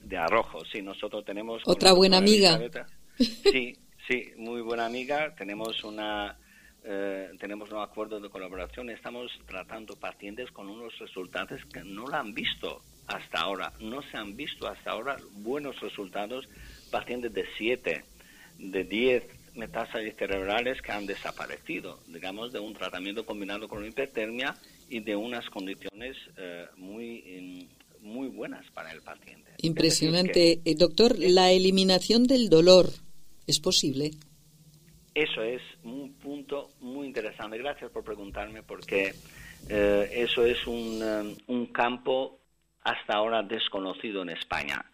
de 0.00 0.16
Arrojo, 0.16 0.64
sí, 0.72 0.82
nosotros 0.82 1.24
tenemos... 1.24 1.62
otra 1.66 1.92
buena 1.92 2.18
amiga. 2.18 2.58
Elizabeth- 2.58 2.86
Sí, 3.18 3.74
sí, 4.08 4.32
muy 4.36 4.60
buena 4.60 4.86
amiga. 4.86 5.34
Tenemos 5.36 5.82
una 5.84 6.36
eh, 6.84 7.30
tenemos 7.40 7.70
un 7.72 7.78
acuerdo 7.78 8.20
de 8.20 8.28
colaboración. 8.28 8.90
Estamos 8.90 9.32
tratando 9.46 9.96
pacientes 9.96 10.50
con 10.52 10.68
unos 10.68 10.96
resultados 10.98 11.60
que 11.72 11.80
no 11.82 12.06
lo 12.06 12.14
han 12.14 12.32
visto 12.34 12.82
hasta 13.06 13.40
ahora. 13.40 13.72
No 13.80 14.02
se 14.02 14.16
han 14.16 14.36
visto 14.36 14.66
hasta 14.66 14.90
ahora 14.90 15.16
buenos 15.32 15.78
resultados. 15.80 16.48
Pacientes 16.90 17.32
de 17.32 17.44
7, 17.58 18.04
de 18.58 18.84
10, 18.84 19.24
metástasis 19.56 20.14
cerebrales 20.16 20.80
que 20.82 20.92
han 20.92 21.06
desaparecido, 21.06 21.98
digamos, 22.06 22.52
de 22.52 22.60
un 22.60 22.74
tratamiento 22.74 23.24
combinado 23.24 23.68
con 23.68 23.84
hipertermia 23.84 24.54
y 24.88 25.00
de 25.00 25.16
unas 25.16 25.48
condiciones 25.50 26.16
eh, 26.36 26.66
muy, 26.76 27.68
muy 28.00 28.28
buenas 28.28 28.64
para 28.72 28.92
el 28.92 29.02
paciente. 29.02 29.52
Impresionante. 29.62 30.60
Eh, 30.64 30.74
doctor, 30.76 31.18
la 31.18 31.50
eliminación 31.50 32.24
del 32.24 32.48
dolor 32.48 32.90
es 33.46 33.58
posible. 33.60 34.12
Eso 35.14 35.42
es 35.42 35.62
un 35.82 36.12
punto 36.14 36.70
muy 36.80 37.06
interesante. 37.06 37.56
Gracias 37.58 37.90
por 37.90 38.04
preguntarme 38.04 38.62
porque 38.62 39.14
eh, 39.68 40.10
eso 40.12 40.44
es 40.44 40.66
un, 40.66 41.02
um, 41.02 41.36
un 41.46 41.66
campo 41.66 42.38
hasta 42.86 43.14
ahora 43.14 43.42
desconocido 43.42 44.22
en 44.22 44.30
España, 44.30 44.84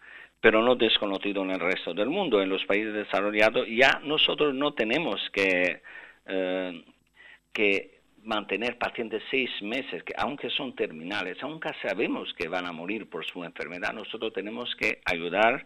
pero 0.41 0.63
no 0.63 0.75
desconocido 0.75 1.43
en 1.43 1.51
el 1.51 1.59
resto 1.59 1.93
del 1.93 2.09
mundo. 2.09 2.41
En 2.41 2.49
los 2.49 2.65
países 2.65 2.93
desarrollados 2.93 3.67
ya 3.69 4.01
nosotros 4.03 4.53
no 4.55 4.73
tenemos 4.73 5.21
que, 5.31 5.81
eh, 6.25 6.85
que 7.53 8.01
mantener 8.23 8.79
pacientes 8.79 9.21
seis 9.29 9.51
meses, 9.61 10.01
que 10.03 10.13
aunque 10.17 10.49
son 10.49 10.75
terminales, 10.75 11.37
aunque 11.43 11.69
sabemos 11.83 12.33
que 12.33 12.47
van 12.47 12.65
a 12.65 12.71
morir 12.71 13.07
por 13.09 13.23
su 13.25 13.43
enfermedad, 13.43 13.93
nosotros 13.93 14.33
tenemos 14.33 14.75
que 14.75 15.01
ayudar 15.05 15.63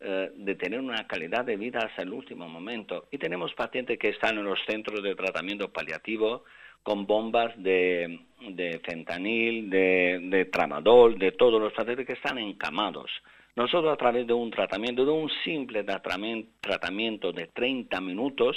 eh, 0.00 0.30
de 0.34 0.54
tener 0.56 0.80
una 0.80 1.06
calidad 1.06 1.46
de 1.46 1.56
vida 1.56 1.80
hasta 1.80 2.02
el 2.02 2.12
último 2.12 2.46
momento. 2.46 3.08
Y 3.10 3.16
tenemos 3.16 3.54
pacientes 3.54 3.98
que 3.98 4.10
están 4.10 4.36
en 4.36 4.44
los 4.44 4.58
centros 4.66 5.02
de 5.02 5.14
tratamiento 5.14 5.72
paliativo 5.72 6.44
con 6.82 7.06
bombas 7.06 7.52
de, 7.62 8.20
de 8.40 8.80
fentanil, 8.84 9.68
de, 9.68 10.18
de 10.22 10.44
tramadol, 10.46 11.18
de 11.18 11.32
todos 11.32 11.60
los 11.60 11.72
pacientes 11.72 12.06
que 12.06 12.14
están 12.14 12.38
encamados. 12.38 13.10
Nosotros 13.56 13.92
a 13.92 13.96
través 13.96 14.26
de 14.26 14.32
un 14.32 14.50
tratamiento, 14.50 15.04
de 15.04 15.10
un 15.10 15.30
simple 15.44 15.84
tratamiento 15.84 17.32
de 17.32 17.48
30 17.48 18.00
minutos 18.00 18.56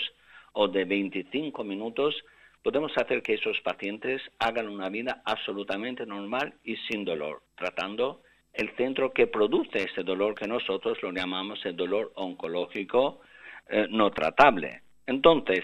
o 0.53 0.67
de 0.67 0.85
25 0.85 1.63
minutos, 1.63 2.15
podemos 2.63 2.91
hacer 2.95 3.21
que 3.21 3.33
esos 3.33 3.59
pacientes 3.61 4.21
hagan 4.39 4.69
una 4.69 4.89
vida 4.89 5.21
absolutamente 5.25 6.05
normal 6.05 6.53
y 6.63 6.77
sin 6.87 7.03
dolor, 7.03 7.41
tratando 7.55 8.21
el 8.53 8.69
centro 8.77 9.11
que 9.11 9.27
produce 9.27 9.83
ese 9.83 10.03
dolor 10.03 10.35
que 10.35 10.47
nosotros 10.47 11.01
lo 11.01 11.11
llamamos 11.11 11.59
el 11.65 11.75
dolor 11.75 12.11
oncológico 12.15 13.19
eh, 13.67 13.87
no 13.89 14.11
tratable. 14.11 14.81
Entonces, 15.07 15.63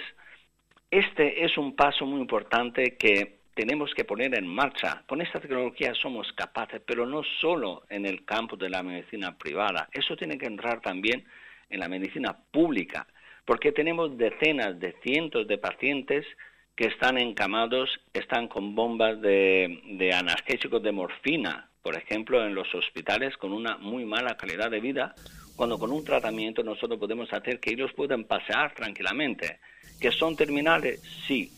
este 0.91 1.45
es 1.45 1.57
un 1.57 1.75
paso 1.75 2.05
muy 2.05 2.19
importante 2.19 2.97
que 2.97 3.39
tenemos 3.53 3.93
que 3.93 4.05
poner 4.05 4.37
en 4.37 4.47
marcha. 4.47 5.03
Con 5.07 5.21
esta 5.21 5.39
tecnología 5.39 5.93
somos 5.93 6.31
capaces, 6.33 6.81
pero 6.85 7.05
no 7.05 7.21
solo 7.41 7.83
en 7.89 8.05
el 8.05 8.23
campo 8.23 8.55
de 8.55 8.69
la 8.69 8.81
medicina 8.81 9.37
privada, 9.37 9.89
eso 9.91 10.15
tiene 10.15 10.37
que 10.37 10.45
entrar 10.45 10.81
también 10.81 11.25
en 11.69 11.79
la 11.79 11.89
medicina 11.89 12.37
pública, 12.51 13.05
porque 13.45 13.71
tenemos 13.71 14.17
decenas 14.17 14.79
de 14.79 14.95
cientos 15.03 15.47
de 15.47 15.57
pacientes 15.57 16.25
que 16.75 16.85
están 16.85 17.17
encamados, 17.17 17.89
están 18.13 18.47
con 18.47 18.73
bombas 18.73 19.19
de, 19.21 20.11
analgésicos 20.17 20.81
de 20.81 20.93
morfina, 20.93 21.69
por 21.81 21.97
ejemplo, 21.97 22.45
en 22.45 22.55
los 22.55 22.73
hospitales 22.73 23.35
con 23.35 23.51
una 23.51 23.77
muy 23.77 24.05
mala 24.05 24.37
calidad 24.37 24.71
de 24.71 24.79
vida, 24.79 25.13
cuando 25.57 25.77
con 25.77 25.91
un 25.91 26.05
tratamiento 26.05 26.63
nosotros 26.63 26.97
podemos 26.97 27.31
hacer 27.33 27.59
que 27.59 27.71
ellos 27.71 27.91
puedan 27.93 28.23
pasear 28.23 28.73
tranquilamente. 28.73 29.59
¿Que 29.99 30.11
son 30.11 30.35
terminales? 30.35 31.01
Sí, 31.27 31.51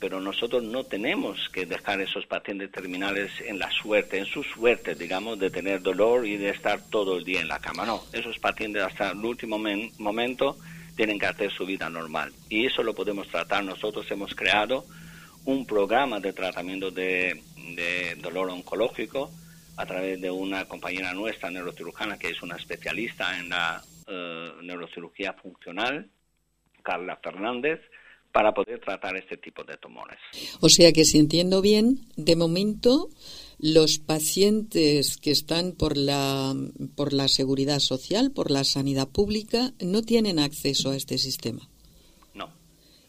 pero 0.00 0.20
nosotros 0.20 0.62
no 0.62 0.84
tenemos 0.84 1.48
que 1.52 1.66
dejar 1.66 2.00
esos 2.00 2.26
pacientes 2.26 2.70
terminales 2.70 3.30
en 3.44 3.58
la 3.58 3.70
suerte, 3.70 4.18
en 4.18 4.26
su 4.26 4.42
suerte, 4.44 4.94
digamos, 4.94 5.38
de 5.38 5.50
tener 5.50 5.82
dolor 5.82 6.26
y 6.26 6.36
de 6.36 6.50
estar 6.50 6.80
todo 6.88 7.18
el 7.18 7.24
día 7.24 7.40
en 7.40 7.48
la 7.48 7.58
cama. 7.58 7.84
No, 7.84 8.02
esos 8.12 8.38
pacientes 8.38 8.82
hasta 8.82 9.10
el 9.10 9.24
último 9.24 9.58
momento 9.98 10.56
tienen 10.96 11.18
que 11.18 11.26
hacer 11.26 11.52
su 11.52 11.66
vida 11.66 11.88
normal. 11.88 12.32
Y 12.48 12.66
eso 12.66 12.82
lo 12.82 12.94
podemos 12.94 13.28
tratar. 13.28 13.64
Nosotros 13.64 14.08
hemos 14.10 14.34
creado 14.34 14.84
un 15.44 15.66
programa 15.66 16.20
de 16.20 16.32
tratamiento 16.32 16.90
de, 16.90 17.40
dolor 18.20 18.50
oncológico 18.50 19.30
a 19.76 19.86
través 19.86 20.20
de 20.20 20.30
una 20.30 20.64
compañera 20.64 21.12
nuestra, 21.14 21.50
neurocirujana, 21.50 22.18
que 22.18 22.28
es 22.28 22.42
una 22.42 22.56
especialista 22.56 23.38
en 23.38 23.48
la 23.48 23.82
eh, 24.06 24.52
neurocirugía 24.62 25.32
funcional, 25.34 26.08
Carla 26.88 27.18
Fernández, 27.22 27.80
para 28.32 28.54
poder 28.54 28.80
tratar 28.80 29.14
este 29.14 29.36
tipo 29.36 29.62
de 29.62 29.76
tumores. 29.76 30.18
O 30.60 30.70
sea 30.70 30.90
que 30.90 31.04
si 31.04 31.18
entiendo 31.18 31.60
bien, 31.60 32.00
de 32.16 32.34
momento 32.34 33.10
los 33.58 33.98
pacientes 33.98 35.18
que 35.18 35.30
están 35.30 35.72
por 35.72 35.98
la, 35.98 36.54
por 36.96 37.12
la 37.12 37.28
seguridad 37.28 37.80
social, 37.80 38.30
por 38.30 38.50
la 38.50 38.64
sanidad 38.64 39.06
pública, 39.06 39.74
no 39.80 40.00
tienen 40.00 40.38
acceso 40.38 40.92
a 40.92 40.96
este 40.96 41.18
sistema. 41.18 41.68
No. 42.32 42.48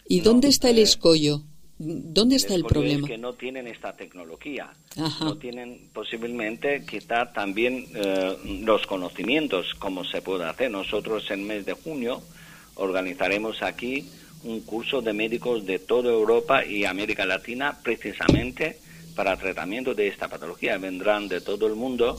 ¿Y 0.09 0.19
dónde 0.19 0.49
está 0.49 0.71
el 0.71 0.79
escollo? 0.79 1.43
¿Dónde 1.77 2.35
está 2.35 2.55
el, 2.55 2.65
problema? 2.65 3.07
Es 3.07 3.13
que 3.13 3.17
no 3.17 3.31
tienen 3.31 3.65
esta 3.67 3.95
tecnología. 3.95 4.73
No 5.21 5.37
tienen 5.37 5.89
posiblemente 5.93 6.85
quizá 6.85 7.31
también 7.31 7.85
eh, 7.95 8.35
los 8.61 8.85
conocimientos, 8.85 9.73
como 9.75 10.03
se 10.03 10.21
puede 10.21 10.43
hacer. 10.43 10.69
Nosotros 10.69 11.31
en 11.31 11.39
el 11.39 11.45
mes 11.45 11.65
de 11.65 11.71
junio 11.71 12.21
organizaremos 12.79 13.61
aquí 13.61 14.09
un 14.43 14.61
curso 14.61 15.01
de 15.01 15.13
médicos 15.13 15.65
de 15.65 15.79
toda 15.79 16.11
Europa 16.11 16.65
y 16.65 16.85
América 16.85 17.25
Latina 17.25 17.77
precisamente 17.83 18.77
para 19.15 19.35
tratamiento 19.35 19.93
de 19.93 20.07
esta 20.07 20.29
patología. 20.29 20.77
Vendrán 20.77 21.27
de 21.27 21.41
todo 21.41 21.67
el 21.67 21.75
mundo, 21.75 22.17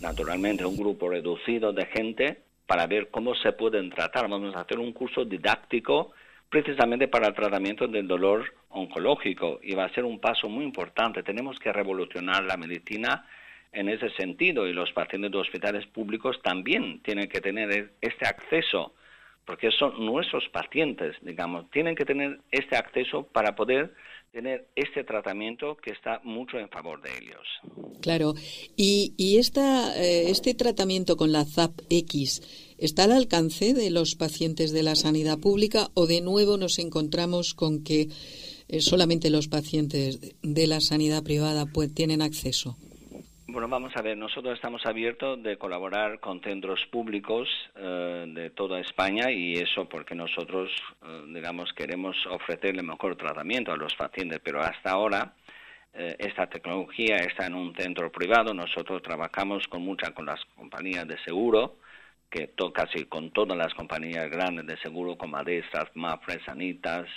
naturalmente 0.00 0.64
un 0.64 0.76
grupo 0.76 1.10
reducido 1.10 1.72
de 1.72 1.86
gente, 1.86 2.38
para 2.66 2.86
ver 2.86 3.08
cómo 3.08 3.34
se 3.34 3.52
pueden 3.52 3.90
tratar. 3.90 4.28
Vamos 4.28 4.54
a 4.54 4.60
hacer 4.60 4.78
un 4.78 4.92
curso 4.92 5.24
didáctico 5.24 6.12
precisamente 6.48 7.08
para 7.08 7.28
el 7.28 7.34
tratamiento 7.34 7.86
del 7.86 8.06
dolor 8.06 8.44
oncológico 8.70 9.60
y 9.62 9.74
va 9.74 9.84
a 9.84 9.94
ser 9.94 10.04
un 10.04 10.20
paso 10.20 10.48
muy 10.48 10.64
importante. 10.64 11.22
Tenemos 11.22 11.58
que 11.58 11.72
revolucionar 11.72 12.44
la 12.44 12.56
medicina 12.56 13.26
en 13.72 13.88
ese 13.88 14.10
sentido 14.10 14.66
y 14.66 14.72
los 14.72 14.92
pacientes 14.92 15.30
de 15.30 15.38
hospitales 15.38 15.86
públicos 15.86 16.40
también 16.42 17.00
tienen 17.00 17.28
que 17.28 17.40
tener 17.40 17.92
este 18.00 18.26
acceso 18.26 18.94
porque 19.48 19.70
son 19.70 20.04
nuestros 20.04 20.46
pacientes, 20.50 21.16
digamos, 21.22 21.70
tienen 21.70 21.96
que 21.96 22.04
tener 22.04 22.38
este 22.52 22.76
acceso 22.76 23.22
para 23.32 23.56
poder 23.56 23.94
tener 24.30 24.68
este 24.76 25.04
tratamiento 25.04 25.74
que 25.78 25.90
está 25.90 26.20
mucho 26.22 26.58
en 26.58 26.68
favor 26.68 27.00
de 27.00 27.08
ellos. 27.16 27.46
Claro, 28.02 28.34
y, 28.76 29.38
esta, 29.38 29.96
eh, 29.96 30.28
este 30.28 30.52
tratamiento 30.52 31.16
con 31.16 31.32
la 31.32 31.46
ZAP-X 31.46 32.74
está 32.76 33.04
al 33.04 33.12
alcance 33.12 33.72
de 33.72 33.88
los 33.88 34.16
pacientes 34.16 34.70
de 34.72 34.82
la 34.82 34.96
sanidad 34.96 35.38
pública 35.38 35.88
o 35.94 36.06
de 36.06 36.20
nuevo 36.20 36.58
nos 36.58 36.78
encontramos 36.78 37.54
con 37.54 37.82
que 37.82 38.08
eh, 38.68 38.80
solamente 38.82 39.30
los 39.30 39.48
pacientes 39.48 40.20
de 40.42 40.66
la 40.66 40.82
sanidad 40.82 41.22
privada 41.22 41.64
pues, 41.64 41.94
tienen 41.94 42.20
acceso. 42.20 42.76
Bueno, 43.58 43.70
vamos 43.70 43.92
a 43.96 44.02
ver, 44.02 44.16
nosotros 44.16 44.54
estamos 44.54 44.86
abiertos 44.86 45.42
de 45.42 45.58
colaborar 45.58 46.20
con 46.20 46.40
centros 46.40 46.86
públicos 46.92 47.48
eh, 47.74 48.24
de 48.28 48.50
toda 48.50 48.78
España 48.78 49.32
y 49.32 49.54
eso 49.54 49.88
porque 49.88 50.14
nosotros, 50.14 50.70
eh, 51.02 51.24
digamos, 51.34 51.72
queremos 51.72 52.16
ofrecerle 52.30 52.84
mejor 52.84 53.16
tratamiento 53.16 53.72
a 53.72 53.76
los 53.76 53.96
pacientes, 53.96 54.38
pero 54.44 54.60
hasta 54.60 54.92
ahora 54.92 55.32
eh, 55.92 56.14
esta 56.20 56.46
tecnología 56.46 57.16
está 57.16 57.46
en 57.46 57.56
un 57.56 57.74
centro 57.74 58.12
privado, 58.12 58.54
nosotros 58.54 59.02
trabajamos 59.02 59.66
con 59.66 59.82
muchas 59.82 60.12
con 60.12 60.26
las 60.26 60.38
compañías 60.54 61.08
de 61.08 61.18
seguro, 61.24 61.78
que 62.30 62.52
casi 62.72 63.06
con 63.06 63.32
todas 63.32 63.58
las 63.58 63.74
compañías 63.74 64.30
grandes 64.30 64.68
de 64.68 64.76
seguro, 64.76 65.18
como 65.18 65.36
Adestas, 65.36 65.88
Mafre, 65.94 66.38
Sanitas, 66.44 67.08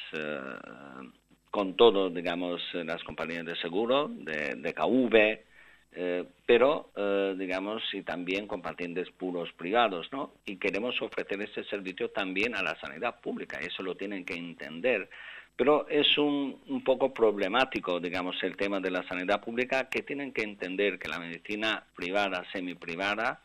con 1.51 1.75
todas, 1.75 2.11
digamos, 2.11 2.63
las 2.73 3.03
compañías 3.03 3.45
de 3.45 3.55
seguro, 3.57 4.07
de, 4.09 4.55
de 4.55 4.73
KV, 4.73 5.50
eh, 5.93 6.25
pero 6.45 6.91
eh, 6.95 7.35
digamos 7.37 7.83
y 7.93 8.01
también 8.03 8.47
con 8.47 8.61
pacientes 8.61 9.09
puros 9.11 9.51
privados, 9.53 10.07
¿no? 10.11 10.33
Y 10.45 10.57
queremos 10.57 11.01
ofrecer 11.01 11.41
este 11.41 11.63
servicio 11.65 12.09
también 12.11 12.55
a 12.55 12.63
la 12.63 12.79
sanidad 12.79 13.19
pública, 13.19 13.59
eso 13.59 13.83
lo 13.83 13.95
tienen 13.95 14.23
que 14.23 14.35
entender. 14.35 15.09
Pero 15.55 15.87
es 15.89 16.17
un, 16.17 16.61
un 16.67 16.83
poco 16.83 17.13
problemático, 17.13 17.99
digamos, 17.99 18.41
el 18.41 18.55
tema 18.55 18.79
de 18.79 18.89
la 18.89 19.03
sanidad 19.03 19.41
pública, 19.41 19.89
que 19.89 20.01
tienen 20.01 20.31
que 20.31 20.43
entender 20.43 20.97
que 20.97 21.09
la 21.09 21.19
medicina 21.19 21.83
privada, 21.93 22.43
semiprivada, 22.53 23.41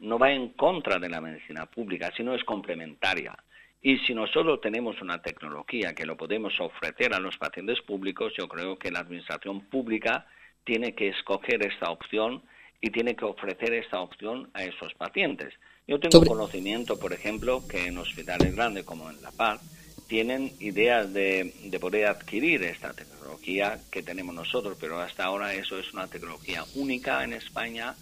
no 0.00 0.18
va 0.18 0.32
en 0.32 0.50
contra 0.50 0.98
de 0.98 1.08
la 1.08 1.20
medicina 1.20 1.66
pública, 1.66 2.12
sino 2.16 2.34
es 2.34 2.44
complementaria. 2.44 3.34
Y 3.80 3.98
si 3.98 4.14
nosotros 4.14 4.60
tenemos 4.60 5.00
una 5.00 5.22
tecnología 5.22 5.94
que 5.94 6.04
lo 6.06 6.16
podemos 6.16 6.58
ofrecer 6.60 7.14
a 7.14 7.20
los 7.20 7.38
pacientes 7.38 7.80
públicos, 7.82 8.32
yo 8.36 8.48
creo 8.48 8.76
que 8.78 8.90
la 8.90 8.98
administración 8.98 9.60
pública 9.66 10.26
tiene 10.66 10.94
que 10.94 11.08
escoger 11.08 11.64
esta 11.64 11.90
opción 11.90 12.42
y 12.80 12.90
tiene 12.90 13.14
que 13.14 13.24
ofrecer 13.24 13.72
esta 13.72 14.00
opción 14.00 14.50
a 14.52 14.64
esos 14.64 14.92
pacientes. 14.94 15.54
Yo 15.86 15.98
tengo 16.00 16.26
conocimiento, 16.26 16.98
por 16.98 17.12
ejemplo, 17.12 17.62
que 17.66 17.86
en 17.86 17.96
hospitales 17.96 18.54
grandes 18.54 18.84
como 18.84 19.08
en 19.08 19.22
La 19.22 19.30
Paz 19.30 19.60
tienen 20.08 20.52
ideas 20.58 21.12
de, 21.12 21.54
de, 21.64 21.78
poder 21.78 22.06
adquirir 22.06 22.64
esta 22.64 22.92
tecnología 22.92 23.78
que 23.90 24.02
tenemos 24.02 24.34
nosotros, 24.34 24.76
pero 24.80 25.00
hasta 25.00 25.24
ahora 25.24 25.54
eso 25.54 25.78
es 25.78 25.92
una 25.94 26.08
tecnología 26.08 26.64
única 26.74 27.22
en 27.22 27.32
España, 27.32 27.94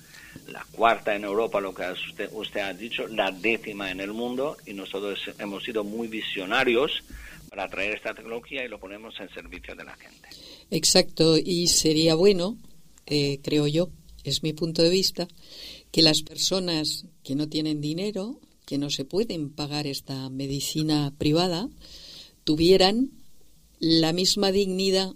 la 0.46 0.64
cuarta 0.72 1.14
en 1.14 1.24
Europa, 1.24 1.60
lo 1.60 1.74
que 1.74 1.90
usted, 1.90 2.30
usted 2.32 2.60
ha 2.60 2.72
dicho, 2.72 3.06
la 3.08 3.30
décima 3.30 3.90
en 3.90 4.00
el 4.00 4.12
mundo, 4.12 4.56
y 4.66 4.72
nosotros 4.72 5.30
hemos 5.38 5.62
sido 5.64 5.84
muy 5.84 6.08
visionarios 6.08 7.02
para 7.50 7.68
traer 7.68 7.96
esta 7.96 8.14
tecnología 8.14 8.64
y 8.64 8.68
lo 8.68 8.78
ponemos 8.78 9.18
en 9.20 9.28
servicio 9.30 9.74
de 9.74 9.84
la 9.84 9.94
gente. 9.94 10.28
Exacto, 10.74 11.38
y 11.38 11.68
sería 11.68 12.16
bueno, 12.16 12.58
eh, 13.06 13.38
creo 13.44 13.68
yo, 13.68 13.90
es 14.24 14.42
mi 14.42 14.52
punto 14.52 14.82
de 14.82 14.90
vista, 14.90 15.28
que 15.92 16.02
las 16.02 16.22
personas 16.22 17.06
que 17.22 17.36
no 17.36 17.48
tienen 17.48 17.80
dinero, 17.80 18.40
que 18.66 18.76
no 18.76 18.90
se 18.90 19.04
pueden 19.04 19.50
pagar 19.50 19.86
esta 19.86 20.28
medicina 20.30 21.14
privada, 21.16 21.68
tuvieran 22.42 23.12
la 23.78 24.12
misma 24.12 24.50
dignidad 24.50 25.12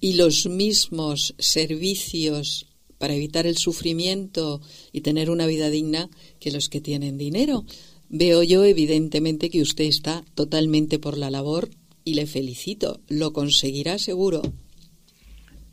y 0.00 0.12
los 0.12 0.46
mismos 0.46 1.34
servicios 1.40 2.66
para 2.98 3.16
evitar 3.16 3.48
el 3.48 3.58
sufrimiento 3.58 4.60
y 4.92 5.00
tener 5.00 5.28
una 5.28 5.48
vida 5.48 5.70
digna 5.70 6.08
que 6.38 6.52
los 6.52 6.68
que 6.68 6.80
tienen 6.80 7.18
dinero. 7.18 7.64
Veo 8.08 8.44
yo 8.44 8.62
evidentemente 8.62 9.50
que 9.50 9.60
usted 9.60 9.86
está 9.86 10.24
totalmente 10.36 11.00
por 11.00 11.18
la 11.18 11.32
labor 11.32 11.68
y 12.04 12.14
le 12.14 12.28
felicito. 12.28 13.00
Lo 13.08 13.32
conseguirá 13.32 13.98
seguro. 13.98 14.40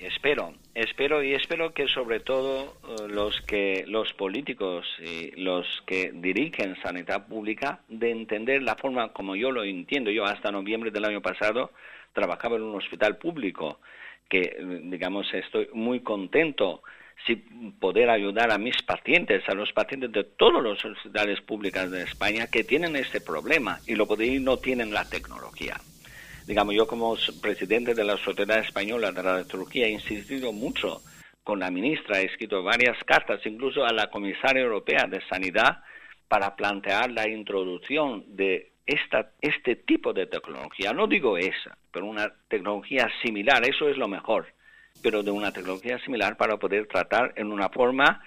Espero, 0.05 0.53
espero 0.75 1.23
y 1.23 1.33
espero 1.33 1.73
que 1.73 1.87
sobre 1.87 2.19
todo 2.19 2.77
eh, 2.87 3.07
los 3.07 3.41
que 3.41 3.85
los 3.87 4.13
políticos 4.13 4.85
y 5.01 5.31
los 5.31 5.65
que 5.87 6.11
dirigen 6.13 6.79
sanidad 6.83 7.25
pública 7.27 7.79
de 7.87 8.11
entender 8.11 8.61
la 8.61 8.75
forma 8.75 9.11
como 9.13 9.35
yo 9.35 9.49
lo 9.49 9.63
entiendo. 9.63 10.11
Yo 10.11 10.25
hasta 10.25 10.51
noviembre 10.51 10.91
del 10.91 11.05
año 11.05 11.21
pasado 11.21 11.71
trabajaba 12.13 12.57
en 12.57 12.61
un 12.61 12.75
hospital 12.75 13.17
público 13.17 13.79
que 14.29 14.41
eh, 14.41 14.81
digamos 14.83 15.25
estoy 15.33 15.69
muy 15.73 16.01
contento 16.01 16.83
si 17.25 17.37
poder 17.79 18.11
ayudar 18.11 18.51
a 18.51 18.59
mis 18.59 18.79
pacientes, 18.83 19.41
a 19.49 19.55
los 19.55 19.73
pacientes 19.73 20.11
de 20.11 20.23
todos 20.23 20.61
los 20.61 20.85
hospitales 20.85 21.41
públicos 21.41 21.89
de 21.89 22.03
España 22.03 22.45
que 22.45 22.63
tienen 22.63 22.95
este 22.95 23.21
problema 23.21 23.79
y 23.87 23.95
lo 23.95 24.05
y 24.21 24.39
no 24.39 24.57
tienen 24.57 24.93
la 24.93 25.09
tecnología. 25.09 25.77
Digamos, 26.45 26.75
yo 26.75 26.87
como 26.87 27.15
presidente 27.41 27.93
de 27.93 28.03
la 28.03 28.17
Sociedad 28.17 28.59
Española 28.59 29.11
de 29.11 29.21
Radiología 29.21 29.87
he 29.87 29.91
insistido 29.91 30.51
mucho 30.51 31.01
con 31.43 31.59
la 31.59 31.71
ministra, 31.71 32.21
he 32.21 32.25
escrito 32.25 32.63
varias 32.63 32.97
cartas, 33.03 33.45
incluso 33.45 33.83
a 33.83 33.93
la 33.93 34.09
comisaria 34.09 34.63
europea 34.63 35.05
de 35.07 35.21
Sanidad, 35.27 35.83
para 36.27 36.55
plantear 36.55 37.11
la 37.11 37.27
introducción 37.27 38.23
de 38.35 38.71
esta, 38.85 39.31
este 39.41 39.75
tipo 39.75 40.13
de 40.13 40.27
tecnología. 40.27 40.91
No 40.91 41.07
digo 41.07 41.37
esa, 41.37 41.77
pero 41.91 42.05
una 42.05 42.31
tecnología 42.47 43.07
similar, 43.23 43.67
eso 43.67 43.87
es 43.89 43.97
lo 43.97 44.07
mejor 44.07 44.47
pero 45.01 45.23
de 45.23 45.31
una 45.31 45.51
tecnología 45.51 45.99
similar 45.99 46.35
para 46.37 46.57
poder 46.57 46.87
tratar 46.87 47.33
en 47.35 47.51
una 47.51 47.69
forma 47.69 48.23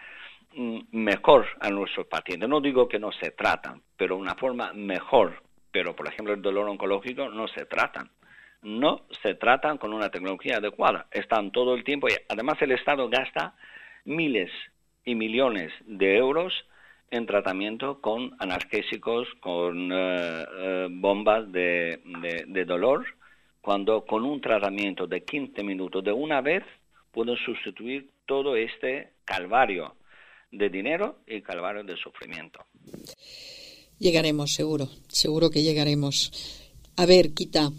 mm, 0.55 0.79
mejor 0.93 1.47
a 1.61 1.71
nuestros 1.71 2.07
pacientes. 2.07 2.49
No 2.49 2.61
digo 2.61 2.89
que 2.89 2.99
no 2.99 3.11
se 3.13 3.33
tratan, 3.33 3.83
pero 3.97 4.17
una 4.17 4.35
forma 4.35 4.73
mejor. 4.73 5.43
Pero, 5.71 5.95
por 5.95 6.09
ejemplo, 6.09 6.35
el 6.35 6.43
dolor 6.43 6.69
oncológico 6.69 7.29
no 7.29 7.49
se 7.49 7.67
tratan. 7.67 8.11
No 8.63 9.03
se 9.23 9.35
tratan 9.35 9.79
con 9.79 9.93
una 9.93 10.11
tecnología 10.11 10.57
adecuada. 10.57 11.07
Están 11.11 11.53
todo 11.53 11.75
el 11.75 11.85
tiempo 11.85 12.09
y 12.09 12.13
además 12.29 12.61
el 12.61 12.73
Estado 12.73 13.09
gasta 13.09 13.55
miles 14.05 14.51
y 15.05 15.15
millones 15.15 15.73
de 15.87 16.17
euros 16.17 16.53
en 17.11 17.27
tratamiento 17.27 18.01
con 18.01 18.35
analgésicos, 18.39 19.29
con 19.41 19.93
eh, 19.93 20.47
eh, 20.59 20.89
bombas 20.91 21.51
de, 21.53 22.01
de 22.47 22.65
dolor 22.65 23.07
cuando 23.61 24.05
con 24.05 24.25
un 24.25 24.41
tratamiento 24.41 25.07
de 25.07 25.25
15 25.25 25.63
minutos 25.63 26.03
de 26.03 26.13
una 26.13 26.41
vez 26.41 26.65
pueden 27.13 27.37
sustituir 27.37 28.11
todo 28.27 28.57
este 28.57 29.13
calvario 29.25 29.95
de 30.51 30.69
dinero 30.71 31.19
y 31.27 31.43
calvario 31.43 31.85
de 31.85 31.97
sufrimiento. 31.97 32.65
Llegaremos, 33.99 34.55
seguro, 34.55 34.89
seguro 35.09 35.51
que 35.51 35.63
llegaremos. 35.63 36.33
A 36.97 37.07
ver, 37.07 37.33
Quita, 37.33 37.73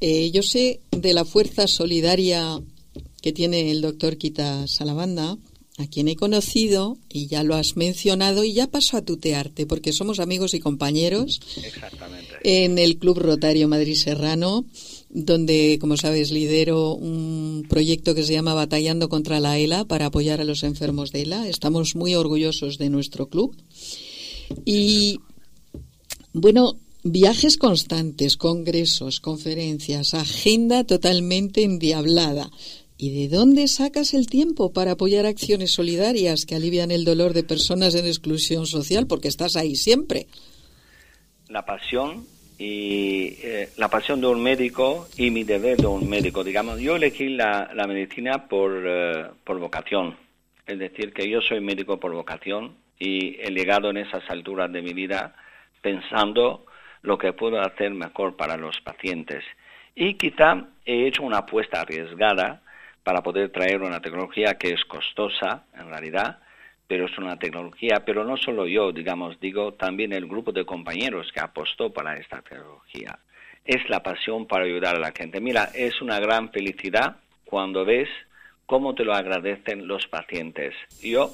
eh, 0.00 0.30
yo 0.30 0.42
sé 0.42 0.80
de 0.90 1.14
la 1.14 1.24
fuerza 1.24 1.66
solidaria 1.66 2.60
que 3.22 3.32
tiene 3.32 3.70
el 3.70 3.80
doctor 3.80 4.18
Quita 4.18 4.66
Salabanda, 4.66 5.38
a 5.76 5.86
quien 5.86 6.08
he 6.08 6.16
conocido 6.16 6.98
y 7.08 7.26
ya 7.26 7.42
lo 7.42 7.56
has 7.56 7.76
mencionado 7.76 8.44
y 8.44 8.52
ya 8.52 8.68
paso 8.68 8.96
a 8.96 9.02
tutearte 9.02 9.66
porque 9.66 9.92
somos 9.92 10.20
amigos 10.20 10.54
y 10.54 10.60
compañeros 10.60 11.40
Exactamente. 11.56 12.36
en 12.44 12.78
el 12.78 12.96
Club 12.98 13.18
Rotario 13.18 13.66
Madrid 13.66 13.96
Serrano 13.96 14.64
donde, 15.14 15.78
como 15.80 15.96
sabes, 15.96 16.32
lidero 16.32 16.94
un 16.94 17.64
proyecto 17.68 18.16
que 18.16 18.24
se 18.24 18.32
llama 18.32 18.52
Batallando 18.52 19.08
contra 19.08 19.38
la 19.38 19.56
ELA 19.58 19.84
para 19.84 20.06
apoyar 20.06 20.40
a 20.40 20.44
los 20.44 20.64
enfermos 20.64 21.12
de 21.12 21.22
ELA. 21.22 21.48
Estamos 21.48 21.94
muy 21.94 22.16
orgullosos 22.16 22.78
de 22.78 22.90
nuestro 22.90 23.28
club. 23.28 23.56
Y, 24.64 25.20
bueno, 26.34 26.74
viajes 27.04 27.56
constantes, 27.56 28.36
congresos, 28.36 29.20
conferencias, 29.20 30.14
agenda 30.14 30.82
totalmente 30.82 31.62
endiablada. 31.62 32.50
¿Y 32.98 33.14
de 33.14 33.28
dónde 33.28 33.68
sacas 33.68 34.14
el 34.14 34.26
tiempo 34.26 34.72
para 34.72 34.92
apoyar 34.92 35.26
acciones 35.26 35.72
solidarias 35.72 36.44
que 36.44 36.56
alivian 36.56 36.90
el 36.90 37.04
dolor 37.04 37.34
de 37.34 37.44
personas 37.44 37.94
en 37.94 38.06
exclusión 38.06 38.66
social? 38.66 39.06
Porque 39.06 39.28
estás 39.28 39.54
ahí 39.54 39.76
siempre. 39.76 40.26
La 41.48 41.64
pasión 41.64 42.26
y 42.58 43.36
eh, 43.42 43.68
la 43.76 43.88
pasión 43.88 44.20
de 44.20 44.26
un 44.26 44.42
médico 44.42 45.06
y 45.16 45.30
mi 45.30 45.44
deber 45.44 45.76
de 45.76 45.86
un 45.86 46.08
médico. 46.08 46.42
Digamos, 46.42 46.80
yo 46.80 46.96
elegí 46.96 47.28
la, 47.28 47.70
medicina 47.86 48.48
por, 48.48 48.82
eh, 48.84 49.26
por 49.44 49.60
vocación, 49.60 50.16
es 50.66 50.78
decir, 50.80 51.12
que 51.12 51.28
yo 51.28 51.40
soy 51.40 51.60
médico 51.60 52.00
por 52.00 52.12
vocación 52.12 52.76
y 52.98 53.36
he 53.40 53.50
llegado 53.50 53.90
en 53.90 53.98
esas 53.98 54.28
alturas 54.28 54.72
de 54.72 54.82
mi 54.82 54.92
vida 54.92 55.36
pensando 55.84 56.64
lo 57.02 57.18
que 57.18 57.34
puedo 57.34 57.60
hacer 57.60 57.92
mejor 57.92 58.36
para 58.36 58.56
los 58.56 58.80
pacientes. 58.80 59.44
Y 59.94 60.14
quizá 60.14 60.64
he 60.86 61.06
hecho 61.06 61.22
una 61.22 61.38
apuesta 61.38 61.82
arriesgada 61.82 62.62
para 63.02 63.22
poder 63.22 63.50
traer 63.50 63.82
una 63.82 64.00
tecnología 64.00 64.54
que 64.54 64.70
es 64.70 64.82
costosa, 64.86 65.66
en 65.78 65.90
realidad, 65.90 66.38
pero 66.88 67.04
es 67.04 67.18
una 67.18 67.38
tecnología, 67.38 68.02
pero 68.06 68.24
no 68.24 68.38
solo 68.38 68.66
yo, 68.66 68.92
digamos, 68.92 69.38
digo 69.40 69.74
también 69.74 70.14
el 70.14 70.26
grupo 70.26 70.52
de 70.52 70.64
compañeros 70.64 71.30
que 71.32 71.40
apostó 71.40 71.92
para 71.92 72.16
esta 72.16 72.40
tecnología. 72.40 73.18
Es 73.66 73.86
la 73.90 74.02
pasión 74.02 74.46
para 74.46 74.64
ayudar 74.64 74.96
a 74.96 75.00
la 75.00 75.12
gente. 75.12 75.38
Mira, 75.38 75.68
es 75.74 76.00
una 76.00 76.18
gran 76.18 76.50
felicidad 76.50 77.16
cuando 77.44 77.84
ves 77.84 78.08
cómo 78.64 78.94
te 78.94 79.04
lo 79.04 79.12
agradecen 79.12 79.86
los 79.86 80.06
pacientes. 80.06 80.74
Yo 81.02 81.30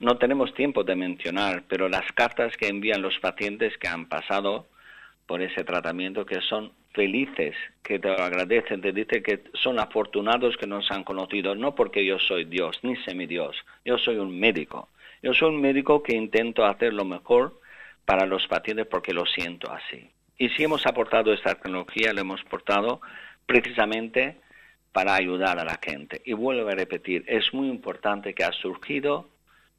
no 0.00 0.16
tenemos 0.18 0.52
tiempo 0.54 0.84
de 0.84 0.96
mencionar, 0.96 1.64
pero 1.68 1.88
las 1.88 2.10
cartas 2.12 2.56
que 2.56 2.68
envían 2.68 3.02
los 3.02 3.18
pacientes 3.18 3.76
que 3.78 3.88
han 3.88 4.06
pasado 4.06 4.66
por 5.26 5.40
ese 5.40 5.64
tratamiento, 5.64 6.26
que 6.26 6.40
son 6.40 6.72
felices, 6.92 7.54
que 7.82 7.98
te 7.98 8.08
lo 8.08 8.22
agradecen, 8.22 8.80
te 8.80 8.92
dicen 8.92 9.22
que 9.22 9.44
son 9.54 9.78
afortunados 9.78 10.56
que 10.56 10.66
nos 10.66 10.90
han 10.90 11.04
conocido, 11.04 11.54
no 11.54 11.74
porque 11.74 12.04
yo 12.04 12.18
soy 12.18 12.44
Dios, 12.44 12.78
ni 12.82 12.96
semi-Dios, 12.96 13.56
yo 13.84 13.98
soy 13.98 14.16
un 14.16 14.38
médico. 14.38 14.88
Yo 15.22 15.32
soy 15.32 15.48
un 15.48 15.60
médico 15.60 16.02
que 16.02 16.14
intento 16.14 16.66
hacer 16.66 16.92
lo 16.92 17.06
mejor 17.06 17.58
para 18.04 18.26
los 18.26 18.46
pacientes 18.46 18.86
porque 18.86 19.14
lo 19.14 19.24
siento 19.24 19.72
así. 19.72 20.10
Y 20.36 20.50
si 20.50 20.64
hemos 20.64 20.86
aportado 20.86 21.32
esta 21.32 21.54
tecnología, 21.54 22.12
la 22.12 22.20
hemos 22.20 22.42
aportado 22.42 23.00
precisamente 23.46 24.36
para 24.92 25.14
ayudar 25.14 25.58
a 25.58 25.64
la 25.64 25.78
gente. 25.82 26.20
Y 26.26 26.34
vuelvo 26.34 26.68
a 26.68 26.74
repetir, 26.74 27.24
es 27.26 27.54
muy 27.54 27.68
importante 27.68 28.34
que 28.34 28.44
ha 28.44 28.52
surgido 28.52 29.30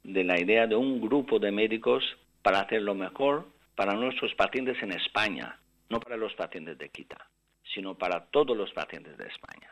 de 0.06 0.24
la 0.24 0.40
idea 0.40 0.66
de 0.66 0.76
un 0.76 1.00
grupo 1.00 1.38
de 1.38 1.50
médicos 1.50 2.02
para 2.42 2.60
hacer 2.60 2.82
lo 2.82 2.94
mejor 2.94 3.46
para 3.74 3.94
nuestros 3.94 4.34
pacientes 4.34 4.76
en 4.82 4.92
España, 4.92 5.60
no 5.90 6.00
para 6.00 6.16
los 6.16 6.32
pacientes 6.34 6.78
de 6.78 6.88
Quita, 6.88 7.28
sino 7.74 7.96
para 7.96 8.24
todos 8.26 8.56
los 8.56 8.72
pacientes 8.72 9.16
de 9.18 9.24
España. 9.26 9.70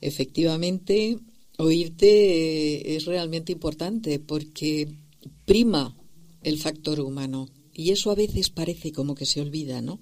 Efectivamente, 0.00 1.16
oírte 1.58 2.94
es 2.96 3.06
realmente 3.06 3.52
importante 3.52 4.20
porque 4.20 4.86
prima 5.44 5.94
el 6.42 6.58
factor 6.58 7.00
humano 7.00 7.48
y 7.72 7.90
eso 7.90 8.10
a 8.10 8.14
veces 8.14 8.50
parece 8.50 8.92
como 8.92 9.14
que 9.14 9.26
se 9.26 9.40
olvida, 9.40 9.82
¿no? 9.82 10.00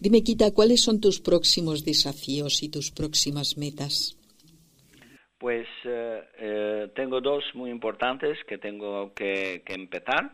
Dime, 0.00 0.22
Quita, 0.22 0.50
¿cuáles 0.52 0.82
son 0.82 1.00
tus 1.00 1.20
próximos 1.20 1.84
desafíos 1.84 2.62
y 2.62 2.68
tus 2.68 2.90
próximas 2.90 3.56
metas? 3.56 4.17
Pues 5.38 5.68
eh, 5.84 6.24
eh, 6.38 6.88
tengo 6.96 7.20
dos 7.20 7.44
muy 7.54 7.70
importantes 7.70 8.36
que 8.44 8.58
tengo 8.58 9.14
que, 9.14 9.62
empezar 9.66 10.32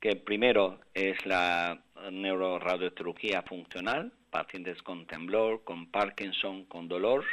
que 0.00 0.14
primero 0.14 0.78
es 0.94 1.24
la 1.26 1.82
neuroradiología 2.12 3.42
funcional, 3.42 4.12
pacientes 4.30 4.80
con 4.82 5.06
temblor, 5.06 5.64
con 5.64 5.90
Parkinson, 5.90 6.64
con 6.66 6.86
dolor 6.86 7.24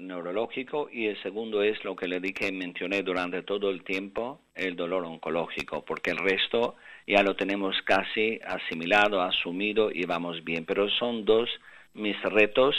neurológico, 0.00 0.88
y 0.90 1.06
el 1.06 1.22
segundo 1.22 1.62
es 1.62 1.84
lo 1.84 1.94
que 1.96 2.08
le 2.08 2.20
dije 2.20 2.50
mencioné 2.50 3.02
durante 3.02 3.42
todo 3.42 3.68
el 3.68 3.84
tiempo, 3.84 4.40
el 4.54 4.74
dolor 4.74 5.04
oncológico, 5.04 5.84
porque 5.84 6.12
el 6.12 6.18
resto 6.18 6.76
ya 7.06 7.22
lo 7.22 7.36
tenemos 7.36 7.76
casi 7.82 8.40
asimilado, 8.46 9.20
asumido 9.20 9.90
y 9.92 10.06
vamos 10.06 10.42
bien. 10.44 10.64
Pero 10.64 10.88
son 10.88 11.26
dos 11.26 11.50
mis 11.94 12.20
retos 12.22 12.74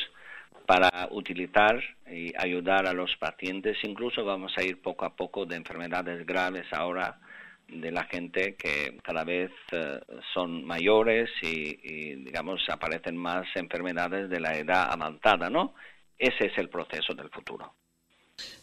para 0.66 1.10
utilizar 1.12 1.82
y 2.10 2.34
ayudar 2.38 2.88
a 2.88 2.94
los 2.94 3.16
pacientes. 3.18 3.78
Incluso 3.84 4.24
vamos 4.24 4.54
a 4.58 4.64
ir 4.64 4.82
poco 4.82 5.06
a 5.06 5.16
poco 5.16 5.46
de 5.46 5.56
enfermedades 5.56 6.26
graves 6.26 6.66
ahora 6.72 7.20
de 7.68 7.92
la 7.92 8.04
gente 8.06 8.56
que 8.56 8.98
cada 9.04 9.24
vez 9.24 9.52
eh, 9.72 10.00
son 10.34 10.64
mayores 10.64 11.30
y, 11.42 11.80
y, 11.84 12.16
digamos, 12.16 12.62
aparecen 12.70 13.18
más 13.18 13.46
enfermedades 13.56 14.30
de 14.30 14.40
la 14.40 14.58
edad 14.58 14.92
avanzada, 14.92 15.50
¿no? 15.50 15.74
Ese 16.18 16.48
es 16.48 16.58
el 16.58 16.70
proceso 16.70 17.14
del 17.14 17.30
futuro. 17.30 17.74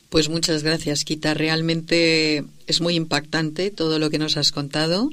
Pues 0.08 0.28
muchas 0.28 0.62
gracias, 0.62 1.04
Quita. 1.04 1.34
Realmente 1.34 2.44
es 2.66 2.80
muy 2.80 2.96
impactante 2.96 3.70
todo 3.70 3.98
lo 3.98 4.10
que 4.10 4.18
nos 4.18 4.36
has 4.36 4.50
contado. 4.50 5.08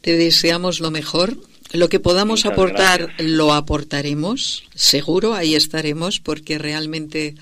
Te 0.00 0.16
deseamos 0.16 0.80
lo 0.80 0.90
mejor. 0.90 1.36
Lo 1.72 1.88
que 1.88 2.00
podamos 2.00 2.40
Muchas 2.40 2.52
aportar, 2.52 3.06
gracias. 3.06 3.30
lo 3.30 3.52
aportaremos. 3.52 4.64
Seguro, 4.74 5.34
ahí 5.34 5.54
estaremos, 5.54 6.18
porque 6.20 6.58
realmente 6.58 7.34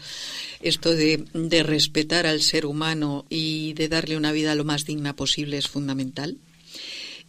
esto 0.60 0.94
de, 0.94 1.24
de 1.32 1.62
respetar 1.62 2.26
al 2.26 2.42
ser 2.42 2.66
humano 2.66 3.24
y 3.30 3.72
de 3.74 3.88
darle 3.88 4.16
una 4.16 4.32
vida 4.32 4.54
lo 4.54 4.64
más 4.64 4.84
digna 4.84 5.14
posible 5.14 5.56
es 5.56 5.68
fundamental. 5.68 6.36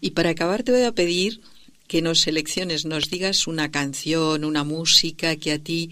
Y 0.02 0.12
para 0.12 0.32
acabar 0.32 0.64
te 0.64 0.72
voy 0.72 0.84
a 0.84 0.91
pedir 0.91 1.41
que 1.88 2.02
nos 2.02 2.20
selecciones, 2.20 2.86
nos 2.86 3.10
digas 3.10 3.47
una 3.47 3.72
canción, 3.72 4.45
una 4.45 4.64
música 4.64 5.36
que 5.38 5.54
a 5.54 5.60
ti 5.60 5.91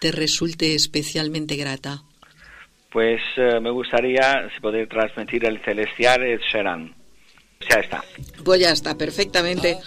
te 0.00 0.12
resulte 0.12 0.74
especialmente 0.74 1.56
grata. 1.56 2.02
Pues 2.90 3.20
eh, 3.36 3.58
me 3.60 3.70
gustaría 3.70 4.48
si 4.54 4.60
poder 4.60 4.88
transmitir 4.88 5.44
el 5.46 5.58
celestial 5.64 6.22
Ed 6.24 6.40
Sheeran. 6.40 6.94
Ya 7.68 7.76
está. 7.76 8.04
Pues 8.44 8.60
ya 8.60 8.70
está, 8.70 8.96
perfectamente. 8.98 9.78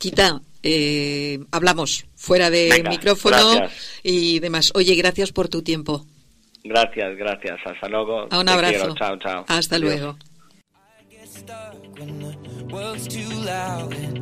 Quita, 0.00 0.40
eh, 0.62 1.40
hablamos 1.52 2.06
fuera 2.16 2.48
de 2.48 2.70
Venga, 2.70 2.88
micrófono 2.88 3.36
gracias. 3.56 4.00
y 4.02 4.38
demás. 4.40 4.72
Oye, 4.74 4.94
gracias 4.94 5.30
por 5.30 5.48
tu 5.48 5.60
tiempo. 5.60 6.06
Gracias, 6.64 7.18
gracias. 7.18 7.58
Hasta 7.66 7.86
luego. 7.86 8.26
A 8.30 8.38
un 8.38 8.46
Te 8.46 8.52
abrazo. 8.52 8.78
quiero. 8.78 8.94
Chao, 8.94 9.18
chao. 9.18 9.44
Hasta 9.46 9.76
Adiós. 9.76 9.92
luego. 10.00 10.18
world's 12.70 13.08
too 13.08 13.28
loud 13.44 13.92
and 13.92 14.20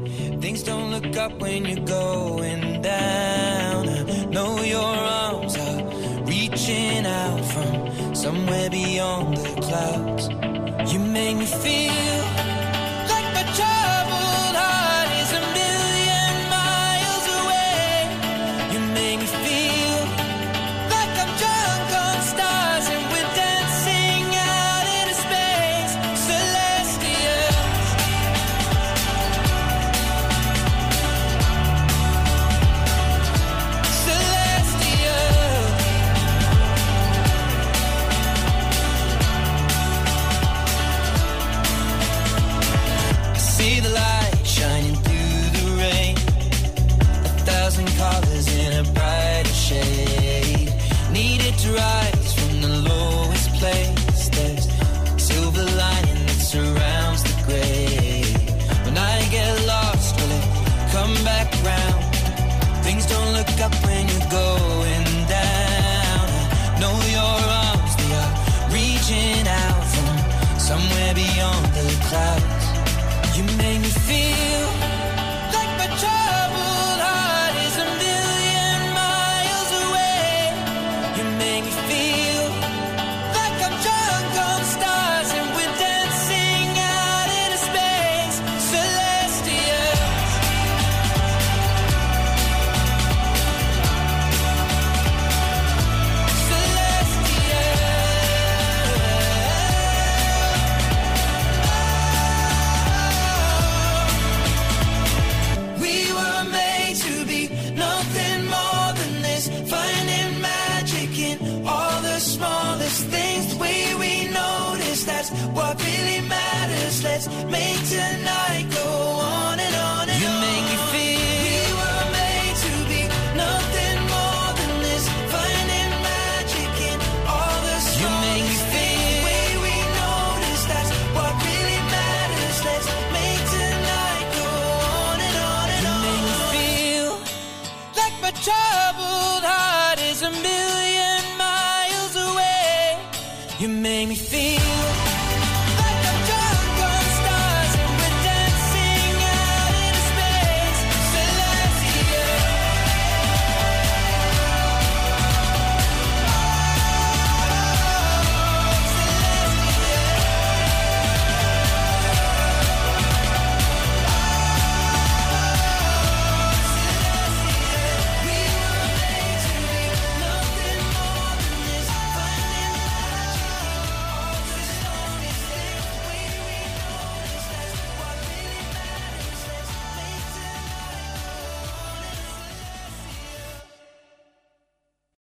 out 72.13 72.58